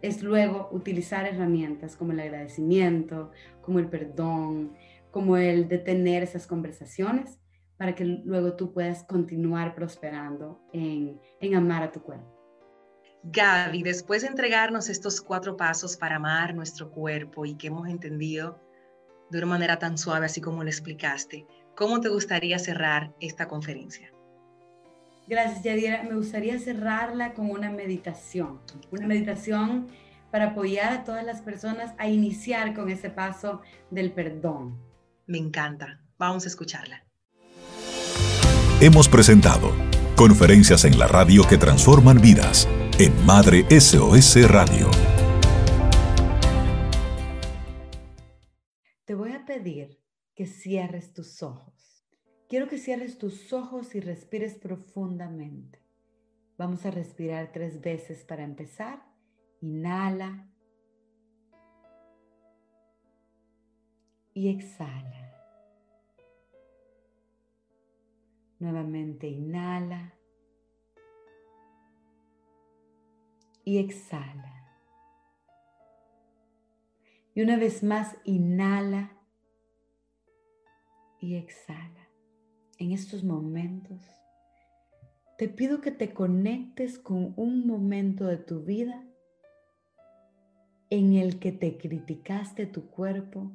es 0.02 0.22
luego 0.22 0.70
utilizar 0.72 1.26
herramientas 1.26 1.96
como 1.96 2.12
el 2.12 2.20
agradecimiento, 2.20 3.32
como 3.62 3.80
el 3.80 3.88
perdón, 3.88 4.74
como 5.10 5.38
el 5.38 5.68
detener 5.68 6.22
esas 6.22 6.46
conversaciones 6.48 7.40
para 7.78 7.96
que 7.96 8.04
luego 8.04 8.54
tú 8.54 8.74
puedas 8.74 9.04
continuar 9.04 9.74
prosperando 9.74 10.62
en 10.74 11.56
amar 11.56 11.84
a 11.84 11.92
tu 11.92 12.02
cuerpo. 12.02 12.37
Gaby, 13.30 13.84
después 13.84 14.22
de 14.22 14.30
entregarnos 14.30 14.88
estos 14.88 15.20
cuatro 15.20 15.58
pasos 15.58 15.98
para 15.98 16.16
amar 16.16 16.56
nuestro 16.56 16.90
cuerpo 16.90 17.46
y 17.46 17.56
que 17.56 17.68
hemos 17.68 17.90
entendido 17.90 18.58
de 19.30 19.40
una 19.40 19.48
manera 19.48 19.80
tan 19.80 19.98
suave, 19.98 20.28
así 20.28 20.40
como 20.40 20.64
lo 20.64 20.70
explicaste, 20.70 21.46
¿cómo 21.76 22.00
te 22.00 22.08
gustaría 22.08 22.58
cerrar 22.58 23.14
esta 23.20 23.50
conferencia? 23.50 24.14
Gracias, 25.28 25.62
Yadira. 25.62 26.04
Me 26.04 26.16
gustaría 26.16 26.58
cerrarla 26.58 27.34
con 27.34 27.52
una 27.52 27.70
meditación, 27.70 28.62
una 28.92 29.08
meditación 29.08 29.90
para 30.32 30.52
apoyar 30.52 30.94
a 30.94 31.04
todas 31.04 31.26
las 31.26 31.42
personas 31.42 31.94
a 31.98 32.08
iniciar 32.08 32.74
con 32.74 32.90
ese 32.90 33.10
paso 33.10 33.62
del 33.92 34.14
perdón. 34.14 34.80
Me 35.26 35.38
encanta. 35.38 36.00
Vamos 36.18 36.46
a 36.46 36.48
escucharla. 36.48 37.04
Hemos 38.80 39.10
presentado 39.10 39.74
conferencias 40.16 40.86
en 40.86 40.98
la 40.98 41.08
radio 41.08 41.46
que 41.46 41.58
transforman 41.58 42.22
vidas 42.22 42.70
en 43.00 43.26
Madre 43.28 43.64
SOS 43.70 44.50
Radio. 44.50 44.90
Te 49.06 49.14
voy 49.14 49.34
a 49.34 49.46
pedir 49.46 50.02
que 50.34 50.48
cierres 50.48 51.14
tus 51.14 51.44
ojos. 51.44 52.04
Quiero 52.50 52.68
que 52.68 52.80
cierres 52.80 53.20
tus 53.20 53.54
ojos 53.54 53.94
y 53.94 54.00
respires 54.00 54.56
profundamente. 54.56 55.80
Vamos 56.58 56.88
a 56.88 56.92
respirar 56.92 57.52
tres 57.52 57.82
veces 57.82 58.26
para 58.26 58.44
empezar. 58.44 59.06
Inhala. 59.62 60.52
Y 64.34 64.50
exhala. 64.50 65.36
Nuevamente 68.58 69.28
inhala. 69.28 70.17
Y 73.68 73.80
exhala. 73.80 74.64
Y 77.36 77.42
una 77.42 77.58
vez 77.58 77.84
más 77.84 78.16
inhala 78.24 79.12
y 81.20 81.36
exhala. 81.36 82.08
En 82.80 82.94
estos 82.94 83.26
momentos, 83.26 84.02
te 85.38 85.50
pido 85.50 85.82
que 85.82 85.92
te 85.92 86.14
conectes 86.14 86.98
con 86.98 87.34
un 87.36 87.68
momento 87.68 88.24
de 88.28 88.38
tu 88.38 88.64
vida 88.64 89.06
en 90.90 91.16
el 91.16 91.38
que 91.38 91.52
te 91.52 91.78
criticaste 91.78 92.68
tu 92.68 92.90
cuerpo 92.90 93.52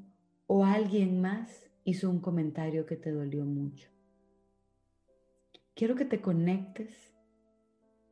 o 0.47 0.67
alguien 0.67 1.23
más 1.23 1.71
hizo 1.85 2.11
un 2.11 2.21
comentario 2.21 2.85
que 2.85 2.97
te 2.97 3.13
dolió 3.13 3.47
mucho. 3.47 3.89
Quiero 5.75 5.95
que 5.95 6.05
te 6.05 6.21
conectes 6.21 7.12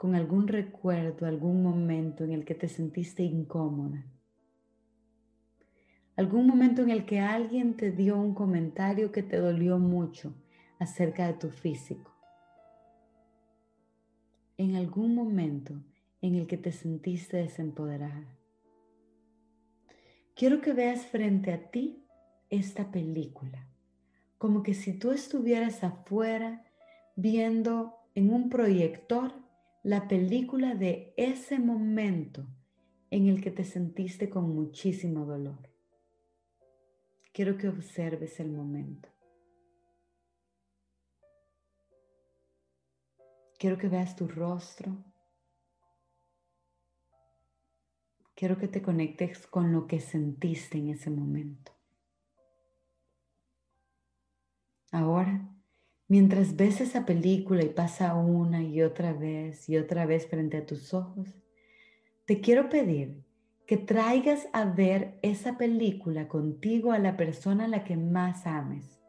con 0.00 0.14
algún 0.14 0.48
recuerdo, 0.48 1.26
algún 1.26 1.62
momento 1.62 2.24
en 2.24 2.32
el 2.32 2.46
que 2.46 2.54
te 2.54 2.68
sentiste 2.68 3.22
incómoda. 3.22 4.02
Algún 6.16 6.46
momento 6.46 6.80
en 6.80 6.88
el 6.88 7.04
que 7.04 7.20
alguien 7.20 7.76
te 7.76 7.90
dio 7.90 8.16
un 8.16 8.32
comentario 8.32 9.12
que 9.12 9.22
te 9.22 9.36
dolió 9.36 9.78
mucho 9.78 10.34
acerca 10.78 11.26
de 11.26 11.34
tu 11.34 11.50
físico. 11.50 12.16
En 14.56 14.74
algún 14.74 15.14
momento 15.14 15.74
en 16.22 16.34
el 16.34 16.46
que 16.46 16.56
te 16.56 16.72
sentiste 16.72 17.36
desempoderada. 17.36 18.38
Quiero 20.34 20.62
que 20.62 20.72
veas 20.72 21.04
frente 21.04 21.52
a 21.52 21.70
ti 21.70 22.06
esta 22.48 22.90
película, 22.90 23.68
como 24.38 24.62
que 24.62 24.72
si 24.72 24.98
tú 24.98 25.10
estuvieras 25.10 25.84
afuera 25.84 26.64
viendo 27.16 27.98
en 28.14 28.32
un 28.32 28.48
proyector 28.48 29.49
la 29.82 30.08
película 30.08 30.74
de 30.74 31.14
ese 31.16 31.58
momento 31.58 32.46
en 33.10 33.28
el 33.28 33.42
que 33.42 33.50
te 33.50 33.64
sentiste 33.64 34.28
con 34.28 34.54
muchísimo 34.54 35.24
dolor. 35.24 35.70
Quiero 37.32 37.56
que 37.56 37.68
observes 37.68 38.38
el 38.40 38.52
momento. 38.52 39.08
Quiero 43.58 43.78
que 43.78 43.88
veas 43.88 44.16
tu 44.16 44.26
rostro. 44.26 44.96
Quiero 48.34 48.56
que 48.58 48.68
te 48.68 48.80
conectes 48.82 49.46
con 49.46 49.72
lo 49.72 49.86
que 49.86 50.00
sentiste 50.00 50.78
en 50.78 50.88
ese 50.88 51.10
momento. 51.10 51.72
Ahora 54.92 55.59
Mientras 56.10 56.56
ves 56.56 56.80
esa 56.80 57.06
película 57.06 57.62
y 57.62 57.68
pasa 57.68 58.16
una 58.16 58.64
y 58.64 58.82
otra 58.82 59.12
vez 59.12 59.68
y 59.68 59.76
otra 59.76 60.06
vez 60.06 60.26
frente 60.26 60.56
a 60.56 60.66
tus 60.66 60.92
ojos, 60.92 61.28
te 62.24 62.40
quiero 62.40 62.68
pedir 62.68 63.22
que 63.64 63.76
traigas 63.76 64.48
a 64.52 64.64
ver 64.64 65.20
esa 65.22 65.56
película 65.56 66.26
contigo 66.26 66.90
a 66.90 66.98
la 66.98 67.16
persona 67.16 67.66
a 67.66 67.68
la 67.68 67.84
que 67.84 67.96
más 67.96 68.44
ames. 68.44 69.00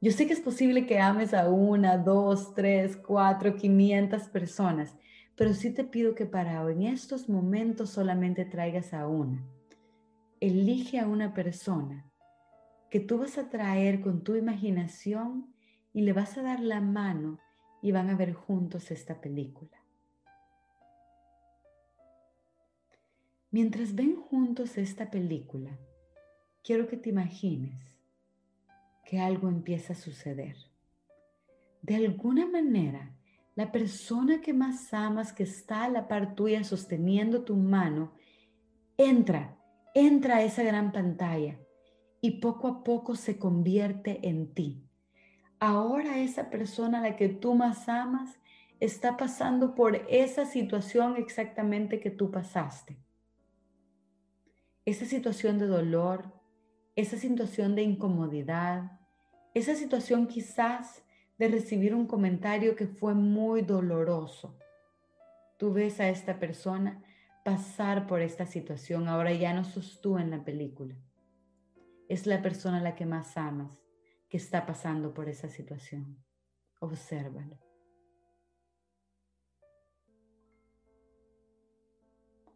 Yo 0.00 0.12
sé 0.12 0.28
que 0.28 0.32
es 0.32 0.40
posible 0.40 0.86
que 0.86 1.00
ames 1.00 1.34
a 1.34 1.50
una, 1.50 1.98
dos, 1.98 2.54
tres, 2.54 2.96
cuatro, 2.96 3.56
quinientas 3.56 4.28
personas, 4.28 4.94
pero 5.34 5.54
sí 5.54 5.72
te 5.72 5.82
pido 5.82 6.14
que 6.14 6.26
para 6.26 6.62
en 6.70 6.82
estos 6.82 7.28
momentos 7.28 7.90
solamente 7.90 8.44
traigas 8.44 8.94
a 8.94 9.08
una. 9.08 9.44
Elige 10.38 11.00
a 11.00 11.08
una 11.08 11.34
persona 11.34 12.08
que 12.90 13.00
tú 13.00 13.18
vas 13.18 13.38
a 13.38 13.50
traer 13.50 14.00
con 14.00 14.22
tu 14.22 14.36
imaginación 14.36 15.52
y 15.92 16.02
le 16.02 16.12
vas 16.12 16.38
a 16.38 16.42
dar 16.42 16.60
la 16.60 16.80
mano 16.80 17.38
y 17.82 17.92
van 17.92 18.10
a 18.10 18.16
ver 18.16 18.32
juntos 18.32 18.90
esta 18.90 19.20
película. 19.20 19.82
Mientras 23.50 23.94
ven 23.94 24.16
juntos 24.16 24.78
esta 24.78 25.10
película, 25.10 25.78
quiero 26.64 26.88
que 26.88 26.96
te 26.96 27.10
imagines 27.10 27.74
que 29.04 29.20
algo 29.20 29.48
empieza 29.48 29.92
a 29.92 29.96
suceder. 29.96 30.56
De 31.82 31.96
alguna 31.96 32.46
manera, 32.46 33.14
la 33.54 33.70
persona 33.70 34.40
que 34.40 34.54
más 34.54 34.94
amas, 34.94 35.34
que 35.34 35.42
está 35.42 35.84
a 35.84 35.90
la 35.90 36.08
par 36.08 36.34
tuya 36.34 36.64
sosteniendo 36.64 37.44
tu 37.44 37.56
mano, 37.56 38.14
entra, 38.96 39.58
entra 39.94 40.36
a 40.36 40.42
esa 40.44 40.62
gran 40.62 40.92
pantalla 40.92 41.58
y 42.22 42.40
poco 42.40 42.68
a 42.68 42.84
poco 42.84 43.16
se 43.16 43.38
convierte 43.38 44.26
en 44.26 44.54
ti 44.54 44.88
ahora 45.62 46.18
esa 46.18 46.50
persona 46.50 46.98
a 46.98 47.02
la 47.02 47.14
que 47.14 47.28
tú 47.28 47.54
más 47.54 47.88
amas 47.88 48.40
está 48.80 49.16
pasando 49.16 49.76
por 49.76 49.94
esa 50.08 50.44
situación 50.44 51.14
exactamente 51.16 52.00
que 52.00 52.10
tú 52.10 52.32
pasaste. 52.32 52.98
Esa 54.84 55.04
situación 55.04 55.58
de 55.60 55.68
dolor, 55.68 56.32
esa 56.96 57.16
situación 57.16 57.76
de 57.76 57.82
incomodidad, 57.82 58.98
esa 59.54 59.76
situación 59.76 60.26
quizás 60.26 61.04
de 61.38 61.46
recibir 61.46 61.94
un 61.94 62.08
comentario 62.08 62.74
que 62.74 62.88
fue 62.88 63.14
muy 63.14 63.62
doloroso. 63.62 64.58
Tú 65.58 65.72
ves 65.72 66.00
a 66.00 66.08
esta 66.08 66.40
persona 66.40 67.04
pasar 67.44 68.08
por 68.08 68.20
esta 68.20 68.46
situación, 68.46 69.06
ahora 69.06 69.32
ya 69.32 69.54
no 69.54 69.62
sos 69.62 70.00
tú 70.00 70.18
en 70.18 70.32
la 70.32 70.44
película. 70.44 70.96
Es 72.08 72.26
la 72.26 72.42
persona 72.42 72.78
a 72.78 72.82
la 72.82 72.96
que 72.96 73.06
más 73.06 73.36
amas 73.36 73.81
que 74.32 74.38
está 74.38 74.64
pasando 74.64 75.12
por 75.12 75.28
esa 75.28 75.50
situación. 75.50 76.16
Obsérvalo. 76.80 77.58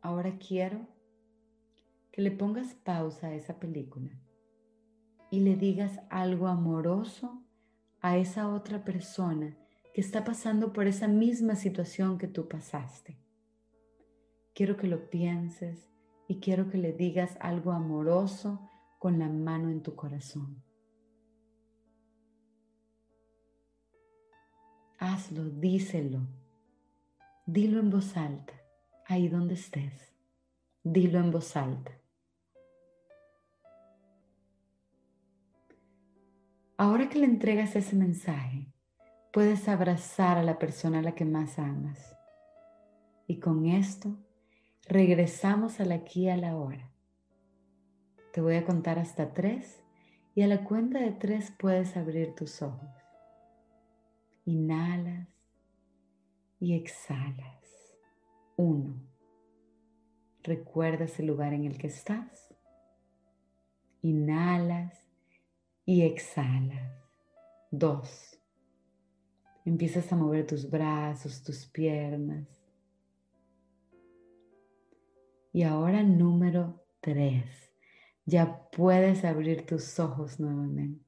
Ahora 0.00 0.38
quiero 0.38 0.88
que 2.12 2.22
le 2.22 2.30
pongas 2.30 2.72
pausa 2.72 3.26
a 3.26 3.34
esa 3.34 3.60
película 3.60 4.18
y 5.30 5.40
le 5.40 5.54
digas 5.54 6.00
algo 6.08 6.46
amoroso 6.46 7.44
a 8.00 8.16
esa 8.16 8.48
otra 8.48 8.82
persona 8.82 9.54
que 9.92 10.00
está 10.00 10.24
pasando 10.24 10.72
por 10.72 10.86
esa 10.86 11.08
misma 11.08 11.56
situación 11.56 12.16
que 12.16 12.26
tú 12.26 12.48
pasaste. 12.48 13.18
Quiero 14.54 14.78
que 14.78 14.86
lo 14.86 15.10
pienses 15.10 15.90
y 16.26 16.40
quiero 16.40 16.70
que 16.70 16.78
le 16.78 16.94
digas 16.94 17.36
algo 17.38 17.72
amoroso 17.72 18.66
con 18.98 19.18
la 19.18 19.28
mano 19.28 19.68
en 19.68 19.82
tu 19.82 19.94
corazón. 19.94 20.65
Hazlo, 25.08 25.44
díselo. 25.44 26.26
Dilo 27.46 27.78
en 27.78 27.90
voz 27.90 28.16
alta, 28.16 28.54
ahí 29.06 29.28
donde 29.28 29.54
estés. 29.54 30.12
Dilo 30.82 31.20
en 31.20 31.30
voz 31.30 31.56
alta. 31.56 31.92
Ahora 36.76 37.08
que 37.08 37.20
le 37.20 37.26
entregas 37.26 37.76
ese 37.76 37.94
mensaje, 37.94 38.66
puedes 39.32 39.68
abrazar 39.68 40.38
a 40.38 40.42
la 40.42 40.58
persona 40.58 40.98
a 40.98 41.02
la 41.02 41.14
que 41.14 41.24
más 41.24 41.60
amas. 41.60 42.16
Y 43.28 43.38
con 43.38 43.66
esto, 43.66 44.16
regresamos 44.88 45.78
al 45.78 45.92
aquí 45.92 46.22
y 46.22 46.30
a 46.30 46.36
la 46.36 46.56
hora. 46.56 46.90
Te 48.32 48.40
voy 48.40 48.56
a 48.56 48.64
contar 48.64 48.98
hasta 48.98 49.32
tres 49.32 49.84
y 50.34 50.42
a 50.42 50.48
la 50.48 50.64
cuenta 50.64 50.98
de 50.98 51.12
tres 51.12 51.52
puedes 51.56 51.96
abrir 51.96 52.34
tus 52.34 52.60
ojos. 52.60 53.05
Inhalas 54.46 55.28
y 56.60 56.74
exhalas. 56.74 57.96
Uno. 58.56 58.94
¿Recuerdas 60.44 61.18
el 61.18 61.26
lugar 61.26 61.52
en 61.52 61.64
el 61.64 61.76
que 61.76 61.88
estás? 61.88 62.54
Inhalas 64.02 64.94
y 65.84 66.02
exhalas. 66.02 66.92
Dos. 67.72 68.40
Empiezas 69.64 70.12
a 70.12 70.16
mover 70.16 70.46
tus 70.46 70.70
brazos, 70.70 71.42
tus 71.42 71.66
piernas. 71.66 72.46
Y 75.52 75.64
ahora 75.64 76.04
número 76.04 76.86
tres. 77.00 77.72
Ya 78.24 78.68
puedes 78.70 79.24
abrir 79.24 79.66
tus 79.66 79.98
ojos 79.98 80.38
nuevamente. 80.38 81.05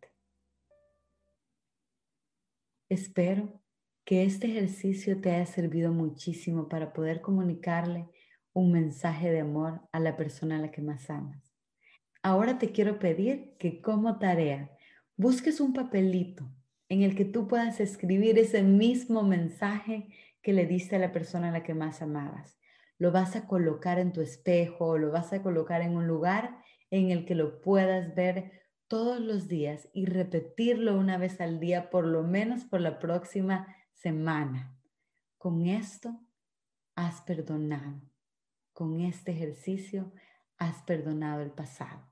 Espero 2.89 3.61
que 4.07 4.25
este 4.25 4.47
ejercicio 4.47 5.21
te 5.21 5.31
haya 5.31 5.45
servido 5.45 5.93
muchísimo 5.93 6.69
para 6.69 6.95
poder 6.95 7.21
comunicarle 7.21 8.09
un 8.55 8.73
mensaje 8.73 9.31
de 9.31 9.41
amor 9.41 9.83
a 9.93 10.01
la 10.01 10.17
persona 10.17 10.57
a 10.57 10.61
la 10.63 10.71
que 10.71 10.81
más 10.81 11.11
amas. 11.11 11.53
Ahora 12.23 12.59
te 12.59 12.73
quiero 12.73 12.99
pedir 12.99 13.57
que 13.59 13.83
como 13.83 14.19
tarea 14.19 14.71
busques 15.19 15.61
un 15.61 15.75
papelito 15.75 16.51
en 16.89 17.03
el 17.03 17.15
que 17.15 17.27
tú 17.27 17.47
puedas 17.47 17.79
escribir 17.79 18.39
ese 18.39 18.63
mismo 18.63 19.23
mensaje 19.23 20.09
que 20.41 20.55
le 20.55 20.65
diste 20.65 20.97
a 20.97 20.99
la 20.99 21.13
persona 21.13 21.51
a 21.51 21.53
la 21.53 21.63
que 21.63 21.75
más 21.75 22.01
amabas. 22.01 22.59
Lo 22.97 23.13
vas 23.13 23.37
a 23.37 23.47
colocar 23.47 23.99
en 23.99 24.15
tu 24.15 24.23
espejo 24.23 24.87
o 24.87 24.99
lo 24.99 25.13
vas 25.13 25.35
a 25.35 25.43
colocar 25.43 25.83
en 25.83 25.95
un 25.95 26.07
lugar 26.07 26.59
en 26.91 27.11
el 27.11 27.27
que 27.27 27.35
lo 27.35 27.61
puedas 27.61 28.15
ver 28.15 28.53
todos 28.89 29.21
los 29.21 29.49
días 29.49 29.89
y 29.93 30.07
repetirlo 30.07 30.99
una 30.99 31.19
vez 31.19 31.41
al 31.41 31.61
día, 31.61 31.91
por 31.91 32.07
lo 32.07 32.23
menos 32.23 32.65
por 32.65 32.81
la 32.81 32.99
próxima 32.99 33.77
semana. 33.93 34.77
Con 35.37 35.67
esto 35.67 36.19
has 36.95 37.21
perdonado. 37.21 38.01
Con 38.73 39.01
este 39.01 39.33
ejercicio 39.33 40.13
has 40.57 40.83
perdonado 40.83 41.43
el 41.43 41.51
pasado. 41.51 42.08